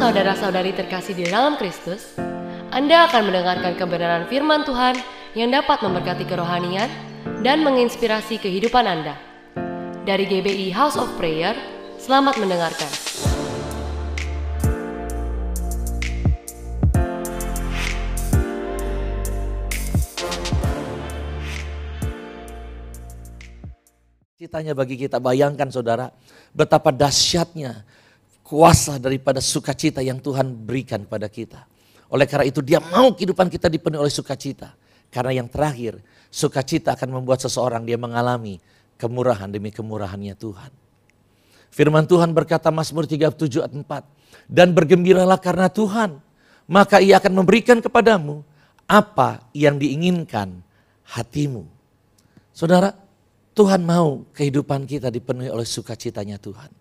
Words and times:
saudara-saudari 0.00 0.72
terkasih 0.72 1.12
di 1.12 1.28
dalam 1.28 1.60
Kristus, 1.60 2.16
Anda 2.72 3.04
akan 3.04 3.28
mendengarkan 3.28 3.76
kebenaran 3.76 4.24
firman 4.32 4.64
Tuhan 4.64 4.96
yang 5.36 5.52
dapat 5.52 5.76
memberkati 5.84 6.24
kerohanian 6.24 6.88
dan 7.44 7.60
menginspirasi 7.60 8.40
kehidupan 8.40 8.80
Anda. 8.88 9.20
Dari 10.08 10.24
GBI 10.24 10.72
House 10.72 10.96
of 10.96 11.12
Prayer, 11.20 11.52
selamat 12.00 12.40
mendengarkan. 12.40 12.88
Citanya 24.40 24.72
bagi 24.72 24.96
kita, 24.96 25.20
bayangkan 25.20 25.68
saudara, 25.68 26.08
betapa 26.56 26.88
dahsyatnya 26.88 27.84
kuasa 28.50 28.98
daripada 28.98 29.38
sukacita 29.38 30.02
yang 30.02 30.18
Tuhan 30.18 30.50
berikan 30.66 31.06
pada 31.06 31.30
kita. 31.30 31.70
Oleh 32.10 32.26
karena 32.26 32.50
itu 32.50 32.58
dia 32.58 32.82
mau 32.82 33.14
kehidupan 33.14 33.46
kita 33.46 33.70
dipenuhi 33.70 34.02
oleh 34.02 34.10
sukacita. 34.10 34.74
Karena 35.06 35.38
yang 35.38 35.46
terakhir, 35.46 36.02
sukacita 36.26 36.98
akan 36.98 37.22
membuat 37.22 37.46
seseorang 37.46 37.86
dia 37.86 37.94
mengalami 37.94 38.58
kemurahan 38.98 39.46
demi 39.46 39.70
kemurahannya 39.70 40.34
Tuhan. 40.34 40.74
Firman 41.70 42.10
Tuhan 42.10 42.34
berkata 42.34 42.74
Mazmur 42.74 43.06
37 43.06 43.62
ayat 43.62 43.70
4. 43.70 44.50
Dan 44.50 44.74
bergembiralah 44.74 45.38
karena 45.38 45.70
Tuhan, 45.70 46.18
maka 46.66 46.98
ia 46.98 47.22
akan 47.22 47.30
memberikan 47.30 47.78
kepadamu 47.78 48.42
apa 48.90 49.46
yang 49.54 49.78
diinginkan 49.78 50.58
hatimu. 51.06 51.62
Saudara, 52.50 52.90
Tuhan 53.54 53.86
mau 53.86 54.26
kehidupan 54.34 54.90
kita 54.90 55.06
dipenuhi 55.06 55.46
oleh 55.46 55.66
sukacitanya 55.66 56.42
Tuhan. 56.42 56.79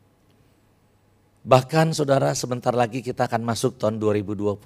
Bahkan 1.44 1.96
saudara 1.96 2.36
sebentar 2.36 2.76
lagi 2.76 3.00
kita 3.00 3.28
akan 3.28 3.42
masuk 3.48 3.80
tahun 3.80 3.96
2020. 4.00 4.60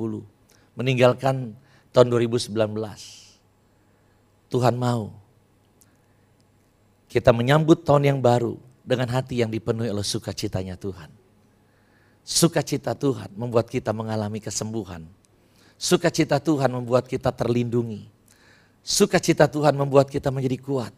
Meninggalkan 0.74 1.54
tahun 1.94 2.08
2019. 2.10 2.50
Tuhan 4.50 4.76
mau 4.78 5.14
kita 7.14 7.30
menyambut 7.30 7.86
tahun 7.86 8.10
yang 8.10 8.20
baru 8.22 8.58
dengan 8.82 9.06
hati 9.14 9.46
yang 9.46 9.54
dipenuhi 9.54 9.94
oleh 9.94 10.02
sukacitanya 10.02 10.74
Tuhan. 10.82 11.14
Sukacita 12.26 12.98
Tuhan 12.98 13.30
membuat 13.38 13.70
kita 13.70 13.94
mengalami 13.94 14.42
kesembuhan. 14.42 15.06
Sukacita 15.78 16.42
Tuhan 16.42 16.74
membuat 16.74 17.06
kita 17.06 17.30
terlindungi. 17.30 18.10
Sukacita 18.82 19.46
Tuhan 19.46 19.78
membuat 19.78 20.10
kita 20.10 20.34
menjadi 20.34 20.58
kuat. 20.58 20.94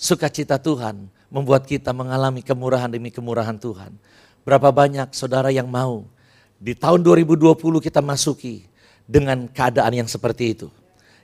Sukacita 0.00 0.56
Tuhan 0.56 1.12
membuat 1.28 1.68
kita 1.68 1.92
mengalami 1.92 2.40
kemurahan 2.40 2.88
demi 2.88 3.12
kemurahan 3.12 3.60
Tuhan. 3.60 3.92
Berapa 4.42 4.72
banyak 4.72 5.12
saudara 5.12 5.52
yang 5.52 5.68
mau 5.68 6.08
di 6.60 6.76
tahun 6.76 7.00
2020 7.00 7.56
kita 7.80 8.04
masuki 8.04 8.68
dengan 9.08 9.48
keadaan 9.48 10.04
yang 10.04 10.08
seperti 10.08 10.54
itu. 10.54 10.68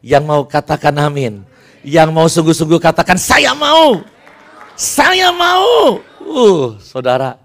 Yang 0.01 0.25
mau 0.25 0.43
katakan 0.49 0.97
amin. 0.97 1.45
Yang 1.87 2.09
mau 2.11 2.27
sungguh-sungguh 2.27 2.81
katakan 2.81 3.21
saya 3.21 3.53
mau. 3.53 4.01
Saya 4.75 5.31
mau. 5.31 6.01
Uh, 6.25 6.75
saudara. 6.81 7.39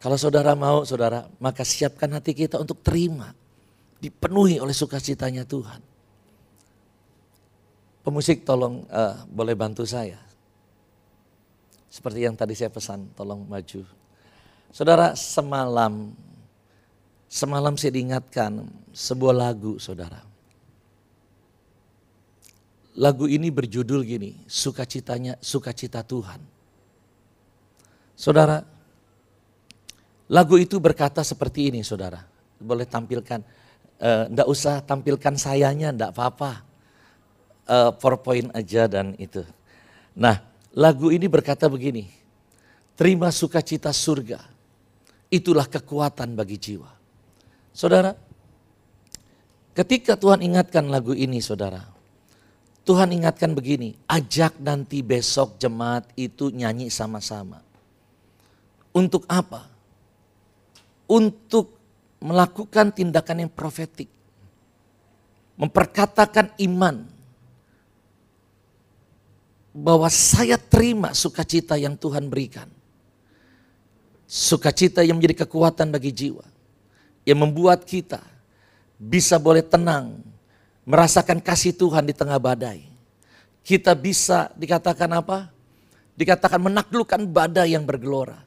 Kalau 0.00 0.16
saudara 0.16 0.56
mau, 0.56 0.82
saudara, 0.88 1.28
maka 1.36 1.60
siapkan 1.60 2.08
hati 2.16 2.32
kita 2.32 2.56
untuk 2.56 2.80
terima. 2.80 3.36
Dipenuhi 4.00 4.56
oleh 4.56 4.72
sukacitanya 4.72 5.44
Tuhan. 5.44 5.84
Pemusik 8.00 8.48
tolong 8.48 8.88
uh, 8.88 9.28
boleh 9.28 9.52
bantu 9.52 9.84
saya. 9.84 10.16
Seperti 11.92 12.24
yang 12.24 12.32
tadi 12.32 12.56
saya 12.56 12.72
pesan, 12.72 13.12
tolong 13.12 13.44
maju. 13.44 13.99
Saudara, 14.70 15.18
semalam 15.18 16.14
semalam 17.30 17.74
saya 17.78 17.94
diingatkan 17.94 18.66
sebuah 18.90 19.34
lagu, 19.34 19.78
Saudara. 19.82 20.22
Lagu 22.98 23.30
ini 23.30 23.50
berjudul 23.54 24.02
gini, 24.02 24.42
sukacitanya 24.50 25.38
sukacita 25.38 26.02
Tuhan. 26.02 26.42
Saudara, 28.18 28.66
lagu 30.26 30.58
itu 30.58 30.78
berkata 30.82 31.22
seperti 31.22 31.70
ini, 31.70 31.80
Saudara. 31.86 32.26
Boleh 32.60 32.84
tampilkan, 32.84 33.40
enggak 33.98 34.46
uh, 34.46 34.52
usah 34.52 34.82
tampilkan 34.82 35.38
sayanya, 35.38 35.94
enggak 35.94 36.12
apa-apa 36.12 36.66
uh, 37.70 37.90
PowerPoint 37.94 38.50
aja 38.52 38.90
dan 38.90 39.14
itu. 39.16 39.46
Nah, 40.12 40.42
lagu 40.74 41.14
ini 41.14 41.24
berkata 41.30 41.70
begini, 41.70 42.10
terima 42.98 43.30
sukacita 43.32 43.94
surga, 43.94 44.44
itulah 45.30 45.64
kekuatan 45.70 46.34
bagi 46.34 46.58
jiwa. 46.58 46.90
Saudara, 47.70 48.12
ketika 49.72 50.18
Tuhan 50.18 50.42
ingatkan 50.42 50.90
lagu 50.90 51.14
ini 51.14 51.38
saudara, 51.38 51.86
Tuhan 52.82 53.14
ingatkan 53.14 53.54
begini, 53.54 53.94
ajak 54.10 54.58
nanti 54.58 55.00
besok 55.00 55.56
jemaat 55.62 56.10
itu 56.18 56.50
nyanyi 56.50 56.90
sama-sama. 56.90 57.62
Untuk 58.90 59.22
apa? 59.30 59.70
Untuk 61.06 61.78
melakukan 62.18 62.90
tindakan 62.90 63.46
yang 63.46 63.52
profetik. 63.54 64.10
Memperkatakan 65.54 66.58
iman, 66.66 67.06
bahwa 69.70 70.10
saya 70.10 70.58
terima 70.58 71.14
sukacita 71.14 71.78
yang 71.78 71.94
Tuhan 71.94 72.26
berikan. 72.26 72.66
Sukacita 74.30 75.02
yang 75.02 75.18
menjadi 75.18 75.42
kekuatan 75.42 75.90
bagi 75.90 76.14
jiwa. 76.14 76.46
Yang 77.26 77.38
membuat 77.42 77.82
kita 77.82 78.22
bisa 78.94 79.42
boleh 79.42 79.66
tenang, 79.66 80.22
merasakan 80.86 81.42
kasih 81.42 81.74
Tuhan 81.74 82.06
di 82.06 82.14
tengah 82.14 82.38
badai. 82.38 82.86
Kita 83.66 83.90
bisa 83.98 84.54
dikatakan 84.54 85.10
apa? 85.18 85.50
Dikatakan 86.14 86.62
menaklukkan 86.62 87.26
badai 87.26 87.74
yang 87.74 87.82
bergelora. 87.82 88.38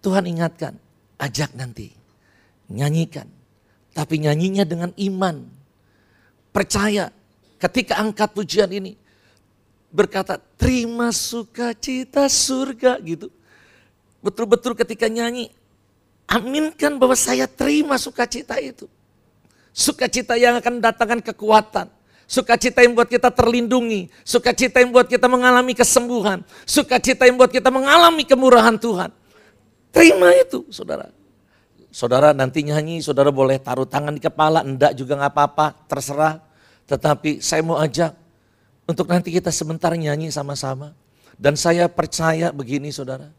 Tuhan 0.00 0.24
ingatkan, 0.24 0.72
ajak 1.20 1.52
nanti, 1.52 1.92
nyanyikan. 2.72 3.28
Tapi 3.92 4.24
nyanyinya 4.24 4.64
dengan 4.64 4.88
iman. 4.96 5.44
Percaya 6.48 7.12
ketika 7.60 8.00
angkat 8.00 8.32
pujian 8.32 8.72
ini, 8.72 8.96
berkata 9.92 10.40
terima 10.56 11.12
sukacita 11.12 12.24
surga 12.24 12.96
gitu. 13.04 13.28
Betul-betul 14.18 14.74
ketika 14.74 15.06
nyanyi, 15.06 15.54
aminkan 16.26 16.98
bahwa 16.98 17.14
saya 17.14 17.46
terima 17.46 17.94
sukacita 17.96 18.58
itu. 18.58 18.90
Sukacita 19.70 20.34
yang 20.34 20.58
akan 20.58 20.82
datangkan 20.82 21.22
kekuatan. 21.22 21.86
Sukacita 22.28 22.84
yang 22.84 22.92
buat 22.92 23.08
kita 23.08 23.32
terlindungi. 23.32 24.12
Sukacita 24.20 24.84
yang 24.84 24.92
buat 24.92 25.08
kita 25.08 25.30
mengalami 25.30 25.72
kesembuhan. 25.72 26.44
Sukacita 26.68 27.24
yang 27.24 27.40
buat 27.40 27.48
kita 27.48 27.72
mengalami 27.72 28.26
kemurahan 28.26 28.76
Tuhan. 28.76 29.08
Terima 29.88 30.34
itu 30.36 30.68
saudara. 30.68 31.08
Saudara 31.88 32.36
nanti 32.36 32.60
nyanyi, 32.60 33.00
saudara 33.00 33.32
boleh 33.32 33.56
taruh 33.56 33.88
tangan 33.88 34.12
di 34.12 34.20
kepala, 34.20 34.60
enggak 34.60 34.92
juga 34.92 35.16
nggak 35.16 35.32
apa-apa, 35.32 35.66
terserah. 35.88 36.36
Tetapi 36.84 37.40
saya 37.40 37.64
mau 37.64 37.80
ajak 37.80 38.12
untuk 38.84 39.08
nanti 39.08 39.32
kita 39.32 39.48
sebentar 39.48 39.96
nyanyi 39.96 40.28
sama-sama. 40.28 40.92
Dan 41.38 41.56
saya 41.56 41.88
percaya 41.88 42.52
begini 42.52 42.92
saudara. 42.92 43.32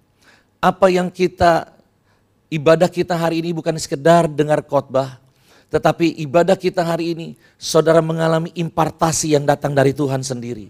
Apa 0.60 0.92
yang 0.92 1.08
kita, 1.08 1.72
ibadah 2.52 2.92
kita 2.92 3.16
hari 3.16 3.40
ini 3.40 3.56
bukan 3.56 3.80
sekedar 3.80 4.28
dengar 4.28 4.60
khotbah. 4.68 5.24
Tetapi 5.72 6.20
ibadah 6.20 6.60
kita 6.60 6.84
hari 6.84 7.16
ini, 7.16 7.28
saudara 7.56 8.04
mengalami 8.04 8.52
impartasi 8.52 9.40
yang 9.40 9.48
datang 9.48 9.72
dari 9.72 9.96
Tuhan 9.96 10.20
sendiri. 10.20 10.68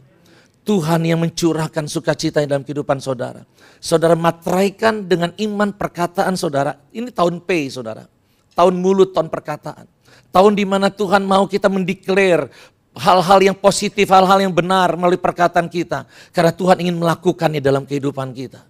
Tuhan 0.61 1.01
yang 1.01 1.25
mencurahkan 1.25 1.89
sukacita 1.89 2.45
dalam 2.45 2.61
kehidupan 2.61 3.01
saudara. 3.01 3.41
Saudara 3.81 4.13
matraikan 4.13 5.09
dengan 5.09 5.33
iman 5.41 5.73
perkataan 5.73 6.37
saudara. 6.37 6.77
Ini 6.93 7.09
tahun 7.09 7.41
P 7.41 7.73
saudara. 7.73 8.05
Tahun 8.53 8.75
mulut, 8.77 9.09
tahun 9.09 9.33
perkataan. 9.33 9.89
Tahun 10.29 10.53
di 10.53 10.69
mana 10.69 10.93
Tuhan 10.93 11.25
mau 11.25 11.49
kita 11.49 11.65
mendeklar 11.65 12.53
hal-hal 12.93 13.39
yang 13.41 13.57
positif, 13.57 14.05
hal-hal 14.13 14.37
yang 14.37 14.53
benar 14.53 14.93
melalui 14.93 15.17
perkataan 15.17 15.65
kita. 15.65 16.05
Karena 16.29 16.53
Tuhan 16.53 16.77
ingin 16.85 16.93
melakukannya 17.01 17.57
dalam 17.57 17.89
kehidupan 17.89 18.29
kita. 18.37 18.61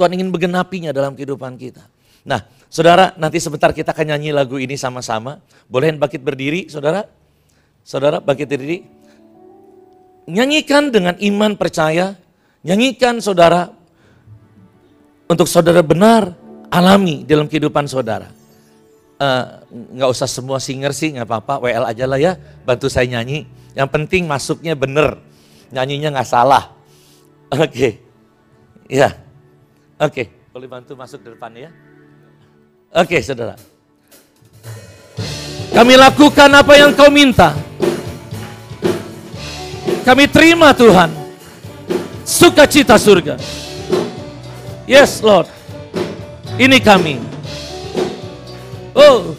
Tuhan 0.00 0.16
ingin 0.16 0.32
menggenapinya 0.32 0.96
dalam 0.96 1.12
kehidupan 1.12 1.60
kita. 1.60 1.84
Nah, 2.24 2.40
saudara, 2.72 3.12
nanti 3.20 3.36
sebentar 3.36 3.68
kita 3.76 3.92
akan 3.92 4.16
nyanyi 4.16 4.32
lagu 4.32 4.56
ini 4.56 4.72
sama-sama. 4.80 5.44
Boleh 5.68 5.92
bangkit 5.92 6.24
berdiri, 6.24 6.72
saudara? 6.72 7.04
Saudara, 7.84 8.16
bangkit 8.24 8.48
berdiri. 8.48 8.78
Nyanyikan 10.24 10.88
dengan 10.88 11.20
iman 11.20 11.52
percaya. 11.60 12.16
Nyanyikan, 12.64 13.20
saudara, 13.20 13.68
untuk 15.28 15.44
saudara 15.44 15.84
benar 15.84 16.32
alami 16.72 17.22
dalam 17.28 17.44
kehidupan 17.46 17.84
saudara. 17.84 18.32
Uh, 19.20 19.62
nggak 20.00 20.10
usah 20.16 20.24
semua 20.24 20.56
singer 20.56 20.96
sih, 20.96 21.12
nggak 21.12 21.28
apa-apa, 21.28 21.60
WL 21.60 21.84
aja 21.84 22.04
lah 22.08 22.16
ya, 22.16 22.40
bantu 22.64 22.88
saya 22.88 23.04
nyanyi. 23.04 23.44
Yang 23.76 23.88
penting 23.92 24.24
masuknya 24.24 24.72
bener, 24.72 25.20
nyanyinya 25.68 26.16
nggak 26.16 26.28
salah. 26.28 26.72
Oke, 27.52 27.68
okay. 27.68 27.92
ya, 28.88 29.12
oke, 30.00 30.08
okay. 30.08 30.26
boleh 30.50 30.68
bantu 30.68 30.96
masuk 30.96 31.20
ke 31.20 31.28
depan 31.36 31.52
ya. 31.52 31.70
Oke, 32.90 33.22
saudara. 33.22 33.54
Kami 35.70 35.94
lakukan 35.94 36.50
apa 36.50 36.74
yang 36.74 36.90
kau 36.90 37.06
minta. 37.06 37.54
Kami 40.02 40.26
terima 40.26 40.74
Tuhan. 40.74 41.12
Sukacita 42.26 42.98
surga. 42.98 43.38
Yes, 44.90 45.22
Lord. 45.22 45.46
Ini 46.58 46.82
kami. 46.82 47.22
Oh. 48.90 49.38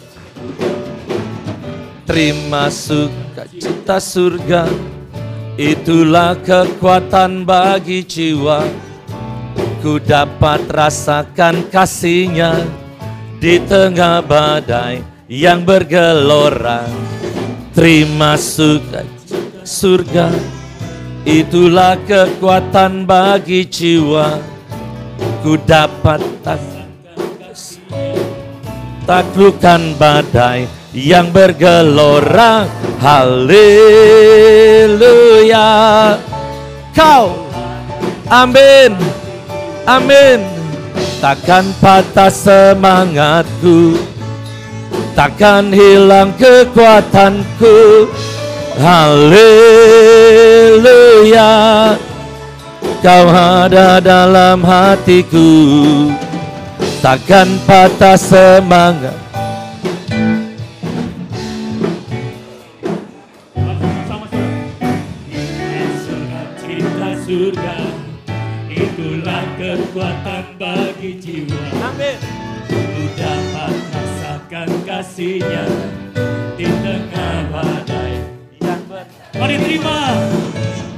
Terima 2.08 2.72
sukacita 2.72 4.00
surga. 4.00 4.64
Itulah 5.60 6.40
kekuatan 6.40 7.44
bagi 7.44 8.00
jiwa. 8.00 8.64
Ku 9.82 9.98
dapat 9.98 10.62
rasakan 10.70 11.66
kasihnya 11.66 12.54
di 13.42 13.58
tengah 13.58 14.22
badai 14.22 15.02
yang 15.26 15.66
bergelora. 15.66 16.86
Terima 17.74 18.38
sukacita 18.38 19.66
surga, 19.66 20.30
itulah 21.26 21.98
kekuatan 22.06 23.02
bagi 23.10 23.66
jiwa. 23.66 24.38
Ku 25.42 25.58
dapat 25.58 26.22
taklukkan 29.02 29.98
badai 29.98 30.70
yang 30.94 31.34
bergelora. 31.34 32.70
Haleluya. 33.02 33.66
Kau, 36.94 37.34
amin, 38.30 38.94
amin. 39.86 40.42
Takkan 41.22 41.70
patah 41.78 42.34
semangatku. 42.34 43.94
Takkan 45.14 45.70
hilang 45.70 46.34
kekuatanku. 46.34 48.10
Haleluya. 48.82 49.54
Kau 52.98 53.26
ada 53.30 54.02
dalam 54.02 54.66
hatiku. 54.66 55.50
Takkan 56.98 57.58
patah 57.66 58.18
semangat 58.18 59.21
kasihnya 75.32 75.64
Di 76.60 76.68
tengah 76.68 77.48
badai 77.48 78.20
yang 78.60 78.84
ber 78.84 79.08
Mari 79.40 79.56
terima. 79.64 80.12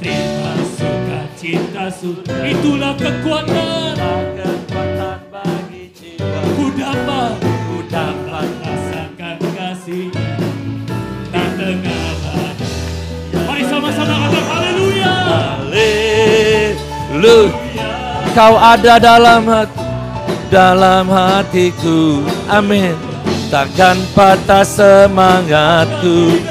Terima 0.02 0.58
sukacita 0.74 1.86
surga 1.94 2.42
Itulah 2.42 2.98
kekuatan. 2.98 3.94
Kekuatan 4.34 5.18
bagi 5.30 5.94
jiwa. 5.94 6.40
Ku 6.58 6.66
dapat 6.74 7.38
Ku 7.46 7.86
dapat 7.86 8.48
rasakan 8.58 9.38
kasihnya. 9.54 10.34
Di 11.30 11.44
tengah 11.54 12.10
badai. 12.26 12.74
Mari 13.38 13.62
sama-sama 13.70 14.14
katakan 14.18 14.50
haleluya. 14.50 15.14
Haleluya. 15.62 17.54
Kau 18.34 18.58
ada 18.58 18.98
dalam 18.98 19.46
hati 19.46 19.78
dalam 20.50 21.06
hatiku. 21.06 22.22
Amin 22.50 23.03
Takkan 23.54 24.02
patah 24.18 24.66
semangatku. 24.66 26.42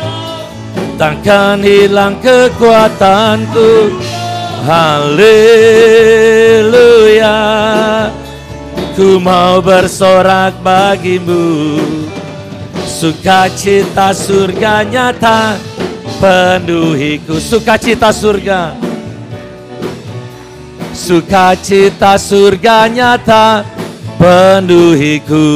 Takkan 0.96 1.60
hilang 1.60 2.16
kekuatanku. 2.24 4.00
Haleluya. 4.64 5.28
Ku 8.96 9.20
mau 9.20 9.60
bersorak 9.60 10.56
bagimu. 10.64 11.76
Sukacita 12.88 14.16
surga 14.16 14.88
nyata 14.88 15.60
Penuhiku 16.24 17.36
Sukacita 17.36 18.16
surga. 18.16 18.80
Sukacita 20.96 22.16
surga 22.16 22.88
nyata 22.88 23.68
penuhiku. 24.24 25.48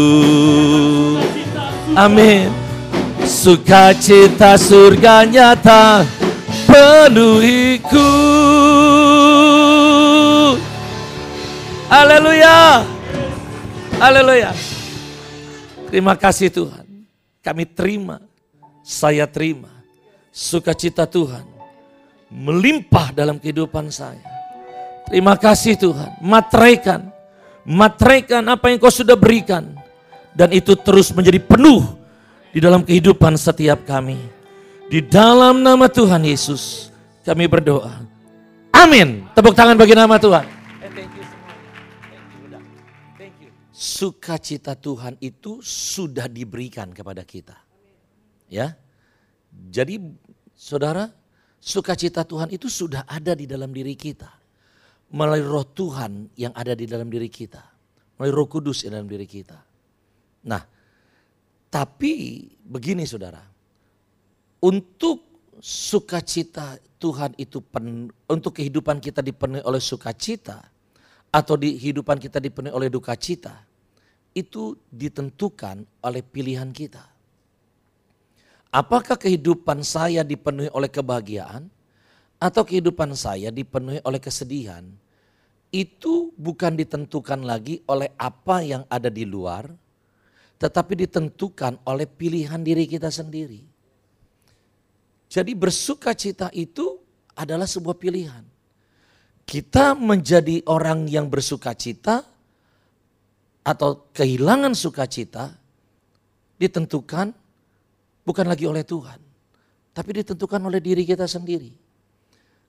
Amin. 1.97 2.53
Sukacita 3.25 4.53
surga 4.53 5.25
nyata 5.25 6.05
penuhiku. 6.69 8.11
Haleluya. 11.89 12.85
Haleluya. 13.97 14.53
Terima 15.89 16.13
kasih 16.13 16.53
Tuhan. 16.53 16.85
Kami 17.41 17.65
terima, 17.65 18.21
saya 18.85 19.25
terima 19.25 19.71
sukacita 20.29 21.09
Tuhan 21.09 21.47
melimpah 22.29 23.15
dalam 23.15 23.39
kehidupan 23.39 23.89
saya. 23.89 24.21
Terima 25.07 25.39
kasih 25.39 25.79
Tuhan, 25.79 26.19
materaikan, 26.19 27.07
materaikan 27.63 28.43
apa 28.51 28.67
yang 28.67 28.77
kau 28.77 28.91
sudah 28.91 29.15
berikan. 29.15 29.76
Dan 30.37 30.53
itu 30.53 30.77
terus 30.77 31.09
menjadi 31.17 31.41
penuh 31.41 31.97
di 32.53 32.61
dalam 32.61 32.85
kehidupan 32.85 33.33
setiap 33.41 33.81
kami. 33.89 34.21
Di 34.85 35.01
dalam 35.01 35.65
nama 35.65 35.89
Tuhan 35.89 36.21
Yesus 36.21 36.93
kami 37.25 37.49
berdoa. 37.49 38.05
Amin. 38.69 39.25
Tepuk 39.33 39.57
tangan 39.57 39.73
bagi 39.73 39.97
nama 39.97 40.21
Tuhan. 40.21 40.45
Sukacita 43.73 44.77
Tuhan 44.77 45.17
itu 45.17 45.57
sudah 45.65 46.29
diberikan 46.29 46.93
kepada 46.93 47.25
kita. 47.25 47.57
Ya. 48.45 48.77
Jadi 49.73 49.97
saudara, 50.53 51.09
sukacita 51.57 52.21
Tuhan 52.21 52.53
itu 52.53 52.69
sudah 52.69 53.09
ada 53.09 53.33
di 53.33 53.49
dalam 53.49 53.73
diri 53.73 53.97
kita 53.97 54.29
melalui 55.11 55.43
roh 55.43 55.65
Tuhan 55.65 56.29
yang 56.37 56.53
ada 56.53 56.77
di 56.77 56.85
dalam 56.85 57.09
diri 57.09 57.27
kita. 57.27 57.61
Melalui 58.21 58.33
roh 58.37 58.47
kudus 58.49 58.85
yang 58.85 59.01
dalam 59.01 59.09
diri 59.09 59.25
kita. 59.25 59.66
Nah, 60.47 60.63
tapi 61.67 62.47
begini 62.63 63.03
saudara. 63.03 63.43
Untuk 64.63 65.21
sukacita 65.59 66.81
Tuhan 66.97 67.37
itu 67.37 67.61
pen, 67.61 68.09
untuk 68.25 68.57
kehidupan 68.57 68.97
kita 68.97 69.21
dipenuhi 69.21 69.61
oleh 69.61 69.77
sukacita 69.77 70.65
atau 71.29 71.53
di 71.59 71.77
kehidupan 71.77 72.17
kita 72.17 72.41
dipenuhi 72.41 72.73
oleh 72.73 72.89
duka 72.89 73.13
cita 73.13 73.67
itu 74.33 74.77
ditentukan 74.89 75.85
oleh 76.01 76.21
pilihan 76.21 76.69
kita. 76.73 77.01
Apakah 78.69 79.17
kehidupan 79.17 79.81
saya 79.81 80.21
dipenuhi 80.21 80.69
oleh 80.73 80.89
kebahagiaan 80.89 81.65
atau 82.37 82.61
kehidupan 82.61 83.17
saya 83.17 83.49
dipenuhi 83.49 83.97
oleh 84.05 84.21
kesedihan, 84.21 84.85
itu 85.73 86.29
bukan 86.37 86.77
ditentukan 86.77 87.41
lagi 87.41 87.81
oleh 87.89 88.13
apa 88.17 88.61
yang 88.61 88.83
ada 88.89 89.09
di 89.09 89.25
luar, 89.25 89.73
tetapi 90.57 91.05
ditentukan 91.05 91.77
oleh 91.85 92.09
pilihan 92.09 92.61
diri 92.61 92.89
kita 92.89 93.13
sendiri. 93.13 93.61
Jadi 95.29 95.51
bersuka 95.53 96.17
cita 96.17 96.49
itu 96.55 96.97
adalah 97.37 97.69
sebuah 97.69 97.97
pilihan. 97.99 98.41
Kita 99.47 99.95
menjadi 99.95 100.65
orang 100.67 101.07
yang 101.07 101.29
bersuka 101.31 101.71
cita 101.77 102.25
atau 103.63 104.11
kehilangan 104.11 104.75
sukacita 104.75 105.55
ditentukan 106.57 107.31
bukan 108.27 108.45
lagi 108.47 108.65
oleh 108.67 108.83
Tuhan, 108.83 109.19
tapi 109.95 110.09
ditentukan 110.23 110.59
oleh 110.67 110.83
diri 110.83 111.07
kita 111.07 111.29
sendiri. 111.29 111.71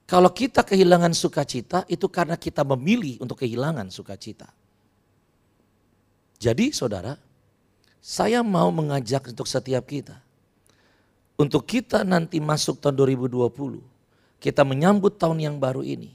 Kalau 0.08 0.32
kita 0.32 0.64
kehilangan 0.64 1.12
sukacita 1.12 1.84
itu 1.90 2.08
karena 2.08 2.38
kita 2.38 2.64
memilih 2.64 3.20
untuk 3.20 3.44
kehilangan 3.44 3.92
sukacita. 3.92 4.48
Jadi 6.38 6.70
saudara, 6.70 7.12
saya 7.98 8.40
mau 8.40 8.70
mengajak 8.70 9.30
untuk 9.30 9.46
setiap 9.46 9.84
kita. 9.86 10.18
Untuk 11.38 11.70
kita 11.70 12.02
nanti 12.02 12.42
masuk 12.42 12.82
tahun 12.82 12.98
2020, 13.14 13.78
kita 14.42 14.66
menyambut 14.66 15.18
tahun 15.18 15.38
yang 15.38 15.56
baru 15.62 15.86
ini. 15.86 16.10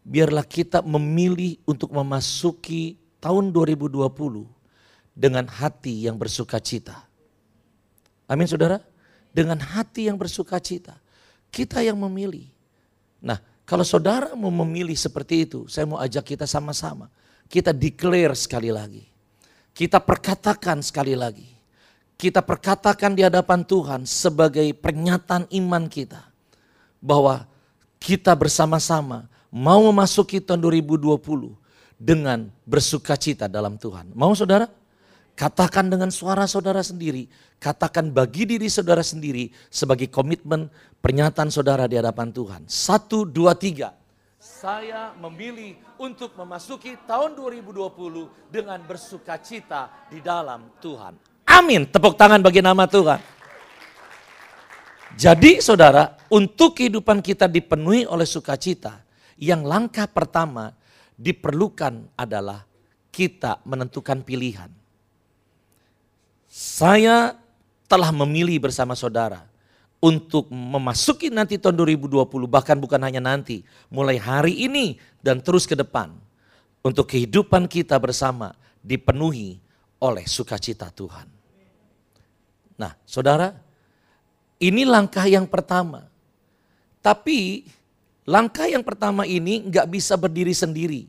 Biarlah 0.00 0.48
kita 0.48 0.80
memilih 0.80 1.60
untuk 1.68 1.92
memasuki 1.92 2.96
tahun 3.20 3.52
2020 3.52 4.00
dengan 5.12 5.44
hati 5.44 6.08
yang 6.08 6.16
bersukacita. 6.16 7.04
Amin 8.24 8.48
saudara? 8.48 8.80
Dengan 9.28 9.60
hati 9.60 10.08
yang 10.08 10.16
bersukacita. 10.16 10.96
Kita 11.52 11.84
yang 11.84 12.00
memilih 12.00 12.48
Nah, 13.20 13.38
kalau 13.68 13.84
saudara 13.84 14.32
mau 14.32 14.50
memilih 14.64 14.96
seperti 14.96 15.44
itu, 15.46 15.68
saya 15.68 15.84
mau 15.84 16.00
ajak 16.00 16.34
kita 16.34 16.48
sama-sama. 16.48 17.12
Kita 17.46 17.70
declare 17.76 18.32
sekali 18.34 18.72
lagi. 18.72 19.04
Kita 19.80 19.96
perkatakan 19.96 20.84
sekali 20.84 21.16
lagi. 21.16 21.48
Kita 22.20 22.44
perkatakan 22.44 23.16
di 23.16 23.24
hadapan 23.24 23.64
Tuhan 23.64 24.04
sebagai 24.04 24.76
pernyataan 24.76 25.48
iman 25.56 25.88
kita. 25.88 26.20
Bahwa 27.00 27.48
kita 27.96 28.36
bersama-sama 28.36 29.24
mau 29.48 29.88
memasuki 29.88 30.36
tahun 30.36 30.60
2020 30.84 31.16
dengan 31.96 32.52
bersuka 32.68 33.16
cita 33.16 33.48
dalam 33.48 33.80
Tuhan. 33.80 34.12
Mau 34.12 34.36
saudara? 34.36 34.68
Katakan 35.32 35.88
dengan 35.88 36.12
suara 36.12 36.44
saudara 36.44 36.84
sendiri, 36.84 37.32
katakan 37.56 38.12
bagi 38.12 38.44
diri 38.44 38.68
saudara 38.68 39.00
sendiri 39.00 39.48
sebagai 39.72 40.12
komitmen 40.12 40.68
pernyataan 41.00 41.48
saudara 41.48 41.88
di 41.88 41.96
hadapan 41.96 42.28
Tuhan. 42.28 42.68
Satu, 42.68 43.24
dua, 43.24 43.56
tiga. 43.56 43.96
Saya 44.40 45.12
memilih 45.20 45.76
untuk 46.00 46.32
memasuki 46.32 46.96
tahun 47.04 47.36
2020 47.36 48.48
dengan 48.48 48.80
bersuka 48.80 49.36
cita 49.36 50.08
di 50.08 50.24
dalam 50.24 50.64
Tuhan. 50.80 51.12
Amin. 51.44 51.84
Tepuk 51.84 52.16
tangan 52.16 52.40
bagi 52.40 52.64
nama 52.64 52.88
Tuhan. 52.88 53.20
Jadi 55.12 55.60
saudara, 55.60 56.16
untuk 56.32 56.80
kehidupan 56.80 57.20
kita 57.20 57.52
dipenuhi 57.52 58.08
oleh 58.08 58.24
sukacita, 58.24 59.04
yang 59.36 59.60
langkah 59.60 60.08
pertama 60.08 60.72
diperlukan 61.20 62.16
adalah 62.16 62.64
kita 63.12 63.60
menentukan 63.68 64.24
pilihan. 64.24 64.72
Saya 66.48 67.36
telah 67.84 68.08
memilih 68.08 68.56
bersama 68.56 68.96
saudara 68.96 69.49
untuk 70.00 70.48
memasuki 70.48 71.28
nanti 71.28 71.60
tahun 71.60 71.76
2020 71.76 72.24
bahkan 72.48 72.80
bukan 72.80 73.00
hanya 73.04 73.20
nanti, 73.20 73.60
mulai 73.92 74.16
hari 74.16 74.64
ini 74.64 74.96
dan 75.20 75.44
terus 75.44 75.68
ke 75.68 75.76
depan 75.76 76.16
untuk 76.80 77.04
kehidupan 77.12 77.68
kita 77.68 78.00
bersama 78.00 78.56
dipenuhi 78.80 79.60
oleh 80.00 80.24
sukacita 80.24 80.88
Tuhan. 80.88 81.28
Nah, 82.80 82.96
Saudara, 83.04 83.52
ini 84.56 84.88
langkah 84.88 85.28
yang 85.28 85.44
pertama. 85.44 86.08
Tapi 87.04 87.68
langkah 88.24 88.64
yang 88.64 88.80
pertama 88.80 89.28
ini 89.28 89.68
nggak 89.68 89.86
bisa 89.92 90.16
berdiri 90.16 90.56
sendiri. 90.56 91.02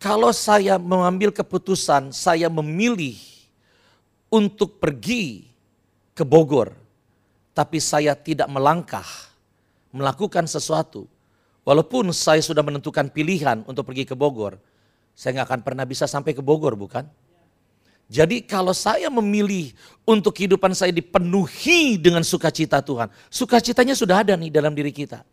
Kalau 0.00 0.32
saya 0.32 0.80
mengambil 0.80 1.28
keputusan, 1.28 2.08
saya 2.16 2.48
memilih 2.48 3.20
untuk 4.32 4.80
pergi 4.80 5.48
ke 6.16 6.24
Bogor, 6.24 6.72
tapi 7.58 7.82
saya 7.82 8.14
tidak 8.14 8.46
melangkah, 8.46 9.02
melakukan 9.90 10.46
sesuatu, 10.46 11.10
walaupun 11.66 12.14
saya 12.14 12.38
sudah 12.38 12.62
menentukan 12.62 13.10
pilihan 13.10 13.66
untuk 13.66 13.90
pergi 13.90 14.06
ke 14.06 14.14
Bogor, 14.14 14.62
saya 15.18 15.34
nggak 15.34 15.46
akan 15.50 15.60
pernah 15.66 15.82
bisa 15.82 16.06
sampai 16.06 16.38
ke 16.38 16.38
Bogor, 16.38 16.78
bukan? 16.78 17.02
Jadi 18.06 18.46
kalau 18.46 18.70
saya 18.70 19.10
memilih 19.10 19.74
untuk 20.06 20.38
kehidupan 20.38 20.70
saya 20.70 20.94
dipenuhi 20.94 21.98
dengan 21.98 22.22
sukacita 22.22 22.78
Tuhan, 22.78 23.10
sukacitanya 23.26 23.98
sudah 23.98 24.22
ada 24.22 24.38
nih 24.38 24.54
dalam 24.54 24.70
diri 24.70 24.94
kita. 24.94 25.26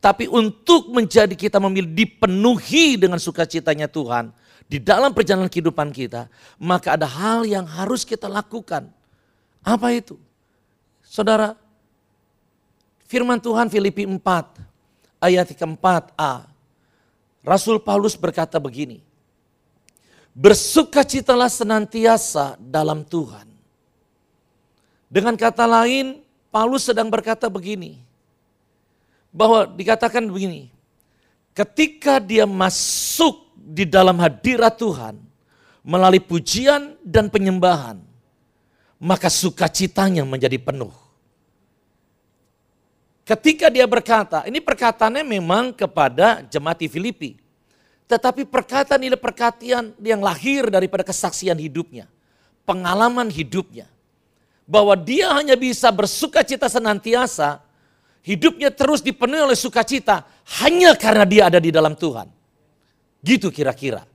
Tapi 0.00 0.32
untuk 0.32 0.88
menjadi 0.88 1.36
kita 1.36 1.60
memilih 1.60 1.92
dipenuhi 1.92 2.96
dengan 2.96 3.20
sukacitanya 3.20 3.84
Tuhan 3.84 4.32
di 4.64 4.80
dalam 4.80 5.12
perjalanan 5.12 5.52
kehidupan 5.52 5.92
kita, 5.92 6.32
maka 6.56 6.96
ada 6.96 7.04
hal 7.04 7.44
yang 7.44 7.68
harus 7.68 8.00
kita 8.00 8.32
lakukan. 8.32 8.88
Apa 9.60 9.92
itu? 9.92 10.16
Saudara, 11.06 11.54
Firman 13.06 13.38
Tuhan 13.38 13.70
Filipi 13.70 14.02
4 14.02 14.18
ayat 15.22 15.54
keempat 15.54 16.10
a 16.18 16.46
Rasul 17.46 17.78
Paulus 17.78 18.18
berkata 18.18 18.58
begini. 18.58 18.98
Bersukacitalah 20.34 21.46
senantiasa 21.46 22.58
dalam 22.58 23.06
Tuhan. 23.06 23.46
Dengan 25.06 25.38
kata 25.38 25.62
lain, 25.64 26.20
Paulus 26.50 26.90
sedang 26.90 27.06
berkata 27.06 27.46
begini. 27.46 28.02
Bahwa 29.30 29.62
dikatakan 29.70 30.26
begini. 30.26 30.74
Ketika 31.54 32.18
dia 32.18 32.44
masuk 32.44 33.54
di 33.54 33.86
dalam 33.86 34.18
hadirat 34.18 34.74
Tuhan, 34.76 35.14
melalui 35.86 36.18
pujian 36.18 36.98
dan 37.06 37.30
penyembahan, 37.30 38.02
maka 38.98 39.30
sukacitanya 39.30 40.26
menjadi 40.26 40.58
penuh. 40.58 41.05
Ketika 43.26 43.66
dia 43.66 43.90
berkata, 43.90 44.46
ini 44.46 44.62
perkataannya 44.62 45.26
memang 45.26 45.74
kepada 45.74 46.46
jemaat 46.46 46.78
di 46.78 46.86
Filipi. 46.86 47.34
Tetapi 48.06 48.46
perkataan 48.46 49.02
ini 49.02 49.18
perkataan 49.18 49.98
yang 49.98 50.22
lahir 50.22 50.70
daripada 50.70 51.02
kesaksian 51.02 51.58
hidupnya. 51.58 52.06
Pengalaman 52.62 53.26
hidupnya. 53.26 53.90
Bahwa 54.62 54.94
dia 54.94 55.34
hanya 55.34 55.58
bisa 55.58 55.90
bersuka 55.90 56.46
cita 56.46 56.70
senantiasa. 56.70 57.58
Hidupnya 58.22 58.70
terus 58.70 59.02
dipenuhi 59.02 59.42
oleh 59.42 59.58
sukacita. 59.58 60.22
Hanya 60.62 60.94
karena 60.94 61.26
dia 61.26 61.50
ada 61.50 61.58
di 61.58 61.74
dalam 61.74 61.98
Tuhan. 61.98 62.30
Gitu 63.26 63.50
kira-kira. 63.50 64.06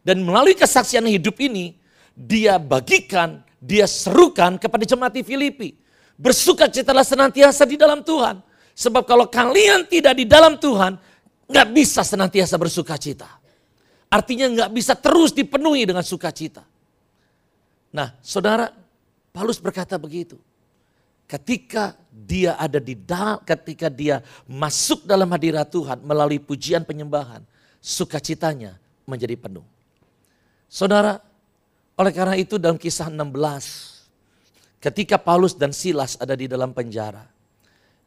Dan 0.00 0.24
melalui 0.24 0.56
kesaksian 0.56 1.04
hidup 1.12 1.36
ini. 1.44 1.76
Dia 2.16 2.56
bagikan, 2.56 3.44
dia 3.60 3.84
serukan 3.84 4.56
kepada 4.56 4.88
jemaat 4.88 5.12
di 5.12 5.20
Filipi 5.20 5.76
Bersuka 6.18 6.66
citalah 6.66 7.06
senantiasa 7.06 7.62
di 7.62 7.78
dalam 7.78 8.02
Tuhan. 8.02 8.42
Sebab 8.74 9.06
kalau 9.06 9.30
kalian 9.30 9.86
tidak 9.86 10.18
di 10.18 10.26
dalam 10.26 10.58
Tuhan, 10.58 10.98
nggak 11.46 11.68
bisa 11.70 12.02
senantiasa 12.02 12.58
bersuka 12.58 12.98
cita. 12.98 13.30
Artinya 14.10 14.50
nggak 14.50 14.70
bisa 14.74 14.98
terus 14.98 15.30
dipenuhi 15.30 15.86
dengan 15.86 16.02
sukacita. 16.02 16.66
Nah, 17.94 18.18
saudara, 18.18 18.68
Paulus 19.30 19.62
berkata 19.62 19.94
begitu. 19.94 20.36
Ketika 21.28 21.92
dia 22.08 22.56
ada 22.56 22.80
di 22.80 22.96
dalam, 22.96 23.38
ketika 23.44 23.92
dia 23.92 24.24
masuk 24.48 25.04
dalam 25.04 25.28
hadirat 25.28 25.68
Tuhan 25.68 26.00
melalui 26.00 26.40
pujian 26.40 26.88
penyembahan, 26.88 27.44
sukacitanya 27.84 28.80
menjadi 29.04 29.36
penuh. 29.36 29.64
Saudara, 30.72 31.20
oleh 32.00 32.12
karena 32.16 32.36
itu 32.38 32.56
dalam 32.56 32.80
kisah 32.80 33.12
16 33.12 33.97
Ketika 34.78 35.18
Paulus 35.18 35.58
dan 35.58 35.74
Silas 35.74 36.14
ada 36.22 36.38
di 36.38 36.46
dalam 36.46 36.70
penjara, 36.70 37.26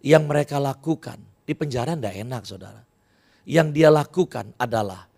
yang 0.01 0.25
mereka 0.25 0.57
lakukan 0.57 1.19
di 1.45 1.53
penjara 1.53 1.93
tidak 1.93 2.15
enak 2.15 2.43
saudara. 2.47 2.81
Yang 3.43 3.67
dia 3.75 3.89
lakukan 3.89 4.53
adalah 4.55 5.09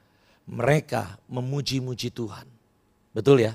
mereka 0.47 1.19
memuji-muji 1.29 2.09
Tuhan. 2.11 2.47
Betul 3.13 3.45
ya? 3.45 3.53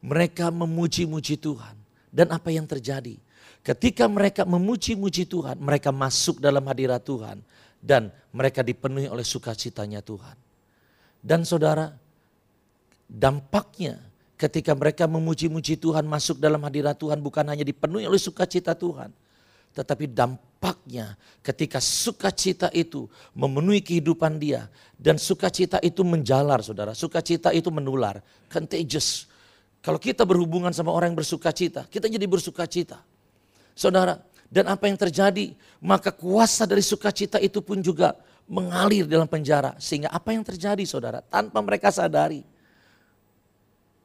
Mereka 0.00 0.50
memuji-muji 0.50 1.36
Tuhan. 1.38 1.76
Dan 2.10 2.32
apa 2.34 2.50
yang 2.50 2.66
terjadi? 2.66 3.14
Ketika 3.60 4.08
mereka 4.08 4.48
memuji-muji 4.48 5.28
Tuhan, 5.28 5.60
mereka 5.60 5.92
masuk 5.92 6.40
dalam 6.40 6.64
hadirat 6.64 7.04
Tuhan. 7.04 7.44
Dan 7.80 8.10
mereka 8.32 8.60
dipenuhi 8.64 9.06
oleh 9.08 9.24
sukacitanya 9.24 10.02
Tuhan. 10.02 10.36
Dan 11.20 11.44
saudara, 11.44 11.92
dampaknya 13.06 14.00
ketika 14.40 14.72
mereka 14.72 15.04
memuji-muji 15.04 15.76
Tuhan 15.76 16.08
masuk 16.08 16.40
dalam 16.40 16.64
hadirat 16.64 16.96
Tuhan 16.96 17.20
bukan 17.20 17.44
hanya 17.44 17.60
dipenuhi 17.60 18.08
oleh 18.08 18.16
sukacita 18.16 18.72
Tuhan. 18.72 19.12
Tetapi 19.76 20.08
dampaknya 20.10 21.14
ketika 21.44 21.76
sukacita 21.78 22.72
itu 22.72 23.04
memenuhi 23.36 23.84
kehidupan 23.84 24.40
dia. 24.40 24.72
Dan 24.96 25.20
sukacita 25.20 25.76
itu 25.84 26.00
menjalar 26.00 26.64
saudara. 26.64 26.96
Sukacita 26.96 27.52
itu 27.52 27.68
menular. 27.68 28.24
Contagious. 28.48 29.28
Kalau 29.84 30.00
kita 30.00 30.24
berhubungan 30.24 30.72
sama 30.72 30.92
orang 30.92 31.12
yang 31.12 31.20
bersukacita, 31.20 31.88
kita 31.88 32.08
jadi 32.08 32.24
bersukacita. 32.24 33.00
Saudara, 33.72 34.20
dan 34.50 34.68
apa 34.68 34.90
yang 34.90 34.98
terjadi? 34.98 35.56
Maka 35.80 36.12
kuasa 36.12 36.68
dari 36.68 36.84
sukacita 36.84 37.40
itu 37.40 37.64
pun 37.64 37.80
juga 37.80 38.12
mengalir 38.44 39.08
dalam 39.08 39.24
penjara. 39.24 39.78
Sehingga 39.80 40.12
apa 40.12 40.36
yang 40.36 40.44
terjadi 40.44 40.84
saudara? 40.84 41.24
Tanpa 41.24 41.64
mereka 41.64 41.88
sadari 41.88 42.44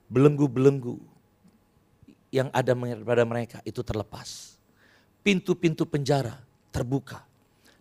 belenggu-belenggu 0.10 0.98
yang 2.34 2.52
ada 2.52 2.76
pada 2.76 3.24
mereka 3.24 3.58
itu 3.64 3.80
terlepas. 3.82 4.60
Pintu-pintu 5.26 5.88
penjara 5.88 6.38
terbuka. 6.70 7.24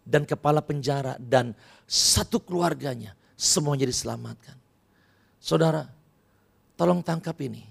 Dan 0.05 0.29
kepala 0.29 0.61
penjara 0.61 1.17
dan 1.17 1.57
satu 1.89 2.37
keluarganya 2.37 3.17
semuanya 3.41 3.89
diselamatkan. 3.89 4.53
Saudara, 5.41 5.89
tolong 6.77 7.01
tangkap 7.01 7.33
ini. 7.41 7.65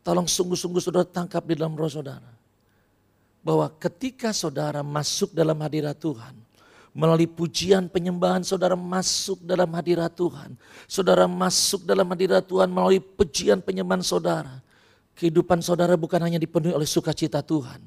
Tolong 0.00 0.24
sungguh-sungguh 0.24 0.80
saudara 0.80 1.04
tangkap 1.04 1.44
di 1.44 1.52
dalam 1.52 1.76
roh 1.76 1.92
saudara. 1.92 2.32
Bahwa 3.44 3.68
ketika 3.76 4.32
saudara 4.32 4.80
masuk 4.80 5.36
dalam 5.36 5.60
hadirat 5.60 6.00
Tuhan, 6.00 6.47
Melalui 6.96 7.28
pujian 7.28 7.86
penyembahan 7.86 8.42
saudara 8.42 8.74
masuk 8.74 9.44
dalam 9.44 9.68
hadirat 9.76 10.12
Tuhan. 10.12 10.56
Saudara 10.88 11.28
masuk 11.28 11.84
dalam 11.84 12.08
hadirat 12.10 12.44
Tuhan 12.48 12.68
melalui 12.68 12.98
pujian 12.98 13.60
penyembahan 13.62 14.02
saudara. 14.02 14.60
Kehidupan 15.14 15.62
saudara 15.62 15.98
bukan 15.98 16.22
hanya 16.22 16.38
dipenuhi 16.38 16.74
oleh 16.74 16.88
sukacita 16.88 17.42
Tuhan. 17.44 17.82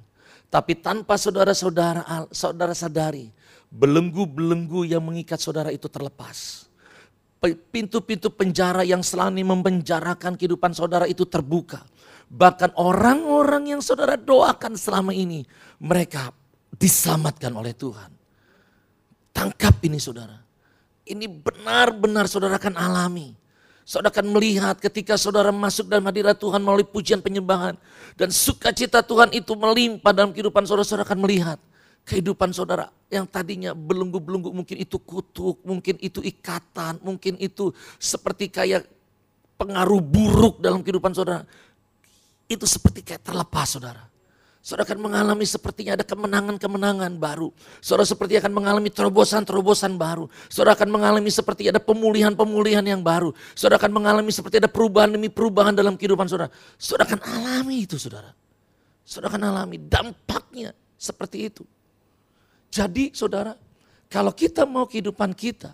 Tapi 0.51 0.75
tanpa 0.83 1.15
saudara-saudara 1.15 2.27
saudara 2.35 2.75
sadari, 2.75 3.31
belenggu-belenggu 3.71 4.83
yang 4.83 4.99
mengikat 4.99 5.39
saudara 5.39 5.71
itu 5.71 5.87
terlepas. 5.87 6.67
pintu-pintu 7.41 8.29
penjara 8.29 8.85
yang 8.85 9.01
selama 9.01 9.33
ini 9.33 9.41
mempenjarakan 9.41 10.37
kehidupan 10.37 10.77
saudara 10.77 11.09
itu 11.09 11.25
terbuka. 11.25 11.81
Bahkan 12.29 12.77
orang-orang 12.77 13.73
yang 13.73 13.81
saudara 13.81 14.13
doakan 14.13 14.77
selama 14.77 15.09
ini, 15.09 15.41
mereka 15.81 16.29
diselamatkan 16.77 17.49
oleh 17.49 17.73
Tuhan. 17.73 18.20
Tangkap 19.31 19.79
ini 19.83 19.97
saudara. 19.97 20.37
Ini 21.07 21.25
benar-benar 21.27 22.29
saudara 22.29 22.55
akan 22.59 22.77
alami. 22.77 23.33
Saudara 23.81 24.13
akan 24.13 24.37
melihat 24.37 24.77
ketika 24.77 25.17
saudara 25.17 25.49
masuk 25.49 25.89
dalam 25.89 26.05
hadirat 26.05 26.37
Tuhan 26.37 26.61
melalui 26.61 26.85
pujian 26.85 27.19
penyembahan. 27.19 27.75
Dan 28.13 28.29
sukacita 28.29 29.01
Tuhan 29.01 29.33
itu 29.33 29.57
melimpah 29.57 30.13
dalam 30.13 30.31
kehidupan 30.31 30.63
saudara, 30.67 30.85
saudara 30.85 31.07
akan 31.07 31.19
melihat 31.25 31.59
kehidupan 32.05 32.49
saudara 32.51 32.89
yang 33.13 33.29
tadinya 33.29 33.77
belenggu-belenggu 33.77 34.49
mungkin 34.49 34.77
itu 34.81 34.97
kutuk, 34.97 35.61
mungkin 35.61 36.01
itu 36.01 36.19
ikatan, 36.21 36.97
mungkin 37.05 37.37
itu 37.37 37.69
seperti 38.01 38.49
kayak 38.49 38.89
pengaruh 39.55 40.01
buruk 40.01 40.59
dalam 40.59 40.81
kehidupan 40.81 41.13
saudara. 41.13 41.45
Itu 42.51 42.67
seperti 42.67 43.05
kayak 43.05 43.23
terlepas 43.23 43.79
saudara. 43.79 44.10
Saudara 44.61 44.85
akan 44.85 45.09
mengalami 45.09 45.41
sepertinya 45.41 45.97
ada 45.97 46.05
kemenangan-kemenangan 46.05 47.17
baru. 47.17 47.49
Saudara 47.81 48.05
seperti 48.05 48.37
akan 48.37 48.53
mengalami 48.53 48.93
terobosan-terobosan 48.93 49.97
baru. 49.97 50.29
Saudara 50.53 50.77
akan 50.77 50.89
mengalami 50.93 51.33
seperti 51.33 51.73
ada 51.73 51.81
pemulihan-pemulihan 51.81 52.85
yang 52.85 53.01
baru. 53.01 53.33
Saudara 53.57 53.81
akan 53.81 53.89
mengalami 53.89 54.29
seperti 54.29 54.61
ada 54.61 54.69
perubahan 54.69 55.09
demi 55.09 55.33
perubahan 55.33 55.73
dalam 55.73 55.97
kehidupan 55.97 56.29
saudara. 56.29 56.53
Saudara 56.77 57.09
akan 57.09 57.19
alami 57.25 57.89
itu 57.89 57.97
saudara. 57.97 58.29
Saudara 59.01 59.33
akan 59.33 59.43
alami 59.49 59.81
dampaknya 59.81 60.77
seperti 60.93 61.49
itu. 61.49 61.65
Jadi 62.69 63.17
saudara, 63.17 63.57
kalau 64.05 64.29
kita 64.29 64.69
mau 64.69 64.85
kehidupan 64.85 65.33
kita 65.33 65.73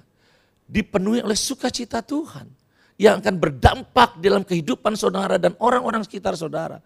dipenuhi 0.64 1.20
oleh 1.20 1.36
sukacita 1.36 2.00
Tuhan 2.00 2.48
yang 2.96 3.20
akan 3.20 3.36
berdampak 3.36 4.16
dalam 4.24 4.48
kehidupan 4.48 4.96
saudara 4.96 5.36
dan 5.36 5.60
orang-orang 5.60 6.08
sekitar 6.08 6.40
saudara, 6.40 6.80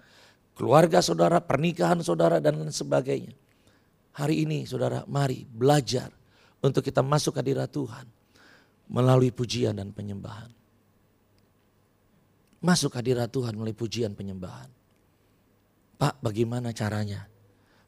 keluarga 0.57 0.99
saudara, 1.03 1.39
pernikahan 1.41 1.99
saudara 2.05 2.37
dan 2.41 2.59
lain 2.59 2.73
sebagainya. 2.73 3.35
Hari 4.11 4.43
ini 4.43 4.67
saudara, 4.67 5.07
mari 5.07 5.47
belajar 5.47 6.11
untuk 6.59 6.83
kita 6.83 6.99
masuk 6.99 7.39
hadirat 7.39 7.71
Tuhan 7.71 8.05
melalui 8.91 9.31
pujian 9.31 9.75
dan 9.75 9.95
penyembahan. 9.95 10.51
Masuk 12.61 12.93
hadirat 12.93 13.31
Tuhan 13.31 13.57
melalui 13.57 13.73
pujian 13.73 14.13
penyembahan. 14.13 14.69
Pak, 15.97 16.21
bagaimana 16.21 16.75
caranya? 16.75 17.31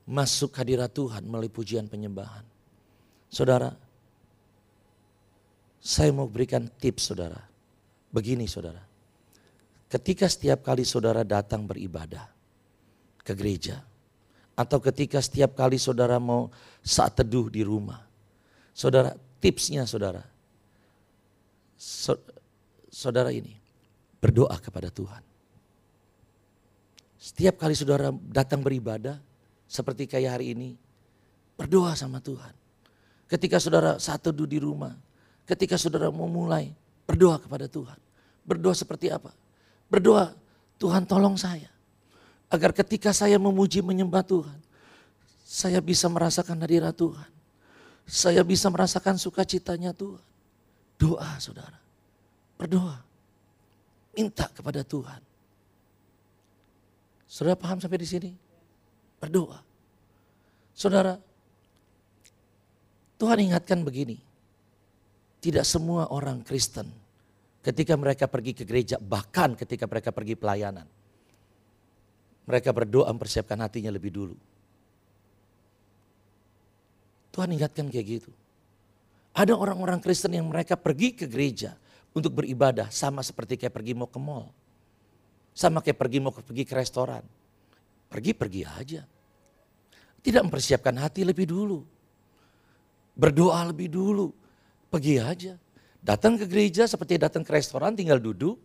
masuk 0.07 0.51
hadirat 0.59 0.91
Tuhan 0.91 1.23
melalui 1.23 1.51
pujian 1.51 1.87
penyembahan. 1.87 2.43
Saudara, 3.31 3.71
saya 5.79 6.11
mau 6.11 6.27
berikan 6.27 6.67
tips 6.67 7.11
saudara. 7.11 7.39
Begini 8.13 8.45
saudara, 8.45 8.83
ketika 9.89 10.29
setiap 10.29 10.61
kali 10.61 10.85
saudara 10.85 11.25
datang 11.25 11.65
beribadah 11.65 12.29
ke 13.23 13.33
gereja, 13.33 13.81
atau 14.53 14.77
ketika 14.83 15.17
setiap 15.23 15.57
kali 15.57 15.81
saudara 15.81 16.21
mau 16.21 16.53
saat 16.85 17.17
teduh 17.17 17.49
di 17.49 17.65
rumah, 17.65 18.03
saudara 18.75 19.17
tipsnya 19.41 19.87
saudara, 19.89 20.21
saudara 22.93 23.33
ini 23.33 23.57
berdoa 24.21 24.55
kepada 24.61 24.93
Tuhan. 24.93 25.23
Setiap 27.17 27.57
kali 27.57 27.73
saudara 27.73 28.11
datang 28.11 28.61
beribadah, 28.61 29.17
seperti 29.65 30.05
kayak 30.05 30.37
hari 30.37 30.53
ini, 30.53 30.77
berdoa 31.57 31.97
sama 31.97 32.21
Tuhan. 32.21 32.53
Ketika 33.25 33.57
saudara 33.57 33.97
satu 33.97 34.29
di 34.45 34.61
rumah, 34.61 34.93
ketika 35.49 35.79
saudara 35.81 36.13
mau 36.13 36.29
mulai, 36.29 36.69
berdoa 37.09 37.41
kepada 37.41 37.65
Tuhan. 37.65 37.97
Berdoa 38.45 38.75
seperti 38.77 39.09
apa? 39.09 39.33
Berdoa, 39.89 40.35
Tuhan 40.77 41.09
tolong 41.09 41.33
saya. 41.33 41.72
Agar 42.53 42.69
ketika 42.69 43.09
saya 43.09 43.41
memuji 43.41 43.81
menyembah 43.81 44.21
Tuhan, 44.21 44.59
saya 45.41 45.81
bisa 45.81 46.05
merasakan 46.05 46.61
hadirat 46.61 46.93
Tuhan. 46.93 47.29
Saya 48.05 48.45
bisa 48.45 48.69
merasakan 48.69 49.17
sukacitanya 49.17 49.89
Tuhan. 49.89 50.21
Doa 51.01 51.33
saudara, 51.41 51.81
berdoa. 52.53 53.01
Minta 54.13 54.45
kepada 54.53 54.85
Tuhan. 54.85 55.17
Saudara 57.25 57.57
paham 57.57 57.81
sampai 57.81 57.97
di 57.97 58.05
sini? 58.05 58.29
Berdoa. 59.17 59.57
Saudara, 60.77 61.17
Tuhan 63.17 63.49
ingatkan 63.49 63.81
begini. 63.81 64.21
Tidak 65.41 65.65
semua 65.65 66.13
orang 66.13 66.45
Kristen 66.45 66.85
ketika 67.65 67.97
mereka 67.97 68.29
pergi 68.29 68.53
ke 68.53 68.61
gereja, 68.61 69.01
bahkan 69.01 69.57
ketika 69.57 69.89
mereka 69.89 70.13
pergi 70.13 70.37
pelayanan. 70.37 70.85
Mereka 72.43 72.75
berdoa 72.75 73.07
mempersiapkan 73.11 73.55
hatinya 73.63 73.91
lebih 73.93 74.11
dulu. 74.11 74.35
Tuhan 77.33 77.49
ingatkan 77.49 77.89
kayak 77.89 78.05
gitu. 78.21 78.31
Ada 79.33 79.57
orang-orang 79.57 79.97
Kristen 79.97 80.37
yang 80.37 80.45
mereka 80.45 80.77
pergi 80.77 81.17
ke 81.17 81.25
gereja 81.25 81.73
untuk 82.13 82.37
beribadah 82.37 82.93
sama 82.93 83.25
seperti 83.25 83.57
kayak 83.57 83.73
pergi 83.73 83.97
mau 83.97 84.05
ke 84.05 84.21
mall. 84.21 84.53
Sama 85.57 85.81
kayak 85.81 85.97
pergi 85.97 86.17
mau 86.21 86.29
pergi 86.29 86.63
ke 86.65 86.77
restoran. 86.77 87.25
Pergi-pergi 88.13 88.61
aja. 88.61 89.01
Tidak 90.21 90.41
mempersiapkan 90.45 90.93
hati 91.01 91.25
lebih 91.25 91.49
dulu. 91.49 91.81
Berdoa 93.17 93.65
lebih 93.65 93.89
dulu. 93.89 94.29
Pergi 94.93 95.17
aja. 95.17 95.57
Datang 95.97 96.37
ke 96.37 96.45
gereja 96.45 96.85
seperti 96.85 97.17
datang 97.17 97.41
ke 97.41 97.49
restoran 97.57 97.97
tinggal 97.97 98.21
duduk. 98.21 98.61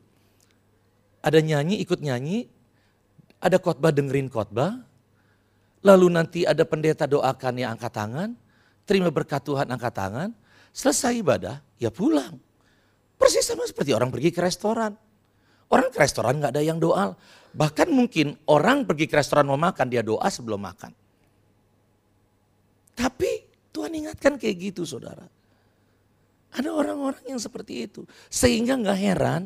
Ada 1.24 1.40
nyanyi 1.40 1.80
ikut 1.80 2.04
nyanyi. 2.04 2.44
Ada 3.38 3.62
khotbah 3.62 3.94
dengerin 3.94 4.26
khotbah. 4.26 4.82
Lalu 5.86 6.06
nanti 6.10 6.40
ada 6.42 6.66
pendeta 6.66 7.06
doakan 7.06 7.54
yang 7.54 7.78
angkat 7.78 7.92
tangan. 7.94 8.30
Terima 8.82 9.14
berkat 9.14 9.46
Tuhan 9.46 9.70
angkat 9.70 9.94
tangan. 9.94 10.28
Selesai 10.74 11.22
ibadah 11.22 11.62
ya 11.78 11.90
pulang. 11.94 12.38
Persis 13.18 13.46
sama 13.46 13.66
seperti 13.66 13.94
orang 13.94 14.10
pergi 14.10 14.30
ke 14.34 14.42
restoran. 14.42 14.94
Orang 15.68 15.90
ke 15.90 15.98
restoran 16.02 16.38
nggak 16.38 16.54
ada 16.54 16.62
yang 16.62 16.78
doa. 16.82 17.14
Bahkan 17.54 17.88
mungkin 17.90 18.38
orang 18.46 18.86
pergi 18.86 19.06
ke 19.10 19.18
restoran 19.18 19.46
mau 19.46 19.58
makan, 19.58 19.86
dia 19.90 20.02
doa 20.02 20.26
sebelum 20.30 20.58
makan. 20.62 20.94
Tapi 22.98 23.30
Tuhan 23.70 23.92
ingatkan 23.94 24.34
kayak 24.34 24.56
gitu 24.72 24.82
saudara. 24.82 25.26
Ada 26.54 26.72
orang-orang 26.72 27.22
yang 27.28 27.38
seperti 27.38 27.86
itu. 27.86 28.02
Sehingga 28.26 28.74
nggak 28.74 28.98
heran 28.98 29.42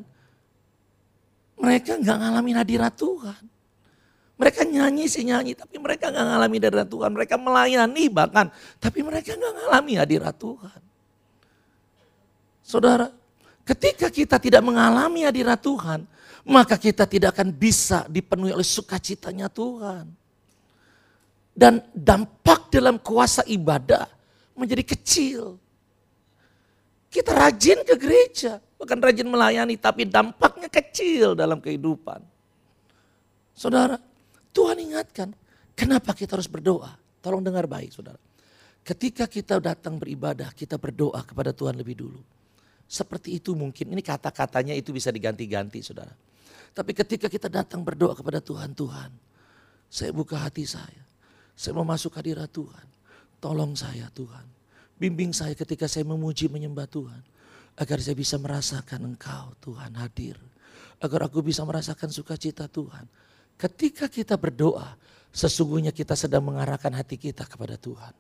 mereka 1.63 1.95
nggak 1.95 2.17
ngalamin 2.19 2.57
hadirat 2.59 2.95
Tuhan. 2.99 3.43
Mereka 4.43 4.67
nyanyi 4.67 5.07
sih 5.07 5.23
nyanyi, 5.23 5.55
tapi 5.55 5.79
mereka 5.79 6.11
nggak 6.11 6.27
ngalami 6.27 6.57
hadirat 6.59 6.91
Tuhan. 6.91 7.11
Mereka 7.15 7.35
melayani 7.39 8.05
bahkan, 8.11 8.51
tapi 8.83 9.07
mereka 9.07 9.39
nggak 9.39 9.55
ngalami 9.55 9.93
hadirat 9.95 10.35
Tuhan. 10.35 10.81
Saudara, 12.67 13.07
ketika 13.63 14.11
kita 14.11 14.43
tidak 14.43 14.67
mengalami 14.67 15.23
hadirat 15.23 15.63
Tuhan, 15.63 16.11
maka 16.43 16.75
kita 16.75 17.07
tidak 17.07 17.39
akan 17.39 17.55
bisa 17.55 18.03
dipenuhi 18.11 18.51
oleh 18.51 18.67
sukacitanya 18.67 19.47
Tuhan. 19.47 20.11
Dan 21.55 21.79
dampak 21.95 22.67
dalam 22.75 22.99
kuasa 22.99 23.47
ibadah 23.47 24.11
menjadi 24.59 24.83
kecil. 24.83 25.55
Kita 27.07 27.31
rajin 27.31 27.87
ke 27.87 27.95
gereja, 27.95 28.59
bukan 28.75 28.99
rajin 28.99 29.31
melayani, 29.31 29.79
tapi 29.79 30.03
dampaknya 30.03 30.67
kecil 30.67 31.39
dalam 31.39 31.63
kehidupan. 31.63 32.19
Saudara, 33.55 34.03
Tuhan 34.53 34.77
ingatkan, 34.79 35.33
kenapa 35.73 36.13
kita 36.13 36.37
harus 36.37 36.49
berdoa? 36.49 36.93
Tolong 37.25 37.41
dengar 37.41 37.65
baik 37.65 37.93
saudara. 37.93 38.21
Ketika 38.83 39.31
kita 39.31 39.63
datang 39.63 39.97
beribadah, 39.97 40.53
kita 40.53 40.77
berdoa 40.77 41.23
kepada 41.25 41.55
Tuhan 41.57 41.79
lebih 41.79 42.03
dulu. 42.03 42.21
Seperti 42.85 43.41
itu 43.41 43.57
mungkin, 43.57 43.95
ini 43.95 44.03
kata-katanya 44.05 44.77
itu 44.77 44.93
bisa 44.93 45.09
diganti-ganti 45.09 45.81
saudara. 45.81 46.13
Tapi 46.73 46.93
ketika 46.93 47.29
kita 47.29 47.49
datang 47.53 47.85
berdoa 47.85 48.13
kepada 48.13 48.41
Tuhan, 48.43 48.77
Tuhan, 48.77 49.11
saya 49.93 50.11
buka 50.13 50.41
hati 50.41 50.65
saya. 50.65 51.05
Saya 51.53 51.77
mau 51.77 51.85
masuk 51.85 52.17
hadirat 52.17 52.49
Tuhan. 52.49 52.87
Tolong 53.39 53.77
saya 53.77 54.09
Tuhan. 54.13 54.45
Bimbing 54.97 55.37
saya 55.37 55.53
ketika 55.53 55.85
saya 55.85 56.09
memuji 56.09 56.49
menyembah 56.49 56.89
Tuhan. 56.89 57.23
Agar 57.77 58.01
saya 58.01 58.17
bisa 58.17 58.37
merasakan 58.41 59.15
engkau 59.15 59.53
Tuhan 59.61 59.97
hadir. 60.01 60.37
Agar 61.01 61.29
aku 61.29 61.45
bisa 61.45 61.61
merasakan 61.65 62.09
sukacita 62.09 62.69
Tuhan. 62.73 63.05
Ketika 63.63 64.11
kita 64.11 64.35
berdoa, 64.35 64.99
sesungguhnya 65.31 65.95
kita 65.95 66.19
sedang 66.19 66.43
mengarahkan 66.51 66.91
hati 66.99 67.15
kita 67.15 67.47
kepada 67.47 67.79
Tuhan. 67.79 68.11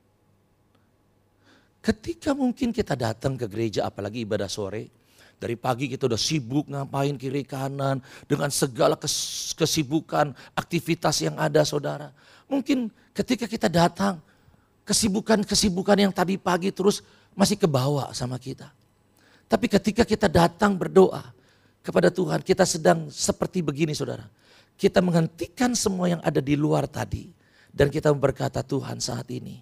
Ketika 1.83 2.31
mungkin 2.31 2.71
kita 2.71 2.95
datang 2.95 3.35
ke 3.35 3.51
gereja 3.51 3.91
apalagi 3.91 4.23
ibadah 4.23 4.47
sore. 4.47 5.03
Dari 5.43 5.59
pagi 5.59 5.91
kita 5.91 6.07
udah 6.07 6.21
sibuk 6.23 6.71
ngapain 6.71 7.19
kiri 7.19 7.43
kanan 7.43 7.99
dengan 8.31 8.47
segala 8.55 8.95
kesibukan 9.59 10.31
aktivitas 10.55 11.19
yang 11.27 11.35
ada 11.35 11.67
saudara. 11.67 12.15
Mungkin 12.47 12.87
ketika 13.11 13.51
kita 13.51 13.67
datang, 13.67 14.23
kesibukan-kesibukan 14.87 15.99
yang 15.99 16.15
tadi 16.15 16.39
pagi 16.39 16.71
terus 16.71 17.03
masih 17.35 17.59
kebawa 17.59 18.15
sama 18.15 18.39
kita. 18.39 18.71
Tapi 19.51 19.67
ketika 19.67 20.07
kita 20.07 20.31
datang 20.31 20.79
berdoa 20.79 21.35
kepada 21.83 22.15
Tuhan, 22.15 22.47
kita 22.47 22.63
sedang 22.63 23.11
seperti 23.11 23.59
begini 23.67 23.91
saudara. 23.99 24.23
Kita 24.77 24.99
menghentikan 24.99 25.77
semua 25.79 26.11
yang 26.11 26.23
ada 26.25 26.43
di 26.43 26.59
luar 26.59 26.91
tadi. 26.91 27.31
Dan 27.73 27.89
kita 27.89 28.13
berkata 28.13 28.61
Tuhan 28.61 29.01
saat 29.01 29.33
ini 29.33 29.57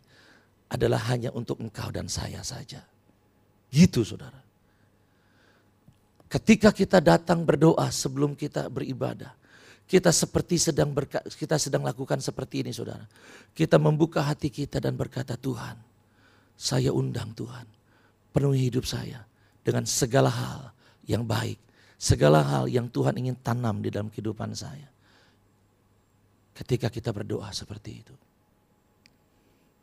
adalah 0.70 0.98
hanya 1.10 1.30
untuk 1.30 1.62
engkau 1.62 1.90
dan 1.94 2.10
saya 2.10 2.42
saja. 2.42 2.82
Gitu 3.70 4.02
saudara. 4.02 4.38
Ketika 6.30 6.70
kita 6.70 7.02
datang 7.02 7.42
berdoa 7.42 7.90
sebelum 7.90 8.38
kita 8.38 8.70
beribadah, 8.70 9.34
kita 9.90 10.14
seperti 10.14 10.62
sedang 10.62 10.94
berka, 10.94 11.18
kita 11.26 11.58
sedang 11.58 11.82
lakukan 11.82 12.22
seperti 12.22 12.62
ini 12.62 12.70
saudara. 12.70 13.02
Kita 13.50 13.82
membuka 13.82 14.22
hati 14.22 14.46
kita 14.46 14.78
dan 14.78 14.94
berkata 14.94 15.34
Tuhan, 15.34 15.74
saya 16.54 16.94
undang 16.94 17.34
Tuhan, 17.34 17.66
penuhi 18.30 18.70
hidup 18.70 18.86
saya 18.86 19.26
dengan 19.66 19.82
segala 19.90 20.30
hal 20.30 20.70
yang 21.10 21.26
baik, 21.26 21.58
segala 21.98 22.46
hal 22.46 22.70
yang 22.70 22.86
Tuhan 22.86 23.18
ingin 23.18 23.34
tanam 23.42 23.82
di 23.82 23.90
dalam 23.90 24.06
kehidupan 24.06 24.54
saya. 24.54 24.86
Ketika 26.60 26.92
kita 26.92 27.08
berdoa 27.16 27.48
seperti 27.56 28.04
itu. 28.04 28.12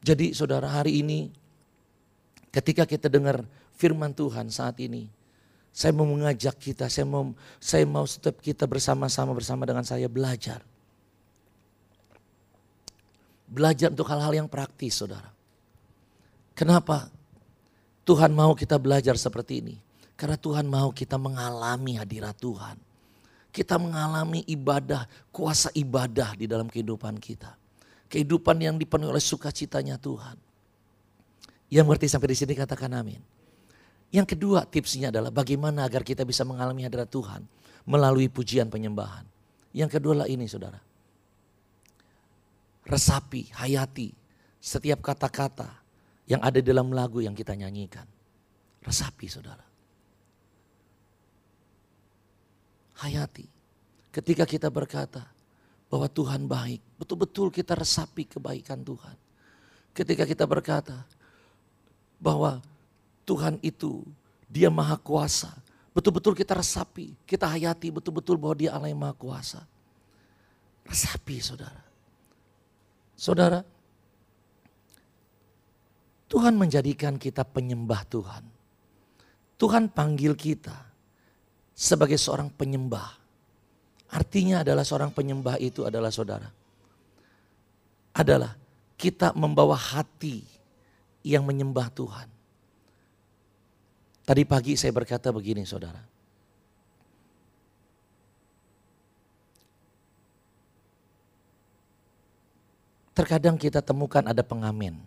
Jadi 0.06 0.38
saudara 0.38 0.70
hari 0.70 1.02
ini 1.02 1.34
ketika 2.54 2.86
kita 2.86 3.10
dengar 3.10 3.42
firman 3.74 4.14
Tuhan 4.14 4.54
saat 4.54 4.78
ini, 4.78 5.10
saya 5.74 5.94
mau 5.94 6.06
mengajak 6.06 6.58
kita, 6.58 6.86
saya 6.86 7.06
mau 7.10 7.34
saya 7.58 7.86
mau 7.90 8.06
setiap 8.06 8.38
kita 8.42 8.70
bersama-sama 8.70 9.34
bersama 9.34 9.66
dengan 9.66 9.82
saya 9.82 10.06
belajar. 10.06 10.62
Belajar 13.50 13.90
untuk 13.90 14.06
hal-hal 14.12 14.44
yang 14.44 14.50
praktis, 14.52 15.02
Saudara. 15.02 15.32
Kenapa? 16.58 17.08
Tuhan 18.04 18.32
mau 18.32 18.56
kita 18.56 18.76
belajar 18.80 19.16
seperti 19.16 19.64
ini. 19.64 19.76
Karena 20.18 20.36
Tuhan 20.36 20.66
mau 20.66 20.90
kita 20.92 21.16
mengalami 21.22 21.96
hadirat 21.96 22.36
Tuhan. 22.42 22.87
Kita 23.50 23.80
mengalami 23.82 24.46
ibadah, 24.46 25.10
kuasa 25.34 25.74
ibadah 25.74 26.38
di 26.38 26.46
dalam 26.46 26.70
kehidupan 26.70 27.18
kita. 27.18 27.58
Kehidupan 28.08 28.62
yang 28.62 28.76
dipenuhi 28.78 29.12
oleh 29.12 29.24
sukacitanya 29.24 29.98
Tuhan. 29.98 30.38
Yang 31.68 31.84
mengerti 31.84 32.08
sampai 32.08 32.30
di 32.32 32.38
sini 32.38 32.54
katakan 32.56 32.94
amin. 32.96 33.20
Yang 34.08 34.38
kedua 34.38 34.64
tipsnya 34.64 35.12
adalah 35.12 35.34
bagaimana 35.34 35.84
agar 35.84 36.06
kita 36.08 36.24
bisa 36.24 36.48
mengalami 36.48 36.88
hadirat 36.88 37.12
Tuhan 37.12 37.44
melalui 37.84 38.32
pujian 38.32 38.72
penyembahan. 38.72 39.28
Yang 39.76 40.00
kedua 40.00 40.24
lah 40.24 40.28
ini 40.32 40.48
saudara. 40.48 40.80
Resapi, 42.88 43.52
hayati 43.52 44.16
setiap 44.64 45.04
kata-kata 45.04 45.68
yang 46.28 46.40
ada 46.40 46.64
dalam 46.64 46.92
lagu 46.96 47.20
yang 47.20 47.36
kita 47.36 47.52
nyanyikan. 47.52 48.08
Resapi 48.84 49.28
saudara. 49.28 49.64
Hayati. 52.98 53.46
Ketika 54.10 54.50
kita 54.50 54.74
berkata 54.74 55.30
bahwa 55.88 56.10
Tuhan 56.10 56.50
baik, 56.50 56.82
betul-betul 56.98 57.54
kita 57.54 57.78
resapi 57.78 58.26
kebaikan 58.26 58.82
Tuhan. 58.82 59.14
Ketika 59.94 60.26
kita 60.26 60.50
berkata 60.50 61.06
bahwa 62.18 62.62
Tuhan 63.28 63.62
itu 63.62 64.02
dia 64.48 64.72
maha 64.72 64.96
kuasa. 64.96 65.52
Betul-betul 65.92 66.38
kita 66.38 66.56
resapi, 66.56 67.14
kita 67.28 67.50
hayati 67.50 67.92
betul-betul 67.92 68.38
bahwa 68.40 68.56
dia 68.56 68.72
Allah 68.72 68.90
yang 68.90 69.02
maha 69.02 69.18
kuasa. 69.18 69.62
Resapi 70.88 71.44
saudara. 71.44 71.84
Saudara, 73.18 73.60
Tuhan 76.32 76.56
menjadikan 76.56 77.20
kita 77.20 77.44
penyembah 77.44 78.08
Tuhan. 78.08 78.44
Tuhan 79.58 79.90
panggil 79.90 80.38
kita 80.38 80.87
sebagai 81.78 82.18
seorang 82.18 82.50
penyembah. 82.50 83.14
Artinya 84.10 84.66
adalah 84.66 84.82
seorang 84.82 85.14
penyembah 85.14 85.62
itu 85.62 85.86
adalah 85.86 86.10
saudara. 86.10 86.50
Adalah 88.18 88.58
kita 88.98 89.38
membawa 89.38 89.78
hati 89.78 90.42
yang 91.22 91.46
menyembah 91.46 91.94
Tuhan. 91.94 92.26
Tadi 94.26 94.44
pagi 94.44 94.74
saya 94.74 94.90
berkata 94.90 95.30
begini 95.30 95.62
saudara. 95.70 96.02
Terkadang 103.14 103.58
kita 103.58 103.86
temukan 103.86 104.26
ada 104.26 104.42
pengamen. 104.42 104.98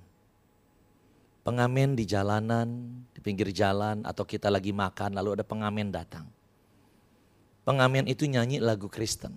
Pengamen 1.46 1.94
di 1.98 2.04
jalanan, 2.06 2.68
di 3.10 3.20
pinggir 3.22 3.50
jalan 3.50 4.02
atau 4.06 4.22
kita 4.22 4.50
lagi 4.50 4.70
makan 4.70 5.14
lalu 5.18 5.40
ada 5.40 5.44
pengamen 5.46 5.90
datang. 5.94 6.26
Pengamen 7.70 8.10
itu 8.10 8.26
nyanyi 8.26 8.58
lagu 8.58 8.90
Kristen. 8.90 9.30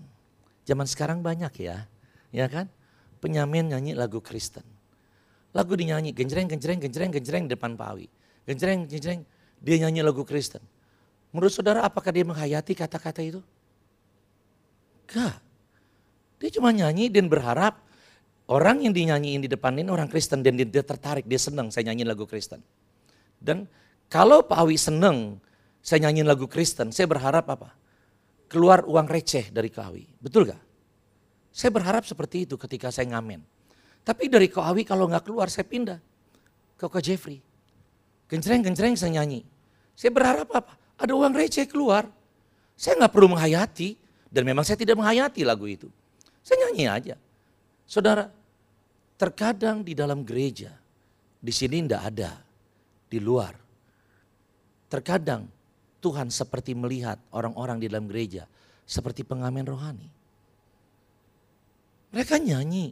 Zaman 0.66 0.90
sekarang 0.90 1.22
banyak 1.22 1.54
ya, 1.62 1.86
ya 2.34 2.50
kan? 2.50 2.66
Penyamen 3.22 3.70
nyanyi 3.70 3.94
lagu 3.94 4.26
Kristen. 4.26 4.66
Lagu 5.54 5.78
dinyanyi 5.78 6.18
genjreng, 6.18 6.50
genjreng, 6.50 6.82
genjreng, 6.82 7.14
genjreng 7.14 7.46
depan 7.46 7.78
pawi. 7.78 8.10
Genjreng, 8.50 8.90
genjreng, 8.90 9.22
dia 9.62 9.78
nyanyi 9.86 10.02
lagu 10.02 10.26
Kristen. 10.26 10.66
Menurut 11.30 11.54
saudara 11.54 11.86
apakah 11.86 12.10
dia 12.10 12.26
menghayati 12.26 12.74
kata-kata 12.74 13.22
itu? 13.22 13.38
Enggak. 15.06 15.38
Dia 16.42 16.50
cuma 16.58 16.74
nyanyi 16.74 17.14
dan 17.14 17.30
berharap 17.30 17.86
orang 18.50 18.82
yang 18.82 18.98
dinyanyiin 18.98 19.46
di 19.46 19.50
depan 19.54 19.78
ini 19.78 19.94
orang 19.94 20.10
Kristen 20.10 20.42
dan 20.42 20.58
dia 20.58 20.82
tertarik, 20.82 21.30
dia 21.30 21.38
senang 21.38 21.70
saya 21.70 21.94
nyanyi 21.94 22.02
lagu 22.02 22.26
Kristen. 22.26 22.66
Dan 23.38 23.70
kalau 24.10 24.42
Pak 24.42 24.58
Awi 24.58 24.74
senang 24.74 25.38
saya 25.86 26.10
nyanyi 26.10 26.26
lagu 26.26 26.50
Kristen, 26.50 26.90
saya 26.90 27.06
berharap 27.06 27.46
apa? 27.46 27.83
Keluar 28.54 28.86
uang 28.86 29.10
receh 29.10 29.50
dari 29.50 29.74
Kak 29.74 29.90
Awi. 29.90 30.06
Betul 30.22 30.46
gak? 30.46 30.62
Saya 31.50 31.74
berharap 31.74 32.06
seperti 32.06 32.46
itu 32.46 32.54
ketika 32.54 32.94
saya 32.94 33.10
ngamen. 33.10 33.42
Tapi 34.06 34.30
dari 34.30 34.46
Kak 34.46 34.62
Awi 34.62 34.86
kalau 34.86 35.10
nggak 35.10 35.26
keluar 35.26 35.50
saya 35.50 35.66
pindah 35.66 35.98
ke 36.78 36.86
Kak 36.86 37.02
Jeffrey. 37.02 37.42
Gencreng-gencreng 38.30 38.94
saya 38.94 39.18
nyanyi. 39.18 39.42
Saya 39.98 40.14
berharap 40.14 40.54
apa? 40.54 40.78
Ada 41.02 41.18
uang 41.18 41.34
receh 41.34 41.66
keluar. 41.66 42.06
Saya 42.78 43.02
nggak 43.02 43.10
perlu 43.10 43.34
menghayati. 43.34 43.98
Dan 44.30 44.50
memang 44.50 44.66
saya 44.66 44.78
tidak 44.78 44.98
menghayati 44.98 45.42
lagu 45.46 45.66
itu. 45.66 45.90
Saya 46.46 46.70
nyanyi 46.70 46.86
aja. 46.90 47.16
Saudara, 47.86 48.26
terkadang 49.18 49.86
di 49.86 49.94
dalam 49.94 50.26
gereja, 50.26 50.74
di 51.38 51.54
sini 51.54 51.86
tidak 51.86 52.02
ada, 52.10 52.32
di 53.06 53.22
luar. 53.22 53.54
Terkadang 54.90 55.46
Tuhan 56.04 56.28
seperti 56.28 56.76
melihat 56.76 57.16
orang-orang 57.32 57.80
di 57.80 57.88
dalam 57.88 58.12
gereja 58.12 58.44
seperti 58.84 59.24
pengamen 59.24 59.64
rohani. 59.64 60.12
Mereka 62.12 62.38
nyanyi, 62.44 62.92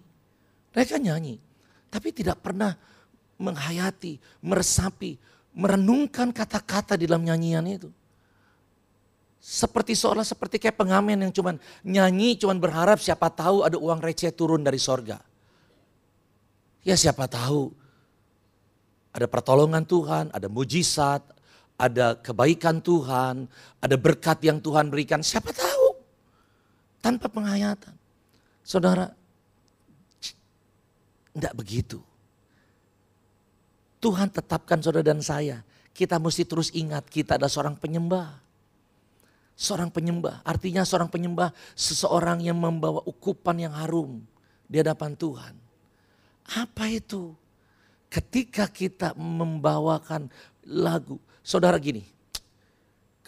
mereka 0.72 0.96
nyanyi, 0.96 1.36
tapi 1.92 2.16
tidak 2.16 2.40
pernah 2.40 2.74
menghayati, 3.38 4.18
meresapi, 4.42 5.20
merenungkan 5.52 6.32
kata-kata 6.32 6.96
di 6.96 7.06
dalam 7.06 7.28
nyanyian 7.28 7.68
itu. 7.68 7.92
Seperti 9.42 9.98
seolah 9.98 10.22
seperti 10.22 10.62
kayak 10.62 10.78
pengamen 10.78 11.28
yang 11.28 11.34
cuman 11.34 11.58
nyanyi, 11.82 12.38
cuman 12.38 12.62
berharap 12.62 13.02
siapa 13.02 13.28
tahu 13.34 13.66
ada 13.66 13.76
uang 13.76 14.00
receh 14.00 14.30
turun 14.32 14.62
dari 14.62 14.78
sorga. 14.78 15.18
Ya 16.82 16.98
siapa 16.98 17.26
tahu 17.30 17.74
ada 19.12 19.28
pertolongan 19.28 19.84
Tuhan, 19.84 20.30
ada 20.32 20.48
mujizat, 20.48 21.22
ada 21.82 22.14
kebaikan 22.14 22.78
Tuhan, 22.78 23.50
ada 23.82 23.96
berkat 23.98 24.46
yang 24.46 24.62
Tuhan 24.62 24.94
berikan. 24.94 25.26
Siapa 25.26 25.50
tahu 25.50 25.98
tanpa 27.02 27.26
penghayatan. 27.26 27.98
Saudara, 28.62 29.10
tidak 31.34 31.54
begitu. 31.58 31.98
Tuhan 33.98 34.30
tetapkan 34.30 34.78
saudara 34.78 35.02
dan 35.02 35.26
saya. 35.26 35.66
Kita 35.92 36.22
mesti 36.22 36.46
terus 36.46 36.70
ingat 36.78 37.10
kita 37.10 37.42
adalah 37.42 37.50
seorang 37.50 37.76
penyembah. 37.82 38.30
Seorang 39.58 39.94
penyembah, 39.94 40.42
artinya 40.42 40.82
seorang 40.82 41.10
penyembah 41.10 41.54
seseorang 41.78 42.42
yang 42.42 42.58
membawa 42.58 43.02
ukupan 43.06 43.62
yang 43.62 43.74
harum 43.78 44.26
di 44.66 44.82
hadapan 44.82 45.14
Tuhan. 45.14 45.54
Apa 46.58 46.90
itu? 46.90 47.34
Ketika 48.10 48.66
kita 48.68 49.14
membawakan 49.14 50.34
lagu, 50.66 51.22
saudara 51.42 51.78
gini, 51.78 52.06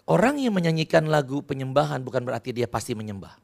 orang 0.10 0.42
yang 0.42 0.54
menyanyikan 0.56 1.06
lagu 1.06 1.42
penyembahan 1.44 2.02
bukan 2.02 2.24
berarti 2.26 2.56
dia 2.56 2.66
pasti 2.70 2.94
menyembah. 2.98 3.38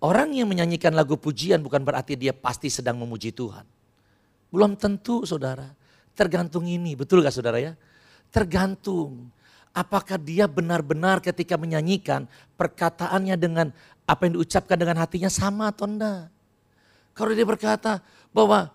Orang 0.00 0.32
yang 0.32 0.48
menyanyikan 0.48 0.96
lagu 0.96 1.20
pujian 1.20 1.60
bukan 1.60 1.84
berarti 1.84 2.16
dia 2.16 2.32
pasti 2.32 2.72
sedang 2.72 2.96
memuji 2.96 3.36
Tuhan. 3.36 3.68
Belum 4.48 4.72
tentu 4.72 5.28
saudara. 5.28 5.76
Tergantung 6.16 6.64
ini, 6.64 6.96
betul 6.96 7.20
gak 7.20 7.36
saudara 7.36 7.60
ya? 7.60 7.76
Tergantung. 8.32 9.28
Apakah 9.70 10.18
dia 10.18 10.50
benar-benar 10.50 11.22
ketika 11.22 11.54
menyanyikan 11.54 12.26
perkataannya 12.56 13.36
dengan 13.38 13.66
apa 14.08 14.26
yang 14.26 14.42
diucapkan 14.42 14.74
dengan 14.74 14.98
hatinya 14.98 15.30
sama 15.30 15.70
atau 15.70 15.86
enggak. 15.86 16.26
Kalau 17.14 17.30
dia 17.30 17.46
berkata 17.46 18.02
bahwa 18.34 18.74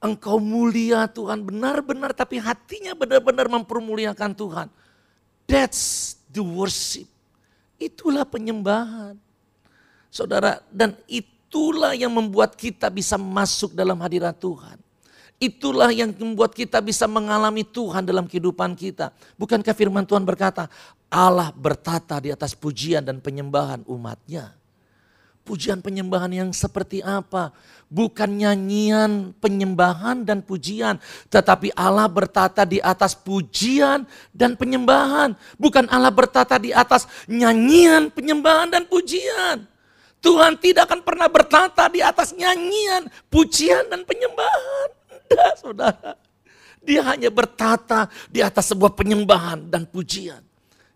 engkau 0.00 0.36
mulia 0.36 1.08
Tuhan 1.08 1.42
benar-benar 1.42 2.12
tapi 2.12 2.36
hatinya 2.36 2.92
benar-benar 2.92 3.48
mempermuliakan 3.48 4.32
Tuhan. 4.36 4.68
That's 5.46 6.16
the 6.30 6.42
worship. 6.42 7.08
Itulah 7.76 8.24
penyembahan. 8.26 9.16
Saudara, 10.08 10.64
dan 10.72 10.96
itulah 11.04 11.92
yang 11.92 12.08
membuat 12.08 12.56
kita 12.56 12.88
bisa 12.88 13.20
masuk 13.20 13.76
dalam 13.76 14.00
hadirat 14.00 14.32
Tuhan. 14.40 14.80
Itulah 15.36 15.92
yang 15.92 16.16
membuat 16.16 16.56
kita 16.56 16.80
bisa 16.80 17.04
mengalami 17.04 17.60
Tuhan 17.60 18.08
dalam 18.08 18.24
kehidupan 18.24 18.72
kita. 18.72 19.12
Bukankah 19.36 19.76
firman 19.76 20.08
Tuhan 20.08 20.24
berkata, 20.24 20.72
Allah 21.12 21.52
bertata 21.52 22.16
di 22.16 22.32
atas 22.32 22.56
pujian 22.56 23.04
dan 23.04 23.20
penyembahan 23.20 23.84
umatnya. 23.84 24.56
Pujian 25.46 25.78
penyembahan 25.78 26.34
yang 26.34 26.50
seperti 26.50 26.98
apa? 27.06 27.54
Bukan 27.86 28.42
nyanyian 28.42 29.30
penyembahan 29.38 30.26
dan 30.26 30.42
pujian. 30.42 30.98
Tetapi 31.30 31.70
Allah 31.78 32.10
bertata 32.10 32.66
di 32.66 32.82
atas 32.82 33.14
pujian 33.14 34.02
dan 34.34 34.58
penyembahan. 34.58 35.38
Bukan 35.54 35.86
Allah 35.86 36.10
bertata 36.10 36.58
di 36.58 36.74
atas 36.74 37.06
nyanyian 37.30 38.10
penyembahan 38.10 38.74
dan 38.74 38.90
pujian. 38.90 39.70
Tuhan 40.18 40.58
tidak 40.58 40.90
akan 40.90 41.06
pernah 41.06 41.30
bertata 41.30 41.86
di 41.94 42.02
atas 42.02 42.34
nyanyian, 42.34 43.06
pujian 43.30 43.86
dan 43.86 44.02
penyembahan. 44.02 44.88
Tidak 45.30 45.54
saudara. 45.62 46.18
Dia 46.82 47.06
hanya 47.06 47.30
bertata 47.30 48.10
di 48.26 48.42
atas 48.42 48.74
sebuah 48.74 48.98
penyembahan 48.98 49.70
dan 49.70 49.86
pujian. 49.86 50.42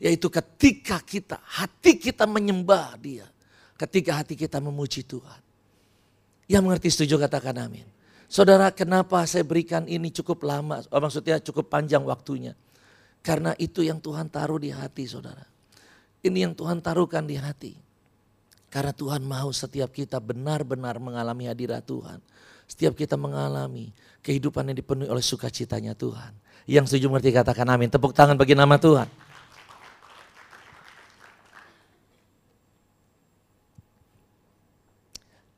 Yaitu 0.03 0.27
ketika 0.27 0.99
kita, 0.99 1.39
hati 1.39 2.03
kita 2.03 2.27
menyembah 2.27 2.99
dia 2.99 3.30
ketika 3.87 4.21
hati 4.21 4.37
kita 4.37 4.61
memuji 4.61 5.01
Tuhan. 5.01 5.41
Yang 6.51 6.63
mengerti 6.67 6.89
setuju 6.93 7.17
katakan 7.25 7.57
amin. 7.57 7.87
Saudara 8.31 8.71
kenapa 8.71 9.25
saya 9.25 9.43
berikan 9.43 9.89
ini 9.89 10.13
cukup 10.13 10.45
lama, 10.47 10.85
oh, 10.93 11.01
maksudnya 11.01 11.41
cukup 11.41 11.73
panjang 11.73 12.05
waktunya. 12.05 12.53
Karena 13.25 13.57
itu 13.57 13.83
yang 13.83 13.99
Tuhan 13.99 14.29
taruh 14.29 14.61
di 14.61 14.71
hati 14.71 15.05
saudara. 15.09 15.45
Ini 16.21 16.51
yang 16.51 16.55
Tuhan 16.55 16.85
taruhkan 16.85 17.25
di 17.25 17.37
hati. 17.41 17.75
Karena 18.71 18.95
Tuhan 18.95 19.27
mau 19.27 19.51
setiap 19.51 19.91
kita 19.91 20.23
benar-benar 20.23 21.03
mengalami 21.03 21.51
hadirat 21.51 21.83
Tuhan. 21.83 22.23
Setiap 22.71 22.95
kita 22.95 23.19
mengalami 23.19 23.91
kehidupan 24.23 24.71
yang 24.71 24.79
dipenuhi 24.79 25.11
oleh 25.11 25.25
sukacitanya 25.25 25.99
Tuhan. 25.99 26.31
Yang 26.71 26.95
setuju 26.95 27.11
mengerti 27.11 27.35
katakan 27.35 27.67
amin. 27.67 27.91
Tepuk 27.91 28.15
tangan 28.15 28.39
bagi 28.39 28.55
nama 28.55 28.79
Tuhan. 28.79 29.11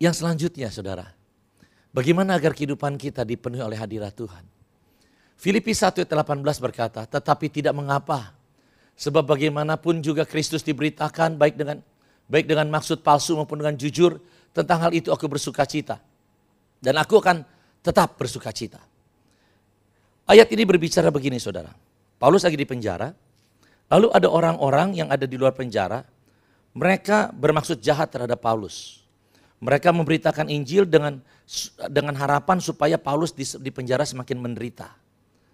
Yang 0.02 0.18
selanjutnya 0.18 0.66
saudara, 0.66 1.14
bagaimana 1.94 2.34
agar 2.34 2.58
kehidupan 2.58 2.98
kita 2.98 3.22
dipenuhi 3.22 3.62
oleh 3.62 3.78
hadirat 3.78 4.10
Tuhan? 4.10 4.42
Filipi 5.38 5.70
1 5.70 6.02
ayat 6.02 6.10
18 6.10 6.42
berkata, 6.58 7.06
tetapi 7.06 7.46
tidak 7.46 7.70
mengapa. 7.70 8.34
Sebab 8.98 9.22
bagaimanapun 9.22 10.02
juga 10.02 10.26
Kristus 10.26 10.66
diberitakan 10.66 11.38
baik 11.38 11.54
dengan 11.54 11.78
baik 12.26 12.50
dengan 12.50 12.66
maksud 12.74 13.06
palsu 13.06 13.38
maupun 13.38 13.62
dengan 13.62 13.78
jujur, 13.78 14.18
tentang 14.50 14.82
hal 14.82 14.90
itu 14.90 15.14
aku 15.14 15.30
bersuka 15.30 15.62
cita. 15.70 16.02
Dan 16.82 16.98
aku 16.98 17.22
akan 17.22 17.46
tetap 17.78 18.18
bersuka 18.18 18.50
cita. 18.50 18.82
Ayat 20.26 20.50
ini 20.50 20.66
berbicara 20.66 21.14
begini 21.14 21.38
saudara. 21.38 21.70
Paulus 22.18 22.42
lagi 22.42 22.58
di 22.58 22.66
penjara, 22.66 23.14
lalu 23.86 24.10
ada 24.10 24.26
orang-orang 24.26 24.98
yang 24.98 25.08
ada 25.14 25.30
di 25.30 25.38
luar 25.38 25.54
penjara, 25.54 26.02
mereka 26.74 27.30
bermaksud 27.30 27.78
jahat 27.78 28.10
terhadap 28.10 28.42
Paulus. 28.42 29.01
Mereka 29.62 29.94
memberitakan 29.94 30.50
Injil 30.50 30.90
dengan 30.90 31.22
dengan 31.86 32.18
harapan 32.18 32.58
supaya 32.58 32.98
Paulus 32.98 33.30
di, 33.30 33.70
penjara 33.70 34.02
semakin 34.02 34.42
menderita, 34.42 34.90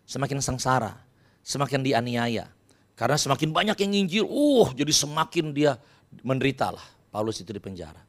semakin 0.08 0.40
sengsara, 0.40 0.96
semakin 1.44 1.84
dianiaya. 1.84 2.48
Karena 2.96 3.20
semakin 3.20 3.52
banyak 3.52 3.76
yang 3.84 3.92
Injil, 3.92 4.24
uh 4.24 4.72
jadi 4.72 4.90
semakin 4.90 5.52
dia 5.52 5.76
menderita 6.24 6.72
lah 6.72 6.86
Paulus 7.12 7.44
itu 7.44 7.52
di 7.52 7.60
penjara. 7.60 8.00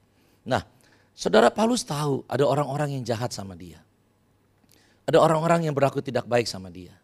Nah, 0.47 0.63
saudara 1.11 1.51
Paulus 1.51 1.83
tahu 1.83 2.23
ada 2.31 2.47
orang-orang 2.47 2.95
yang 2.95 3.03
jahat 3.03 3.35
sama 3.35 3.59
dia. 3.59 3.83
Ada 5.03 5.19
orang-orang 5.19 5.67
yang 5.67 5.75
berlaku 5.75 5.99
tidak 5.99 6.23
baik 6.23 6.47
sama 6.47 6.71
dia. 6.71 6.95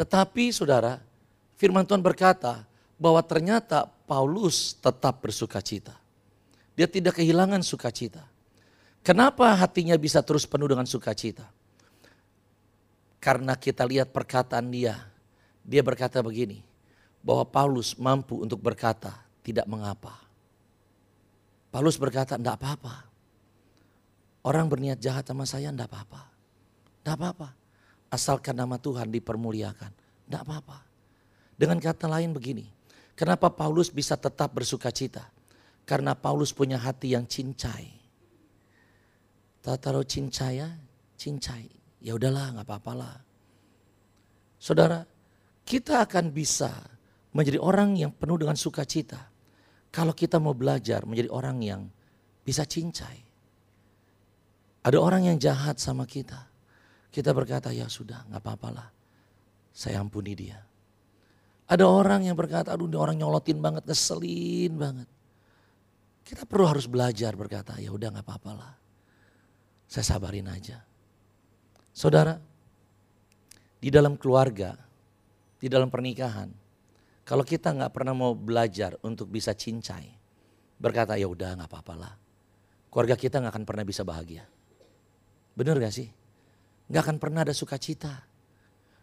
Tetapi 0.00 0.48
saudara, 0.48 0.96
firman 1.60 1.84
Tuhan 1.84 2.00
berkata 2.00 2.64
bahwa 2.96 3.20
ternyata 3.20 3.84
Paulus 4.08 4.72
tetap 4.80 5.20
bersuka 5.20 5.60
cita. 5.60 6.07
Dia 6.78 6.86
tidak 6.86 7.18
kehilangan 7.18 7.66
sukacita. 7.66 8.22
Kenapa 9.02 9.50
hatinya 9.58 9.98
bisa 9.98 10.22
terus 10.22 10.46
penuh 10.46 10.70
dengan 10.70 10.86
sukacita? 10.86 11.50
Karena 13.18 13.58
kita 13.58 13.82
lihat 13.82 14.14
perkataan 14.14 14.70
dia. 14.70 14.94
Dia 15.66 15.82
berkata 15.82 16.22
begini, 16.22 16.62
bahwa 17.18 17.42
Paulus 17.50 17.98
mampu 17.98 18.38
untuk 18.38 18.62
berkata 18.62 19.10
tidak 19.42 19.66
mengapa. 19.66 20.14
Paulus 21.74 21.98
berkata 21.98 22.38
tidak 22.38 22.62
apa-apa. 22.62 23.10
Orang 24.46 24.70
berniat 24.70 25.02
jahat 25.02 25.26
sama 25.26 25.50
saya 25.50 25.74
tidak 25.74 25.90
apa-apa. 25.90 26.30
Tidak 27.02 27.14
apa-apa. 27.18 27.48
Asalkan 28.08 28.54
nama 28.54 28.78
Tuhan 28.78 29.10
dipermuliakan. 29.10 29.90
Tidak 30.30 30.40
apa-apa. 30.46 30.78
Dengan 31.58 31.82
kata 31.82 32.06
lain 32.06 32.30
begini, 32.30 32.70
kenapa 33.18 33.50
Paulus 33.50 33.90
bisa 33.90 34.14
tetap 34.14 34.54
bersuka 34.54 34.94
cita? 34.94 35.26
Karena 35.88 36.12
Paulus 36.12 36.52
punya 36.52 36.76
hati 36.76 37.16
yang 37.16 37.24
cincai. 37.24 37.88
Tak 39.64 39.80
taruh 39.80 40.04
cincai 40.04 40.60
ya, 40.60 40.68
cincai. 41.16 41.64
Ya 42.04 42.12
udahlah 42.12 42.52
nggak 42.52 42.68
apa-apalah. 42.68 43.16
Saudara, 44.60 45.00
kita 45.64 46.04
akan 46.04 46.28
bisa 46.28 46.68
menjadi 47.32 47.56
orang 47.56 47.96
yang 47.96 48.12
penuh 48.12 48.36
dengan 48.36 48.52
sukacita. 48.52 49.32
Kalau 49.88 50.12
kita 50.12 50.36
mau 50.36 50.52
belajar 50.52 51.08
menjadi 51.08 51.32
orang 51.32 51.56
yang 51.64 51.80
bisa 52.44 52.68
cincai. 52.68 53.24
Ada 54.84 55.00
orang 55.00 55.32
yang 55.32 55.40
jahat 55.40 55.80
sama 55.80 56.04
kita. 56.04 56.36
Kita 57.08 57.32
berkata 57.32 57.72
ya 57.72 57.88
sudah 57.88 58.28
nggak 58.28 58.44
apa-apalah. 58.44 58.92
Saya 59.72 60.04
ampuni 60.04 60.36
dia. 60.36 60.60
Ada 61.64 61.88
orang 61.88 62.28
yang 62.28 62.36
berkata 62.36 62.76
aduh 62.76 62.84
ini 62.84 62.96
orang 63.00 63.16
nyolotin 63.16 63.56
banget, 63.60 63.88
ngeselin 63.88 64.76
banget. 64.76 65.08
Kita 66.28 66.44
perlu 66.44 66.68
harus 66.68 66.84
belajar 66.84 67.32
berkata, 67.32 67.80
ya 67.80 67.88
udah 67.88 68.12
nggak 68.12 68.26
apa-apa 68.28 68.52
lah. 68.52 68.72
Saya 69.88 70.04
sabarin 70.04 70.44
aja. 70.52 70.84
Saudara, 71.88 72.36
di 73.80 73.88
dalam 73.88 74.20
keluarga, 74.20 74.76
di 75.56 75.72
dalam 75.72 75.88
pernikahan, 75.88 76.52
kalau 77.24 77.40
kita 77.40 77.72
nggak 77.72 77.96
pernah 77.96 78.12
mau 78.12 78.36
belajar 78.36 79.00
untuk 79.00 79.32
bisa 79.32 79.56
cincai, 79.56 80.04
berkata 80.76 81.16
ya 81.16 81.24
udah 81.24 81.64
nggak 81.64 81.70
apa-apa 81.72 81.94
lah. 81.96 82.12
Keluarga 82.92 83.16
kita 83.16 83.40
nggak 83.40 83.52
akan 83.56 83.64
pernah 83.64 83.84
bisa 83.88 84.04
bahagia. 84.04 84.44
Bener 85.56 85.80
gak 85.80 85.96
sih? 85.96 86.12
Nggak 86.92 87.02
akan 87.08 87.16
pernah 87.16 87.40
ada 87.48 87.56
sukacita. 87.56 88.20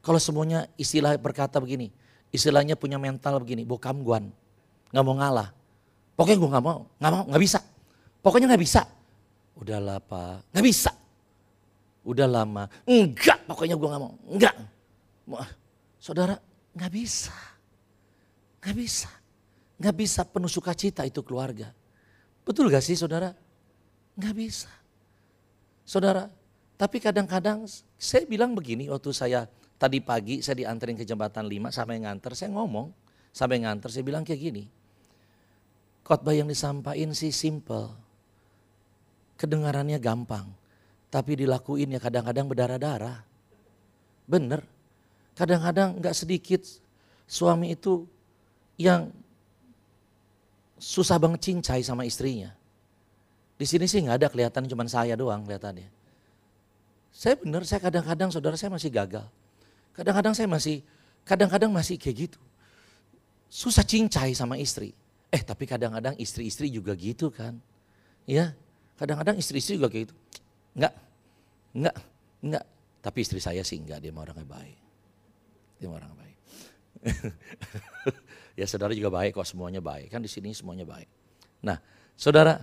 Kalau 0.06 0.22
semuanya 0.22 0.70
istilah 0.78 1.18
berkata 1.18 1.58
begini, 1.58 1.90
istilahnya 2.30 2.78
punya 2.78 3.02
mental 3.02 3.42
begini, 3.42 3.66
bokam 3.66 4.06
guan, 4.06 4.30
nggak 4.94 5.02
mau 5.02 5.18
ngalah. 5.18 5.65
Pokoknya 6.16 6.40
gue 6.40 6.50
gak 6.50 6.64
mau, 6.64 6.80
gak 6.96 7.12
mau, 7.12 7.24
gak 7.28 7.44
bisa. 7.44 7.60
Pokoknya 8.24 8.48
gak 8.56 8.64
bisa. 8.64 8.82
Udahlah 9.60 10.00
pak, 10.00 10.48
gak 10.56 10.64
bisa. 10.64 10.92
Udah 12.08 12.28
lama, 12.30 12.72
enggak 12.88 13.44
pokoknya 13.44 13.76
gue 13.76 13.90
gak 13.92 14.02
mau, 14.02 14.14
enggak. 14.32 14.56
Saudara, 16.00 16.40
gak 16.72 16.92
bisa. 16.92 17.36
Gak 18.64 18.76
bisa. 18.80 19.12
Gak 19.76 19.96
bisa 19.96 20.24
penuh 20.24 20.48
sukacita 20.48 21.04
itu 21.04 21.20
keluarga. 21.20 21.76
Betul 22.48 22.72
gak 22.72 22.86
sih 22.86 22.96
saudara? 22.96 23.36
Gak 24.16 24.36
bisa. 24.38 24.72
Saudara, 25.84 26.32
tapi 26.80 27.04
kadang-kadang 27.04 27.68
saya 28.00 28.24
bilang 28.24 28.56
begini 28.56 28.88
waktu 28.88 29.12
saya 29.12 29.52
tadi 29.76 30.00
pagi 30.00 30.40
saya 30.40 30.64
dianterin 30.64 30.96
ke 30.96 31.04
jembatan 31.04 31.44
5 31.44 31.76
sampai 31.76 32.00
nganter, 32.00 32.32
saya 32.32 32.56
ngomong 32.56 32.88
sampai 33.36 33.60
nganter 33.60 33.92
saya 33.92 34.04
bilang 34.08 34.24
kayak 34.24 34.40
gini 34.40 34.64
khotbah 36.06 36.38
yang 36.38 36.46
disampaikan 36.46 37.12
sih 37.18 37.34
simple. 37.34 37.90
Kedengarannya 39.36 39.98
gampang. 39.98 40.48
Tapi 41.10 41.44
dilakuin 41.44 41.98
ya 41.98 42.00
kadang-kadang 42.00 42.46
berdarah-darah. 42.46 43.26
Bener. 44.30 44.62
Kadang-kadang 45.36 46.00
nggak 46.00 46.16
sedikit 46.16 46.64
suami 47.28 47.76
itu 47.76 48.08
yang 48.80 49.12
susah 50.80 51.18
banget 51.20 51.52
cincai 51.52 51.82
sama 51.82 52.06
istrinya. 52.08 52.54
Di 53.56 53.66
sini 53.68 53.90
sih 53.90 54.04
nggak 54.06 54.18
ada 54.22 54.28
kelihatan 54.32 54.70
cuma 54.70 54.86
saya 54.88 55.18
doang 55.18 55.44
kelihatannya. 55.44 55.90
Saya 57.16 57.40
bener, 57.40 57.64
saya 57.64 57.80
kadang-kadang 57.80 58.28
saudara 58.28 58.60
saya 58.60 58.76
masih 58.76 58.92
gagal. 58.92 59.24
Kadang-kadang 59.96 60.36
saya 60.36 60.52
masih, 60.52 60.84
kadang-kadang 61.24 61.72
masih 61.72 61.96
kayak 61.96 62.28
gitu. 62.28 62.40
Susah 63.48 63.88
cincai 63.88 64.36
sama 64.36 64.60
istri. 64.60 64.92
Eh 65.36 65.44
tapi 65.44 65.68
kadang-kadang 65.68 66.16
istri-istri 66.16 66.72
juga 66.72 66.96
gitu 66.96 67.28
kan. 67.28 67.60
Ya, 68.24 68.56
kadang-kadang 68.96 69.36
istri-istri 69.36 69.76
juga 69.76 69.92
kayak 69.92 70.08
gitu. 70.08 70.16
Enggak, 70.80 70.94
enggak, 71.76 71.96
enggak. 72.40 72.66
Tapi 73.04 73.18
istri 73.20 73.44
saya 73.44 73.60
sih 73.68 73.76
enggak, 73.76 74.00
dia 74.00 74.16
mau 74.16 74.24
orangnya 74.24 74.48
baik. 74.48 74.80
Dia 75.76 75.88
mau 75.92 76.00
orangnya 76.00 76.16
baik. 76.24 76.38
ya 78.60 78.66
saudara 78.66 78.96
juga 78.96 79.12
baik 79.12 79.36
kok 79.36 79.44
semuanya 79.44 79.84
baik. 79.84 80.08
Kan 80.08 80.24
di 80.24 80.32
sini 80.32 80.56
semuanya 80.56 80.88
baik. 80.88 81.12
Nah 81.68 81.84
saudara, 82.16 82.56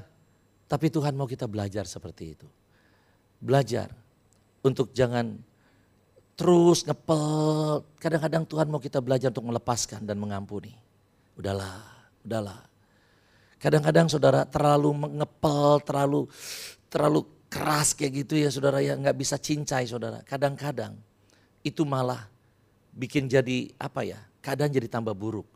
tapi 0.64 0.88
Tuhan 0.88 1.12
mau 1.12 1.28
kita 1.28 1.44
belajar 1.44 1.85
seperti 1.85 2.24
itu. 2.32 2.48
Belajar 3.37 3.92
untuk 4.64 4.96
jangan 4.96 5.37
terus 6.40 6.88
ngepel. 6.88 7.85
Kadang-kadang 8.00 8.48
Tuhan 8.48 8.66
mau 8.72 8.80
kita 8.80 9.04
belajar 9.04 9.28
untuk 9.28 9.44
melepaskan 9.44 10.08
dan 10.08 10.16
mengampuni. 10.16 10.72
Udahlah, 11.37 11.91
udahlah. 12.26 12.61
Kadang-kadang 13.62 14.11
saudara 14.11 14.42
terlalu 14.42 14.90
ngepel, 15.22 15.82
terlalu 15.87 16.20
terlalu 16.90 17.20
keras 17.46 17.94
kayak 17.94 18.24
gitu 18.26 18.35
ya 18.40 18.48
saudara 18.50 18.82
ya 18.82 18.98
nggak 18.98 19.14
bisa 19.14 19.38
cincai 19.38 19.87
saudara. 19.87 20.24
Kadang-kadang 20.26 20.98
itu 21.62 21.87
malah 21.87 22.26
bikin 22.90 23.30
jadi 23.30 23.70
apa 23.78 24.02
ya? 24.02 24.18
Kadang 24.42 24.72
jadi 24.72 24.90
tambah 24.90 25.14
buruk. 25.14 25.46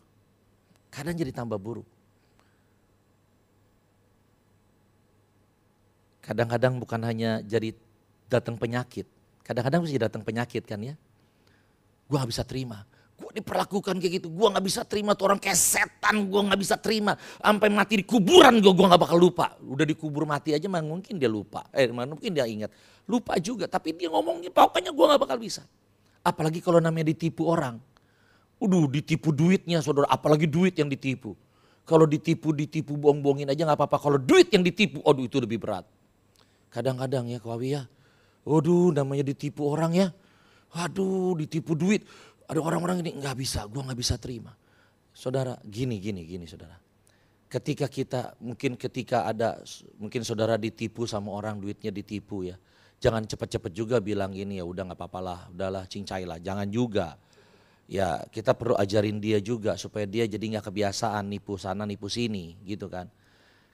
Kadang 0.92 1.18
jadi 1.18 1.34
tambah 1.34 1.58
buruk. 1.58 1.88
Kadang-kadang 6.22 6.78
bukan 6.78 7.00
hanya 7.06 7.42
jadi 7.42 7.74
datang 8.26 8.58
penyakit. 8.58 9.06
Kadang-kadang 9.46 9.86
mesti 9.86 9.98
datang 9.98 10.22
penyakit 10.26 10.66
kan 10.66 10.82
ya. 10.82 10.94
Gua 12.06 12.22
bisa 12.26 12.42
terima. 12.42 12.82
Gue 13.16 13.32
diperlakukan 13.32 13.96
kayak 13.96 14.20
gitu, 14.20 14.28
gue 14.28 14.46
gak 14.52 14.60
bisa 14.60 14.84
terima 14.84 15.16
tuh 15.16 15.32
orang 15.32 15.40
kayak 15.40 15.56
setan, 15.56 16.28
gue 16.28 16.40
gak 16.52 16.60
bisa 16.60 16.76
terima. 16.76 17.16
Sampai 17.40 17.72
mati 17.72 17.96
di 17.96 18.04
kuburan 18.04 18.60
gue, 18.60 18.72
gue 18.76 18.86
gak 18.92 19.00
bakal 19.00 19.16
lupa. 19.16 19.56
Udah 19.64 19.88
dikubur 19.88 20.28
mati 20.28 20.52
aja 20.52 20.68
mah 20.68 20.84
mungkin 20.84 21.16
dia 21.16 21.24
lupa, 21.24 21.64
eh 21.72 21.88
mungkin 21.88 22.36
dia 22.36 22.44
ingat. 22.44 22.68
Lupa 23.08 23.40
juga, 23.40 23.64
tapi 23.72 23.96
dia 23.96 24.12
ngomongnya 24.12 24.52
pokoknya 24.52 24.92
gue 24.92 25.04
gak 25.16 25.20
bakal 25.24 25.40
bisa. 25.40 25.64
Apalagi 26.20 26.60
kalau 26.60 26.76
namanya 26.76 27.08
ditipu 27.08 27.48
orang. 27.48 27.80
Udah 28.60 28.84
ditipu 28.84 29.32
duitnya 29.32 29.80
saudara, 29.80 30.12
apalagi 30.12 30.44
duit 30.44 30.76
yang 30.76 30.92
ditipu. 30.92 31.32
Kalau 31.88 32.04
ditipu, 32.04 32.52
ditipu 32.52 33.00
bohong-bohongin 33.00 33.48
aja 33.48 33.64
gak 33.64 33.80
apa-apa. 33.80 33.96
Kalau 33.96 34.18
duit 34.20 34.52
yang 34.52 34.60
ditipu, 34.60 35.00
aduh 35.08 35.24
itu 35.24 35.40
lebih 35.40 35.56
berat. 35.56 35.88
Kadang-kadang 36.68 37.32
ya 37.32 37.40
kawawi 37.40 37.80
ya, 37.80 37.88
waduh 38.44 38.92
namanya 38.92 39.24
ditipu 39.24 39.72
orang 39.72 39.96
ya. 39.96 40.08
Waduh 40.76 41.38
ditipu 41.40 41.72
duit, 41.72 42.04
ada 42.46 42.60
orang-orang 42.62 43.02
ini 43.02 43.18
nggak 43.18 43.36
bisa, 43.36 43.66
gue 43.66 43.82
nggak 43.82 43.98
bisa 43.98 44.14
terima. 44.16 44.54
Saudara, 45.10 45.58
gini, 45.66 45.98
gini, 45.98 46.22
gini 46.22 46.46
saudara. 46.46 46.78
Ketika 47.46 47.86
kita, 47.90 48.38
mungkin 48.42 48.74
ketika 48.74 49.26
ada, 49.26 49.62
mungkin 49.98 50.22
saudara 50.22 50.58
ditipu 50.58 51.06
sama 51.06 51.34
orang, 51.34 51.58
duitnya 51.58 51.90
ditipu 51.90 52.46
ya. 52.46 52.58
Jangan 52.96 53.28
cepet-cepet 53.28 53.72
juga 53.76 53.96
bilang 54.00 54.32
gini 54.32 54.56
ya 54.56 54.64
udah 54.64 54.92
nggak 54.92 54.98
apa-apa 54.98 55.20
lah, 55.20 55.40
udahlah 55.52 55.84
cincai 55.84 56.24
lah. 56.24 56.40
Jangan 56.40 56.66
juga. 56.72 57.20
Ya 57.86 58.18
kita 58.34 58.50
perlu 58.56 58.74
ajarin 58.74 59.22
dia 59.22 59.38
juga 59.38 59.78
supaya 59.78 60.10
dia 60.10 60.26
jadi 60.26 60.42
nggak 60.58 60.66
kebiasaan 60.66 61.22
nipu 61.30 61.54
sana 61.54 61.86
nipu 61.86 62.10
sini 62.10 62.58
gitu 62.66 62.90
kan. 62.90 63.06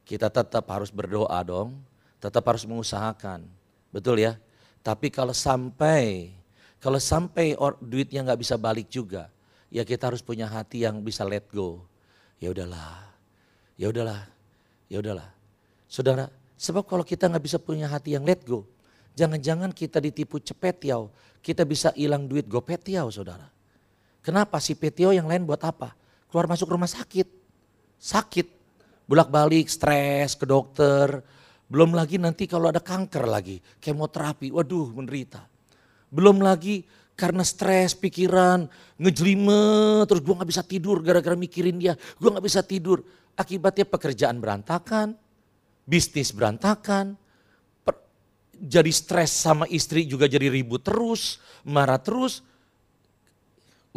Kita 0.05 0.29
tetap 0.29 0.69
harus 0.69 0.93
berdoa 0.93 1.41
dong, 1.47 1.81
tetap 2.21 2.45
harus 2.45 2.69
mengusahakan. 2.69 3.47
Betul 3.89 4.21
ya? 4.21 4.37
Tapi 4.83 5.09
kalau 5.09 5.33
sampai 5.33 6.35
kalau 6.83 6.99
sampai 6.99 7.55
or, 7.55 7.79
duitnya 7.79 8.27
nggak 8.27 8.43
bisa 8.43 8.59
balik 8.59 8.91
juga, 8.91 9.31
ya 9.71 9.87
kita 9.87 10.11
harus 10.11 10.19
punya 10.19 10.51
hati 10.51 10.83
yang 10.83 10.99
bisa 10.99 11.23
let 11.23 11.47
go. 11.55 11.87
Ya 12.43 12.51
udahlah, 12.51 13.07
ya 13.79 13.87
udahlah, 13.87 14.27
ya 14.91 14.99
udahlah. 14.99 15.31
Saudara, 15.87 16.27
sebab 16.59 16.83
kalau 16.91 17.07
kita 17.07 17.31
nggak 17.31 17.45
bisa 17.47 17.63
punya 17.63 17.87
hati 17.87 18.19
yang 18.19 18.27
let 18.27 18.43
go, 18.43 18.67
jangan-jangan 19.15 19.71
kita 19.71 20.03
ditipu 20.03 20.43
cepet 20.43 20.91
ya, 20.91 20.99
kita 21.39 21.63
bisa 21.63 21.95
hilang 21.95 22.27
duit 22.27 22.51
gopet 22.51 22.83
ya, 22.91 23.07
saudara. 23.15 23.47
Kenapa 24.19 24.59
si 24.59 24.75
petio 24.75 25.15
yang 25.15 25.31
lain 25.31 25.47
buat 25.47 25.63
apa? 25.63 25.95
Keluar 26.27 26.51
masuk 26.51 26.67
rumah 26.67 26.91
sakit, 26.91 27.31
sakit, 27.95 28.47
bolak 29.07 29.31
balik, 29.31 29.71
stres, 29.71 30.35
ke 30.35 30.51
dokter, 30.51 31.23
belum 31.71 31.95
lagi 31.95 32.19
nanti 32.19 32.51
kalau 32.51 32.75
ada 32.75 32.83
kanker 32.83 33.31
lagi, 33.31 33.63
kemoterapi, 33.79 34.51
waduh 34.51 34.91
menderita. 34.91 35.52
Belum 36.13 36.45
lagi 36.45 36.85
karena 37.17 37.41
stres 37.41 37.97
pikiran, 37.97 38.69
ngejelimet, 39.01 40.05
terus 40.05 40.21
gue 40.21 40.35
gak 40.37 40.51
bisa 40.53 40.61
tidur 40.61 41.01
gara-gara 41.01 41.33
mikirin 41.33 41.81
dia. 41.81 41.97
Gue 42.21 42.29
gak 42.29 42.45
bisa 42.45 42.61
tidur. 42.61 43.01
Akibatnya 43.33 43.89
pekerjaan 43.89 44.37
berantakan, 44.37 45.17
bisnis 45.89 46.37
berantakan, 46.37 47.17
per, 47.81 47.97
jadi 48.61 48.93
stres 48.93 49.33
sama 49.33 49.65
istri 49.73 50.05
juga 50.05 50.29
jadi 50.29 50.53
ribut 50.53 50.85
terus, 50.85 51.41
marah 51.65 51.97
terus. 51.97 52.45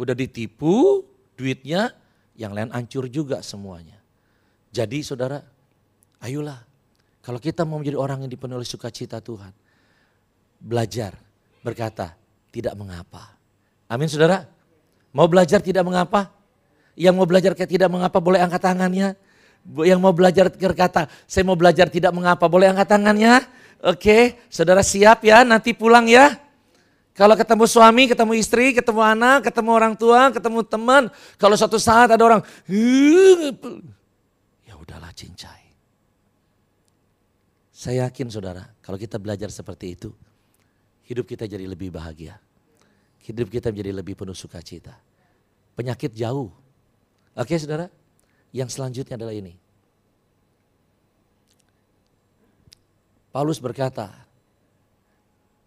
Udah 0.00 0.16
ditipu, 0.16 1.04
duitnya 1.36 1.92
yang 2.32 2.56
lain 2.56 2.72
hancur 2.72 3.12
juga 3.12 3.44
semuanya. 3.44 4.00
Jadi 4.72 5.04
saudara, 5.04 5.40
ayolah. 6.24 6.64
Kalau 7.20 7.42
kita 7.42 7.66
mau 7.66 7.82
menjadi 7.82 7.98
orang 7.98 8.24
yang 8.24 8.30
dipenuhi 8.30 8.62
sukacita 8.62 9.18
Tuhan, 9.18 9.50
belajar 10.62 11.25
berkata, 11.66 12.14
tidak 12.54 12.78
mengapa. 12.78 13.34
Amin 13.90 14.06
saudara. 14.06 14.46
Mau 15.10 15.26
belajar 15.26 15.58
tidak 15.58 15.82
mengapa? 15.82 16.30
Yang 16.94 17.14
mau 17.18 17.26
belajar 17.26 17.52
tidak 17.58 17.90
mengapa 17.90 18.22
boleh 18.22 18.38
angkat 18.38 18.62
tangannya. 18.62 19.18
Yang 19.82 19.98
mau 19.98 20.14
belajar 20.14 20.46
berkata, 20.46 21.10
saya 21.26 21.42
mau 21.42 21.58
belajar 21.58 21.90
tidak 21.90 22.14
mengapa 22.14 22.46
boleh 22.46 22.70
angkat 22.70 22.86
tangannya. 22.86 23.42
Oke, 23.82 24.38
saudara 24.46 24.86
siap 24.86 25.26
ya 25.26 25.42
nanti 25.42 25.74
pulang 25.74 26.06
ya. 26.06 26.38
Kalau 27.16 27.32
ketemu 27.32 27.64
suami, 27.64 28.12
ketemu 28.12 28.32
istri, 28.36 28.76
ketemu 28.76 29.00
anak, 29.00 29.48
ketemu 29.48 29.70
orang 29.72 29.96
tua, 29.96 30.28
ketemu 30.28 30.60
teman. 30.68 31.08
Kalau 31.40 31.56
suatu 31.56 31.80
saat 31.80 32.12
ada 32.12 32.20
orang, 32.20 32.44
ya 34.68 34.76
udahlah 34.76 35.08
cincai. 35.16 35.72
Saya 37.72 38.04
yakin 38.08 38.28
saudara, 38.28 38.68
kalau 38.84 39.00
kita 39.00 39.16
belajar 39.16 39.48
seperti 39.48 39.96
itu, 39.96 40.12
hidup 41.06 41.24
kita 41.24 41.46
jadi 41.46 41.64
lebih 41.64 41.94
bahagia. 41.94 42.36
Hidup 43.22 43.50
kita 43.50 43.70
menjadi 43.70 43.90
lebih 43.94 44.14
penuh 44.18 44.34
sukacita. 44.34 44.94
Penyakit 45.78 46.14
jauh. 46.14 46.50
Oke 47.34 47.54
saudara, 47.58 47.90
yang 48.50 48.70
selanjutnya 48.70 49.18
adalah 49.18 49.34
ini. 49.34 49.54
Paulus 53.34 53.60
berkata, 53.60 54.08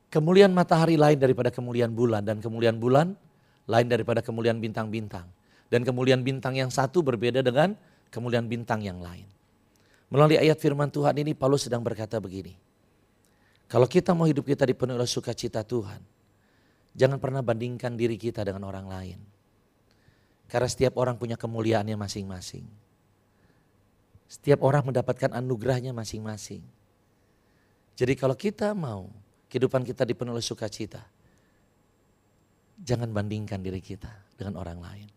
kemuliaan 0.09 0.49
matahari 0.49 0.97
lain 0.97 1.21
daripada 1.21 1.53
kemuliaan 1.53 1.93
bulan 1.93 2.25
dan 2.25 2.41
kemuliaan 2.41 2.81
bulan 2.81 3.13
lain 3.69 3.87
daripada 3.87 4.25
kemuliaan 4.25 4.57
bintang-bintang. 4.57 5.29
Dan 5.69 5.85
kemuliaan 5.85 6.25
bintang 6.25 6.57
yang 6.57 6.73
satu 6.73 7.05
berbeda 7.05 7.45
dengan 7.45 7.77
kemuliaan 8.09 8.49
bintang 8.49 8.81
yang 8.81 8.97
lain. 8.97 9.29
Melalui 10.09 10.41
ayat 10.41 10.57
firman 10.57 10.89
Tuhan 10.89 11.13
ini 11.21 11.37
Paulus 11.37 11.69
sedang 11.69 11.85
berkata 11.85 12.17
begini. 12.17 12.57
Kalau 13.69 13.85
kita 13.85 14.17
mau 14.17 14.25
hidup 14.25 14.49
kita 14.49 14.65
dipenuhi 14.65 14.97
oleh 14.97 15.05
sukacita 15.05 15.61
Tuhan, 15.61 16.01
jangan 16.97 17.21
pernah 17.21 17.45
bandingkan 17.45 17.93
diri 17.93 18.17
kita 18.17 18.41
dengan 18.41 18.65
orang 18.65 18.89
lain. 18.89 19.19
Karena 20.49 20.65
setiap 20.65 20.97
orang 20.97 21.21
punya 21.21 21.37
kemuliaannya 21.37 21.93
masing-masing. 21.93 22.65
Setiap 24.25 24.65
orang 24.65 24.89
mendapatkan 24.89 25.37
anugerahnya 25.37 25.93
masing-masing. 25.93 26.65
Jadi 27.93 28.13
kalau 28.17 28.33
kita 28.33 28.73
mau 28.73 29.05
kehidupan 29.53 29.85
kita 29.85 30.01
dipenuhi 30.01 30.41
oleh 30.41 30.45
sukacita, 30.45 31.05
jangan 32.81 33.13
bandingkan 33.13 33.61
diri 33.61 33.85
kita 33.85 34.09
dengan 34.33 34.57
orang 34.57 34.81
lain. 34.81 35.09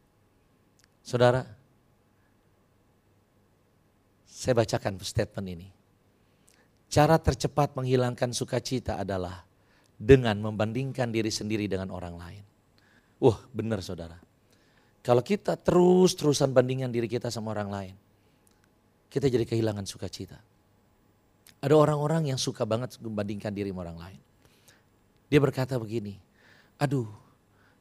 Saudara, 1.00 1.40
saya 4.28 4.52
bacakan 4.52 5.00
statement 5.00 5.48
ini. 5.48 5.68
Cara 6.92 7.16
tercepat 7.16 7.72
menghilangkan 7.72 8.36
sukacita 8.36 9.00
adalah 9.00 9.48
dengan 9.96 10.36
membandingkan 10.44 11.08
diri 11.08 11.32
sendiri 11.32 11.64
dengan 11.64 11.88
orang 11.88 12.20
lain. 12.20 12.44
Wah 13.16 13.40
benar 13.48 13.80
saudara. 13.80 14.20
Kalau 15.00 15.24
kita 15.24 15.56
terus-terusan 15.56 16.52
bandingkan 16.52 16.92
diri 16.92 17.08
kita 17.08 17.32
sama 17.32 17.56
orang 17.56 17.72
lain, 17.72 17.94
kita 19.08 19.32
jadi 19.32 19.48
kehilangan 19.48 19.88
sukacita. 19.88 20.36
Ada 21.64 21.72
orang-orang 21.72 22.28
yang 22.28 22.36
suka 22.36 22.68
banget 22.68 23.00
membandingkan 23.00 23.56
diri 23.56 23.72
sama 23.72 23.88
orang 23.88 23.96
lain. 23.96 24.20
Dia 25.32 25.40
berkata 25.40 25.80
begini, 25.80 26.20
aduh 26.76 27.08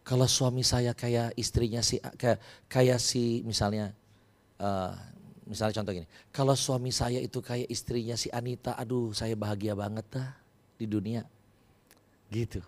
kalau 0.08 0.24
suami 0.24 0.64
saya 0.64 0.96
kayak 0.96 1.36
istrinya 1.36 1.84
si 1.84 2.00
kayak, 2.00 2.40
kayak 2.72 3.00
si 3.04 3.44
misalnya 3.44 3.92
uh, 4.56 4.96
Misalnya 5.52 5.84
contoh 5.84 5.92
gini, 5.92 6.08
kalau 6.32 6.56
suami 6.56 6.96
saya 6.96 7.20
itu 7.20 7.44
kayak 7.44 7.68
istrinya 7.68 8.16
si 8.16 8.32
Anita, 8.32 8.72
aduh 8.80 9.12
saya 9.12 9.36
bahagia 9.36 9.76
banget 9.76 10.08
dah 10.08 10.32
di 10.80 10.88
dunia. 10.88 11.28
Gitu. 12.32 12.64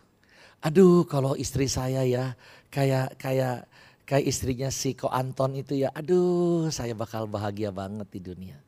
Aduh 0.60 1.08
kalau 1.08 1.40
istri 1.40 1.72
saya 1.72 2.04
ya 2.04 2.36
kayak 2.68 3.16
kayak 3.16 3.64
kayak 4.04 4.26
istrinya 4.28 4.68
si 4.68 5.00
Ko 5.00 5.08
Anton 5.08 5.56
itu 5.56 5.80
ya, 5.80 5.96
aduh 5.96 6.68
saya 6.76 6.92
bakal 6.92 7.24
bahagia 7.24 7.72
banget 7.72 8.12
di 8.12 8.20
dunia. 8.20 8.60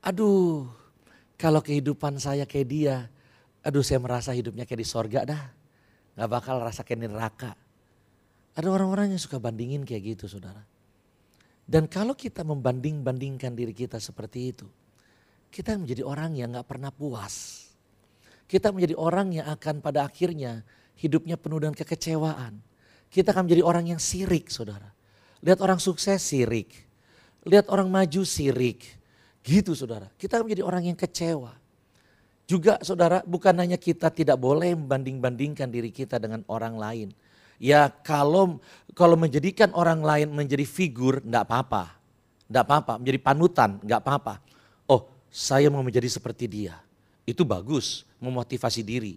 Aduh 0.00 0.72
kalau 1.36 1.60
kehidupan 1.60 2.16
saya 2.16 2.48
kayak 2.48 2.68
dia, 2.72 2.96
aduh 3.60 3.84
saya 3.84 4.00
merasa 4.00 4.32
hidupnya 4.32 4.64
kayak 4.64 4.80
di 4.80 4.88
sorga 4.88 5.20
dah. 5.28 5.44
Gak 6.16 6.28
bakal 6.32 6.64
rasa 6.64 6.80
kayak 6.80 7.12
neraka. 7.12 7.52
Ada 8.56 8.72
orang-orang 8.72 9.12
yang 9.12 9.20
suka 9.20 9.36
bandingin 9.36 9.84
kayak 9.84 10.16
gitu 10.16 10.32
saudara. 10.32 10.64
Dan 11.62 11.86
kalau 11.86 12.12
kita 12.12 12.42
membanding-bandingkan 12.42 13.54
diri 13.54 13.72
kita 13.72 14.02
seperti 14.02 14.52
itu, 14.52 14.66
kita 15.52 15.76
menjadi 15.76 16.02
orang 16.02 16.34
yang 16.34 16.56
gak 16.56 16.68
pernah 16.68 16.90
puas. 16.90 17.68
Kita 18.48 18.68
menjadi 18.68 18.98
orang 18.98 19.32
yang 19.32 19.46
akan 19.48 19.80
pada 19.80 20.04
akhirnya 20.04 20.60
hidupnya 20.98 21.40
penuh 21.40 21.62
dengan 21.62 21.76
kekecewaan. 21.76 22.60
Kita 23.12 23.32
akan 23.32 23.48
menjadi 23.48 23.64
orang 23.64 23.84
yang 23.92 24.00
sirik 24.00 24.48
saudara. 24.48 24.88
Lihat 25.44 25.60
orang 25.60 25.80
sukses 25.80 26.20
sirik. 26.20 26.72
Lihat 27.44 27.68
orang 27.68 27.88
maju 27.88 28.22
sirik. 28.24 28.84
Gitu 29.44 29.72
saudara. 29.76 30.08
Kita 30.16 30.40
menjadi 30.40 30.64
orang 30.64 30.92
yang 30.92 30.96
kecewa. 30.96 31.52
Juga 32.46 32.76
saudara 32.84 33.24
bukan 33.24 33.54
hanya 33.56 33.78
kita 33.78 34.12
tidak 34.12 34.36
boleh 34.36 34.74
membanding-bandingkan 34.76 35.68
diri 35.68 35.88
kita 35.88 36.20
dengan 36.20 36.44
orang 36.48 36.76
lain. 36.76 37.08
Ya 37.62 37.86
kalau 38.02 38.58
kalau 38.98 39.14
menjadikan 39.14 39.70
orang 39.70 40.02
lain 40.02 40.34
menjadi 40.34 40.66
figur 40.66 41.22
enggak 41.22 41.46
apa-apa. 41.46 41.94
Enggak 42.50 42.64
apa-apa, 42.66 42.92
menjadi 42.98 43.18
panutan 43.22 43.70
enggak 43.78 44.02
apa-apa. 44.02 44.42
Oh 44.90 45.06
saya 45.30 45.70
mau 45.70 45.86
menjadi 45.86 46.10
seperti 46.10 46.50
dia. 46.50 46.74
Itu 47.22 47.46
bagus, 47.46 48.02
memotivasi 48.18 48.82
diri. 48.82 49.14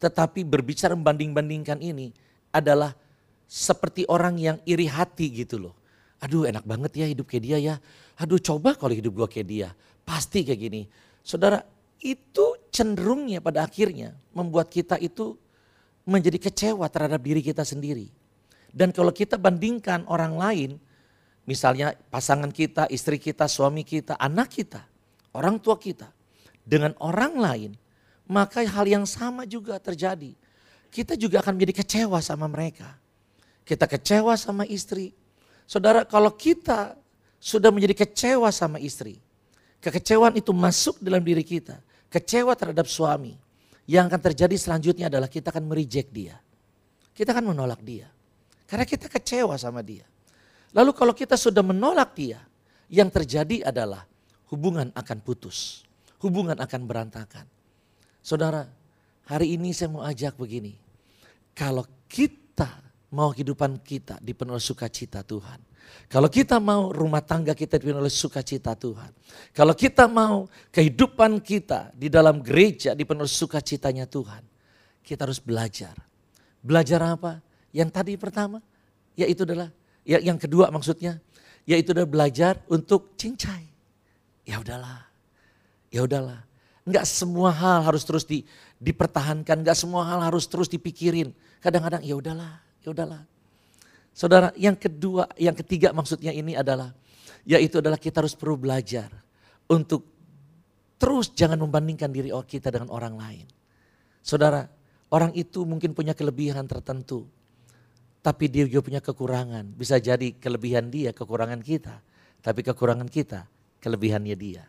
Tetapi 0.00 0.48
berbicara 0.48 0.96
membanding-bandingkan 0.96 1.76
ini 1.84 2.08
adalah 2.48 2.96
seperti 3.44 4.08
orang 4.08 4.40
yang 4.40 4.56
iri 4.64 4.88
hati 4.88 5.28
gitu 5.44 5.60
loh. 5.68 5.76
Aduh 6.24 6.48
enak 6.48 6.64
banget 6.64 7.04
ya 7.04 7.06
hidup 7.06 7.28
kayak 7.28 7.44
dia 7.44 7.58
ya. 7.60 7.74
Aduh 8.16 8.40
coba 8.40 8.72
kalau 8.80 8.96
hidup 8.96 9.12
gua 9.12 9.28
kayak 9.28 9.44
dia. 9.44 9.68
Pasti 10.08 10.40
kayak 10.40 10.56
gini. 10.56 10.88
Saudara 11.20 11.60
itu 12.00 12.56
cenderungnya 12.72 13.44
pada 13.44 13.68
akhirnya 13.68 14.16
membuat 14.32 14.72
kita 14.72 14.96
itu 14.96 15.36
menjadi 16.04 16.36
kecewa 16.36 16.86
terhadap 16.88 17.20
diri 17.20 17.40
kita 17.40 17.64
sendiri. 17.64 18.08
Dan 18.70 18.92
kalau 18.92 19.10
kita 19.10 19.40
bandingkan 19.40 20.04
orang 20.06 20.34
lain, 20.36 20.70
misalnya 21.48 21.96
pasangan 22.12 22.50
kita, 22.50 22.88
istri 22.92 23.16
kita, 23.20 23.48
suami 23.48 23.82
kita, 23.84 24.18
anak 24.20 24.52
kita, 24.52 24.84
orang 25.32 25.56
tua 25.60 25.80
kita, 25.80 26.10
dengan 26.64 26.92
orang 27.00 27.34
lain, 27.36 27.70
maka 28.24 28.64
hal 28.64 28.86
yang 28.88 29.04
sama 29.04 29.44
juga 29.44 29.76
terjadi. 29.78 30.32
Kita 30.90 31.18
juga 31.18 31.42
akan 31.42 31.58
menjadi 31.58 31.84
kecewa 31.84 32.18
sama 32.22 32.46
mereka. 32.46 32.96
Kita 33.64 33.88
kecewa 33.88 34.36
sama 34.36 34.68
istri. 34.68 35.16
Saudara, 35.64 36.04
kalau 36.04 36.30
kita 36.32 36.94
sudah 37.40 37.72
menjadi 37.72 38.04
kecewa 38.04 38.52
sama 38.52 38.76
istri, 38.80 39.20
kekecewaan 39.80 40.36
itu 40.36 40.52
masuk 40.52 41.00
dalam 41.00 41.24
diri 41.24 41.44
kita 41.44 41.80
kecewa 42.14 42.54
terhadap 42.54 42.86
suami, 42.86 43.34
yang 43.84 44.08
akan 44.08 44.20
terjadi 44.20 44.56
selanjutnya 44.56 45.12
adalah 45.12 45.28
kita 45.28 45.52
akan 45.52 45.64
merijek 45.68 46.08
dia. 46.08 46.40
Kita 47.12 47.30
akan 47.36 47.52
menolak 47.52 47.84
dia. 47.84 48.08
Karena 48.64 48.88
kita 48.88 49.06
kecewa 49.12 49.54
sama 49.60 49.84
dia. 49.84 50.08
Lalu 50.74 50.90
kalau 50.96 51.14
kita 51.14 51.36
sudah 51.38 51.62
menolak 51.62 52.16
dia, 52.16 52.40
yang 52.90 53.12
terjadi 53.12 53.68
adalah 53.68 54.02
hubungan 54.50 54.90
akan 54.96 55.18
putus. 55.20 55.84
Hubungan 56.18 56.56
akan 56.56 56.80
berantakan. 56.88 57.46
Saudara, 58.24 58.64
hari 59.28 59.54
ini 59.54 59.76
saya 59.76 59.92
mau 59.92 60.02
ajak 60.02 60.40
begini. 60.40 60.72
Kalau 61.52 61.84
kita 62.08 62.82
mau 63.14 63.30
kehidupan 63.30 63.78
kita 63.84 64.18
dipenuhi 64.18 64.58
sukacita 64.58 65.22
Tuhan 65.22 65.73
kalau 66.06 66.30
kita 66.30 66.62
mau 66.62 66.94
rumah 66.94 67.24
tangga 67.24 67.56
kita 67.56 67.80
dipenuhi 67.80 68.06
oleh 68.06 68.12
sukacita 68.12 68.76
Tuhan. 68.78 69.10
Kalau 69.50 69.74
kita 69.74 70.06
mau 70.06 70.46
kehidupan 70.70 71.42
kita 71.42 71.90
di 71.96 72.06
dalam 72.06 72.38
gereja 72.38 72.94
dipenuhi 72.94 73.26
sukacitanya 73.26 74.06
Tuhan. 74.06 74.44
Kita 75.04 75.26
harus 75.26 75.42
belajar. 75.42 75.98
Belajar 76.62 77.02
apa? 77.02 77.42
Yang 77.74 77.90
tadi 77.90 78.12
pertama, 78.14 78.62
yaitu 79.18 79.42
adalah, 79.42 79.68
ya, 80.06 80.22
yang 80.22 80.38
kedua 80.38 80.70
maksudnya, 80.70 81.18
yaitu 81.66 81.90
adalah 81.92 82.08
belajar 82.08 82.62
untuk 82.70 83.18
cincai. 83.18 83.66
Ya 84.46 84.62
udahlah, 84.62 85.02
ya 85.90 86.06
udahlah. 86.06 86.46
Enggak 86.84 87.08
semua 87.08 87.50
hal 87.50 87.84
harus 87.84 88.04
terus 88.04 88.22
di, 88.28 88.44
dipertahankan, 88.78 89.64
enggak 89.64 89.76
semua 89.76 90.04
hal 90.06 90.20
harus 90.20 90.44
terus 90.46 90.70
dipikirin. 90.70 91.32
Kadang-kadang 91.58 92.04
ya 92.04 92.14
udahlah, 92.14 92.60
ya 92.84 92.92
udahlah. 92.92 93.24
Saudara, 94.14 94.54
yang 94.54 94.78
kedua, 94.78 95.26
yang 95.34 95.58
ketiga 95.58 95.90
maksudnya 95.90 96.30
ini 96.30 96.54
adalah, 96.54 96.94
yaitu 97.42 97.82
adalah 97.82 97.98
kita 97.98 98.22
harus 98.22 98.38
perlu 98.38 98.54
belajar 98.54 99.10
untuk 99.66 100.06
terus 101.02 101.34
jangan 101.34 101.58
membandingkan 101.58 102.14
diri 102.14 102.30
kita 102.30 102.70
dengan 102.70 102.94
orang 102.94 103.18
lain. 103.18 103.46
Saudara, 104.22 104.70
orang 105.10 105.34
itu 105.34 105.66
mungkin 105.66 105.98
punya 105.98 106.14
kelebihan 106.14 106.62
tertentu, 106.70 107.26
tapi 108.22 108.46
dia 108.46 108.70
juga 108.70 108.86
punya 108.86 109.02
kekurangan. 109.02 109.74
Bisa 109.74 109.98
jadi 109.98 110.30
kelebihan 110.38 110.88
dia, 110.94 111.10
kekurangan 111.10 111.58
kita, 111.58 111.98
tapi 112.38 112.62
kekurangan 112.62 113.10
kita, 113.10 113.50
kelebihannya 113.82 114.36
dia. 114.38 114.64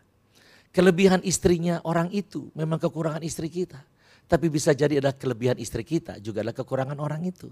Kelebihan 0.74 1.24
istrinya 1.24 1.80
orang 1.86 2.12
itu 2.12 2.52
memang 2.52 2.82
kekurangan 2.82 3.24
istri 3.24 3.48
kita. 3.48 3.80
Tapi 4.26 4.50
bisa 4.50 4.74
jadi 4.74 4.98
adalah 5.00 5.14
kelebihan 5.14 5.56
istri 5.62 5.86
kita 5.86 6.18
juga 6.18 6.42
adalah 6.42 6.58
kekurangan 6.58 6.98
orang 6.98 7.30
itu. 7.30 7.48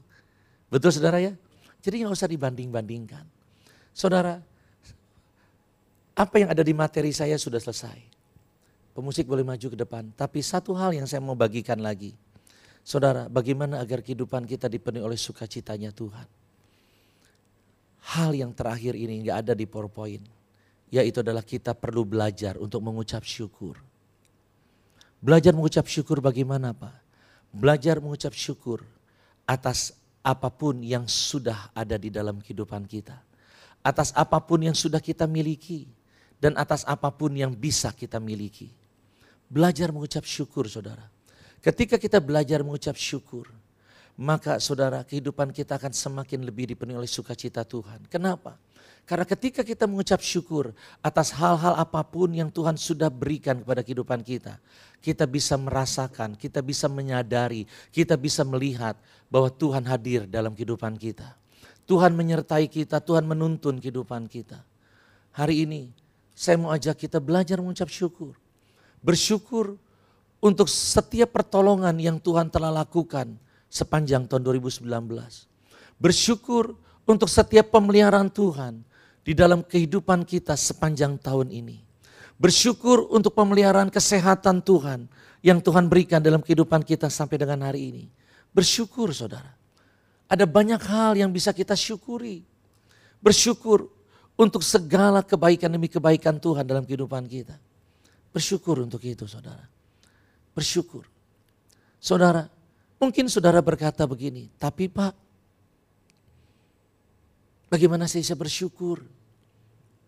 Betul 0.73 0.89
saudara 0.89 1.21
ya? 1.21 1.37
Jadi 1.83 1.99
nggak 1.99 2.15
usah 2.15 2.31
dibanding-bandingkan. 2.31 3.27
Saudara, 3.91 4.39
apa 6.15 6.35
yang 6.39 6.49
ada 6.55 6.63
di 6.63 6.71
materi 6.71 7.11
saya 7.11 7.35
sudah 7.35 7.59
selesai. 7.59 7.99
Pemusik 8.95 9.27
boleh 9.27 9.43
maju 9.43 9.67
ke 9.67 9.75
depan. 9.77 10.07
Tapi 10.15 10.39
satu 10.39 10.71
hal 10.77 10.95
yang 10.95 11.03
saya 11.09 11.19
mau 11.19 11.35
bagikan 11.35 11.81
lagi. 11.83 12.15
Saudara, 12.85 13.27
bagaimana 13.27 13.83
agar 13.83 13.99
kehidupan 13.99 14.47
kita 14.47 14.71
dipenuhi 14.71 15.03
oleh 15.03 15.19
sukacitanya 15.19 15.91
Tuhan. 15.91 16.27
Hal 18.15 18.31
yang 18.31 18.55
terakhir 18.55 18.93
ini 18.95 19.27
nggak 19.27 19.37
ada 19.43 19.53
di 19.57 19.65
PowerPoint. 19.67 20.23
Yaitu 20.93 21.25
adalah 21.25 21.41
kita 21.41 21.73
perlu 21.73 22.05
belajar 22.05 22.55
untuk 22.61 22.85
mengucap 22.85 23.25
syukur. 23.25 23.81
Belajar 25.17 25.57
mengucap 25.57 25.89
syukur 25.89 26.21
bagaimana 26.21 26.71
Pak? 26.71 26.95
Belajar 27.49 27.97
mengucap 27.97 28.31
syukur 28.37 28.85
atas 29.49 29.97
apa 30.23 30.47
pun 30.47 30.79
yang 30.79 31.03
sudah 31.03 31.75
ada 31.75 31.99
di 31.99 32.07
dalam 32.07 32.39
kehidupan 32.39 32.87
kita. 32.87 33.19
Atas 33.83 34.15
apa 34.15 34.39
pun 34.39 34.63
yang 34.63 34.73
sudah 34.73 35.03
kita 35.03 35.27
miliki 35.27 35.83
dan 36.39 36.55
atas 36.55 36.87
apa 36.87 37.11
pun 37.11 37.35
yang 37.35 37.51
bisa 37.51 37.91
kita 37.91 38.23
miliki. 38.23 38.71
Belajar 39.51 39.91
mengucap 39.91 40.23
syukur 40.23 40.71
saudara. 40.71 41.03
Ketika 41.59 41.99
kita 41.99 42.23
belajar 42.23 42.63
mengucap 42.63 42.95
syukur, 42.95 43.51
maka 44.15 44.63
saudara 44.63 45.03
kehidupan 45.03 45.51
kita 45.51 45.75
akan 45.75 45.91
semakin 45.91 46.47
lebih 46.47 46.71
dipenuhi 46.71 46.99
oleh 47.03 47.11
sukacita 47.11 47.67
Tuhan. 47.67 48.07
Kenapa? 48.07 48.55
Karena 49.03 49.27
ketika 49.27 49.67
kita 49.67 49.83
mengucap 49.83 50.23
syukur 50.23 50.71
atas 51.03 51.35
hal-hal 51.35 51.75
apa 51.75 51.99
pun 52.07 52.31
yang 52.31 52.47
Tuhan 52.47 52.79
sudah 52.79 53.11
berikan 53.11 53.59
kepada 53.59 53.83
kehidupan 53.83 54.23
kita, 54.23 54.55
kita 55.03 55.27
bisa 55.27 55.59
merasakan, 55.59 56.39
kita 56.39 56.63
bisa 56.63 56.87
menyadari, 56.87 57.67
kita 57.91 58.15
bisa 58.15 58.47
melihat 58.47 58.95
bahwa 59.27 59.51
Tuhan 59.51 59.83
hadir 59.83 60.23
dalam 60.23 60.55
kehidupan 60.55 60.95
kita. 60.95 61.35
Tuhan 61.83 62.15
menyertai 62.15 62.71
kita, 62.71 63.03
Tuhan 63.03 63.27
menuntun 63.27 63.83
kehidupan 63.83 64.31
kita. 64.31 64.63
Hari 65.35 65.67
ini 65.67 65.91
saya 66.31 66.55
mau 66.55 66.71
ajak 66.71 67.03
kita 67.03 67.19
belajar 67.19 67.59
mengucap 67.59 67.91
syukur. 67.91 68.39
Bersyukur 69.03 69.75
untuk 70.39 70.71
setiap 70.71 71.35
pertolongan 71.35 71.99
yang 71.99 72.23
Tuhan 72.23 72.47
telah 72.47 72.71
lakukan 72.71 73.35
sepanjang 73.67 74.31
tahun 74.31 74.47
2019. 74.47 74.87
Bersyukur 75.99 76.79
untuk 77.03 77.27
setiap 77.27 77.67
pemeliharaan 77.67 78.31
Tuhan 78.31 78.92
di 79.23 79.31
dalam 79.31 79.63
kehidupan 79.63 80.27
kita 80.27 80.53
sepanjang 80.53 81.15
tahun 81.17 81.49
ini. 81.49 81.79
Bersyukur 82.35 83.07
untuk 83.15 83.39
pemeliharaan 83.39 83.87
kesehatan 83.87 84.59
Tuhan 84.59 85.07
yang 85.39 85.63
Tuhan 85.63 85.87
berikan 85.87 86.19
dalam 86.19 86.43
kehidupan 86.43 86.83
kita 86.83 87.07
sampai 87.07 87.39
dengan 87.39 87.63
hari 87.63 87.91
ini. 87.91 88.05
Bersyukur 88.51 89.15
saudara. 89.15 89.55
Ada 90.27 90.43
banyak 90.43 90.81
hal 90.83 91.15
yang 91.15 91.31
bisa 91.31 91.55
kita 91.55 91.75
syukuri. 91.75 92.43
Bersyukur 93.23 93.87
untuk 94.35 94.59
segala 94.65 95.23
kebaikan 95.23 95.71
demi 95.71 95.87
kebaikan 95.87 96.35
Tuhan 96.41 96.67
dalam 96.67 96.83
kehidupan 96.83 97.23
kita. 97.31 97.55
Bersyukur 98.33 98.81
untuk 98.83 98.99
itu 99.05 99.23
saudara. 99.29 99.63
Bersyukur. 100.51 101.05
Saudara, 102.03 102.49
mungkin 102.99 103.31
saudara 103.31 103.63
berkata 103.63 104.03
begini, 104.03 104.51
tapi 104.59 104.91
Pak, 104.91 105.22
Bagaimana 107.73 108.05
saya 108.05 108.21
bisa 108.21 108.37
bersyukur? 108.37 109.01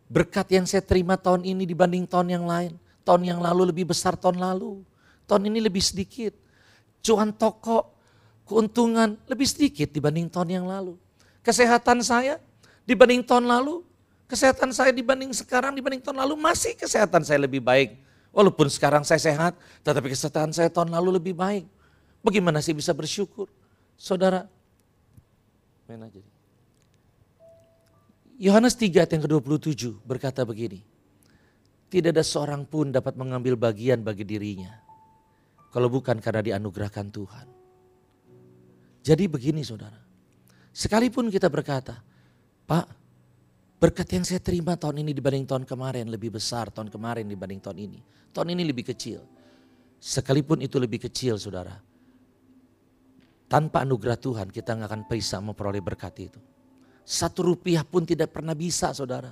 Berkat 0.05 0.53
yang 0.53 0.70
saya 0.70 0.86
terima 0.86 1.18
tahun 1.18 1.41
ini 1.41 1.66
dibanding 1.66 2.05
tahun 2.05 2.38
yang 2.38 2.45
lain. 2.45 2.78
Tahun 3.01 3.26
yang 3.26 3.41
lalu 3.41 3.74
lebih 3.74 3.89
besar 3.89 4.13
tahun 4.13 4.38
lalu. 4.38 4.86
Tahun 5.26 5.41
ini 5.49 5.66
lebih 5.66 5.82
sedikit. 5.82 6.38
Cuan 7.01 7.34
toko, 7.34 7.89
keuntungan 8.45 9.18
lebih 9.26 9.49
sedikit 9.49 9.89
dibanding 9.89 10.30
tahun 10.30 10.61
yang 10.61 10.66
lalu. 10.70 10.93
Kesehatan 11.41 12.05
saya 12.05 12.38
dibanding 12.86 13.26
tahun 13.26 13.49
lalu, 13.49 13.82
kesehatan 14.30 14.70
saya 14.70 14.93
dibanding 14.93 15.34
sekarang, 15.34 15.74
dibanding 15.74 16.05
tahun 16.05 16.22
lalu, 16.22 16.38
masih 16.38 16.78
kesehatan 16.78 17.26
saya 17.26 17.49
lebih 17.49 17.66
baik. 17.66 17.97
Walaupun 18.30 18.70
sekarang 18.70 19.01
saya 19.01 19.18
sehat, 19.18 19.57
tetapi 19.82 20.13
kesehatan 20.13 20.53
saya 20.53 20.70
tahun 20.70 20.93
lalu 20.93 21.18
lebih 21.18 21.34
baik. 21.34 21.66
Bagaimana 22.22 22.61
sih 22.61 22.78
bisa 22.78 22.93
bersyukur? 22.93 23.49
Saudara, 23.97 24.45
main 25.89 26.05
aja. 26.05 26.34
Yohanes 28.36 28.75
3 28.75 28.91
ayat 28.99 29.11
yang 29.15 29.23
ke-27 29.23 30.03
berkata 30.03 30.43
begini. 30.43 30.83
Tidak 31.88 32.11
ada 32.11 32.25
seorang 32.25 32.67
pun 32.67 32.91
dapat 32.91 33.15
mengambil 33.15 33.55
bagian 33.55 34.03
bagi 34.03 34.27
dirinya. 34.27 34.75
Kalau 35.71 35.88
bukan 35.88 36.19
karena 36.19 36.43
dianugerahkan 36.43 37.07
Tuhan. 37.15 37.47
Jadi 39.05 39.23
begini 39.31 39.63
saudara. 39.63 39.95
Sekalipun 40.75 41.31
kita 41.31 41.47
berkata, 41.47 41.95
Pak 42.67 42.88
berkat 43.79 44.07
yang 44.11 44.25
saya 44.27 44.43
terima 44.43 44.75
tahun 44.75 45.05
ini 45.05 45.15
dibanding 45.15 45.45
tahun 45.47 45.63
kemarin 45.63 46.09
lebih 46.11 46.36
besar 46.36 46.73
tahun 46.73 46.91
kemarin 46.91 47.23
dibanding 47.29 47.63
tahun 47.63 47.77
ini. 47.88 47.99
Tahun 48.36 48.47
ini 48.51 48.63
lebih 48.67 48.91
kecil. 48.91 49.23
Sekalipun 50.01 50.59
itu 50.59 50.75
lebih 50.75 51.07
kecil 51.07 51.39
saudara. 51.39 51.79
Tanpa 53.47 53.88
anugerah 53.88 54.19
Tuhan 54.19 54.51
kita 54.51 54.75
nggak 54.75 54.89
akan 54.91 55.01
bisa 55.07 55.39
memperoleh 55.39 55.79
berkat 55.79 56.17
itu. 56.19 56.41
Satu 57.06 57.53
rupiah 57.53 57.86
pun 57.86 58.01
tidak 58.01 58.34
pernah 58.34 58.58
bisa 58.58 58.89
saudara. 58.89 59.30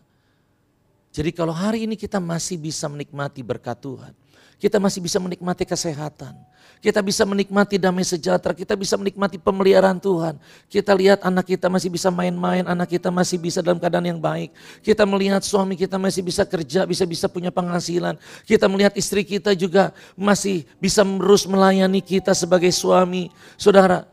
Jadi 1.10 1.34
kalau 1.34 1.54
hari 1.54 1.90
ini 1.90 1.98
kita 1.98 2.22
masih 2.22 2.62
bisa 2.62 2.86
menikmati 2.86 3.42
berkat 3.42 3.82
Tuhan. 3.82 4.14
Kita 4.62 4.80
masih 4.80 5.04
bisa 5.04 5.20
menikmati 5.20 5.68
kesehatan. 5.68 6.38
Kita 6.80 7.04
bisa 7.04 7.28
menikmati 7.28 7.76
damai 7.76 8.06
sejahtera. 8.08 8.56
Kita 8.56 8.78
bisa 8.78 8.96
menikmati 8.96 9.36
pemeliharaan 9.36 10.00
Tuhan. 10.00 10.40
Kita 10.72 10.96
lihat 10.96 11.26
anak 11.26 11.50
kita 11.50 11.68
masih 11.68 11.92
bisa 11.92 12.08
main-main. 12.08 12.64
Anak 12.64 12.94
kita 12.94 13.12
masih 13.12 13.42
bisa 13.42 13.60
dalam 13.60 13.82
keadaan 13.82 14.08
yang 14.08 14.22
baik. 14.22 14.56
Kita 14.80 15.04
melihat 15.04 15.44
suami 15.44 15.76
kita 15.76 16.00
masih 16.00 16.24
bisa 16.24 16.48
kerja. 16.48 16.88
Bisa-bisa 16.88 17.28
punya 17.28 17.52
penghasilan. 17.52 18.16
Kita 18.48 18.72
melihat 18.72 18.96
istri 18.96 19.26
kita 19.28 19.52
juga 19.58 19.92
masih 20.16 20.64
bisa 20.80 21.04
terus 21.04 21.44
melayani 21.44 22.00
kita 22.00 22.32
sebagai 22.32 22.72
suami. 22.72 23.34
Saudara, 23.60 24.08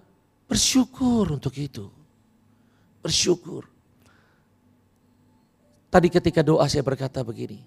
bersyukur 0.51 1.39
untuk 1.39 1.55
itu 1.61 2.00
bersyukur. 3.01 3.65
Tadi 5.91 6.07
ketika 6.07 6.47
doa 6.47 6.71
saya 6.71 6.87
berkata 6.87 7.27
begini, 7.27 7.59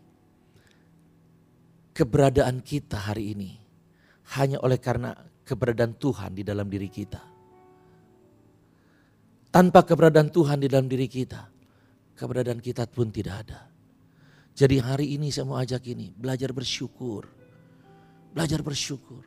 keberadaan 1.92 2.64
kita 2.64 2.96
hari 3.12 3.36
ini 3.36 3.52
hanya 4.40 4.64
oleh 4.64 4.80
karena 4.80 5.12
keberadaan 5.44 6.00
Tuhan 6.00 6.32
di 6.32 6.44
dalam 6.48 6.72
diri 6.72 6.88
kita. 6.88 7.22
Tanpa 9.54 9.86
keberadaan 9.86 10.34
Tuhan 10.34 10.64
di 10.64 10.68
dalam 10.72 10.90
diri 10.90 11.06
kita, 11.06 11.46
keberadaan 12.18 12.58
kita 12.64 12.90
pun 12.90 13.14
tidak 13.14 13.46
ada. 13.46 13.70
Jadi 14.54 14.82
hari 14.82 15.14
ini 15.14 15.30
saya 15.30 15.46
mau 15.46 15.60
ajak 15.62 15.84
ini, 15.94 16.10
belajar 16.14 16.50
bersyukur. 16.56 17.30
Belajar 18.34 18.66
bersyukur. 18.66 19.22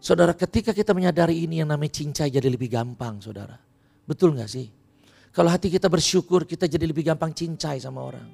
Saudara 0.00 0.32
ketika 0.32 0.72
kita 0.72 0.96
menyadari 0.96 1.44
ini 1.44 1.60
yang 1.60 1.68
namanya 1.68 2.00
cincai 2.00 2.32
jadi 2.32 2.48
lebih 2.48 2.72
gampang 2.72 3.20
saudara. 3.20 3.60
Betul 4.08 4.32
gak 4.32 4.48
sih? 4.48 4.79
Kalau 5.30 5.46
hati 5.46 5.70
kita 5.70 5.86
bersyukur, 5.86 6.42
kita 6.42 6.66
jadi 6.66 6.82
lebih 6.82 7.06
gampang 7.06 7.30
cincai 7.30 7.78
sama 7.78 8.02
orang. 8.02 8.26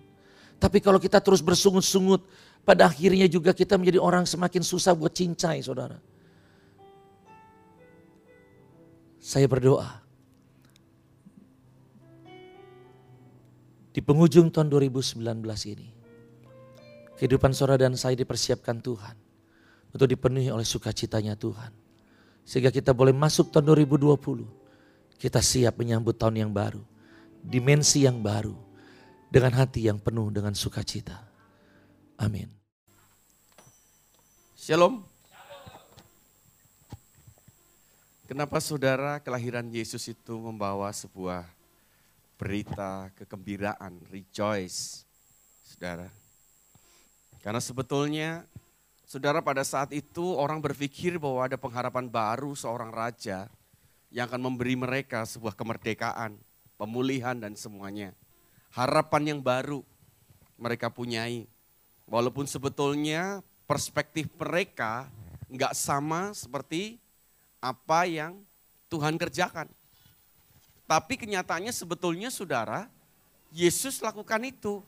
Tapi 0.57 0.81
kalau 0.81 0.97
kita 0.97 1.21
terus 1.21 1.45
bersungut-sungut, 1.45 2.25
pada 2.65 2.89
akhirnya 2.89 3.29
juga 3.29 3.53
kita 3.53 3.77
menjadi 3.77 4.01
orang 4.01 4.25
semakin 4.25 4.65
susah 4.65 4.97
buat 4.97 5.13
cincai, 5.13 5.61
saudara. 5.61 6.01
Saya 9.21 9.45
berdoa. 9.45 10.01
Di 13.93 14.01
penghujung 14.01 14.49
tahun 14.49 14.73
2019 14.73 15.21
ini, 15.73 15.89
kehidupan 17.21 17.53
saudara 17.53 17.89
dan 17.89 17.97
saya 17.97 18.17
dipersiapkan 18.17 18.81
Tuhan 18.81 19.17
untuk 19.93 20.09
dipenuhi 20.09 20.49
oleh 20.49 20.65
sukacitanya 20.65 21.37
Tuhan. 21.37 21.73
Sehingga 22.45 22.73
kita 22.73 22.97
boleh 22.97 23.13
masuk 23.13 23.53
tahun 23.53 23.85
2020 23.85 24.66
kita 25.17 25.41
siap 25.41 25.81
menyambut 25.81 26.17
tahun 26.17 26.47
yang 26.47 26.53
baru, 26.53 26.85
dimensi 27.41 28.05
yang 28.05 28.21
baru, 28.21 28.57
dengan 29.33 29.53
hati 29.57 29.89
yang 29.89 29.99
penuh 30.01 30.29
dengan 30.31 30.53
sukacita. 30.53 31.25
Amin. 32.17 32.49
Shalom. 34.57 35.05
Kenapa 38.27 38.59
saudara 38.59 39.23
kelahiran 39.23 39.71
Yesus 39.71 40.03
itu 40.11 40.35
membawa 40.35 40.91
sebuah 40.91 41.47
berita 42.35 43.09
kegembiraan, 43.15 44.03
rejoice, 44.11 45.07
saudara. 45.63 46.11
Karena 47.41 47.63
sebetulnya 47.63 48.43
saudara 49.07 49.39
pada 49.39 49.63
saat 49.63 49.95
itu 49.95 50.35
orang 50.35 50.59
berpikir 50.59 51.17
bahwa 51.23 51.47
ada 51.47 51.55
pengharapan 51.55 52.11
baru 52.11 52.59
seorang 52.59 52.91
raja 52.91 53.47
yang 54.17 54.33
akan 54.33 54.49
memberi 54.49 54.73
mereka 54.81 55.29
sebuah 55.29 55.53
kemerdekaan, 55.53 56.41
pemulihan 56.81 57.37
dan 57.37 57.53
semuanya. 57.53 58.17
Harapan 58.73 59.37
yang 59.37 59.41
baru 59.45 59.85
mereka 60.57 60.89
punyai. 60.89 61.45
Walaupun 62.09 62.49
sebetulnya 62.49 63.45
perspektif 63.69 64.33
mereka 64.41 65.13
nggak 65.53 65.77
sama 65.77 66.33
seperti 66.33 66.97
apa 67.61 68.09
yang 68.09 68.41
Tuhan 68.89 69.21
kerjakan. 69.21 69.69
Tapi 70.89 71.15
kenyataannya 71.21 71.75
sebetulnya 71.77 72.33
saudara, 72.33 72.89
Yesus 73.53 74.01
lakukan 74.01 74.41
itu. 74.49 74.81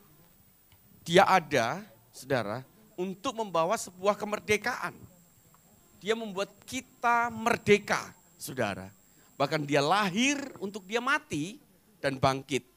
Dia 1.05 1.29
ada, 1.29 1.85
saudara, 2.09 2.65
untuk 2.97 3.37
membawa 3.37 3.77
sebuah 3.77 4.17
kemerdekaan. 4.17 4.97
Dia 6.01 6.17
membuat 6.17 6.49
kita 6.65 7.29
merdeka, 7.29 8.09
saudara. 8.33 8.98
Bahkan 9.39 9.63
dia 9.63 9.79
lahir 9.79 10.35
untuk 10.59 10.83
dia 10.83 10.99
mati 10.99 11.55
dan 12.03 12.19
bangkit. 12.19 12.67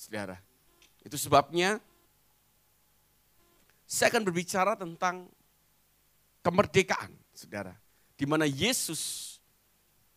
Saudara. 0.00 0.40
Itu 1.04 1.20
sebabnya 1.20 1.76
saya 3.84 4.08
akan 4.08 4.24
berbicara 4.24 4.80
tentang 4.80 5.28
kemerdekaan, 6.40 7.12
Saudara. 7.36 7.76
Di 8.16 8.24
mana 8.24 8.48
Yesus 8.48 9.36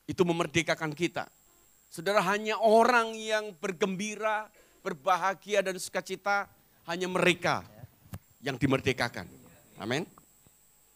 itu 0.07 0.23
memerdekakan 0.23 0.95
kita. 0.95 1.27
Saudara 1.91 2.23
hanya 2.31 2.55
orang 2.63 3.11
yang 3.19 3.51
bergembira, 3.59 4.47
berbahagia 4.79 5.59
dan 5.59 5.75
sukacita 5.75 6.47
hanya 6.87 7.11
mereka 7.11 7.63
yang 8.39 8.55
dimerdekakan. 8.55 9.27
Amin. 9.79 10.07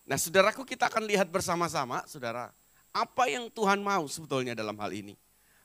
Nah, 0.07 0.15
saudaraku 0.15 0.63
kita 0.63 0.87
akan 0.87 1.03
lihat 1.03 1.27
bersama-sama, 1.27 2.03
saudara, 2.07 2.55
apa 3.03 3.29
yang 3.29 3.53
Tuhan 3.53 3.77
mau 3.85 4.09
sebetulnya 4.09 4.57
dalam 4.57 4.73
hal 4.81 4.89
ini. 4.89 5.13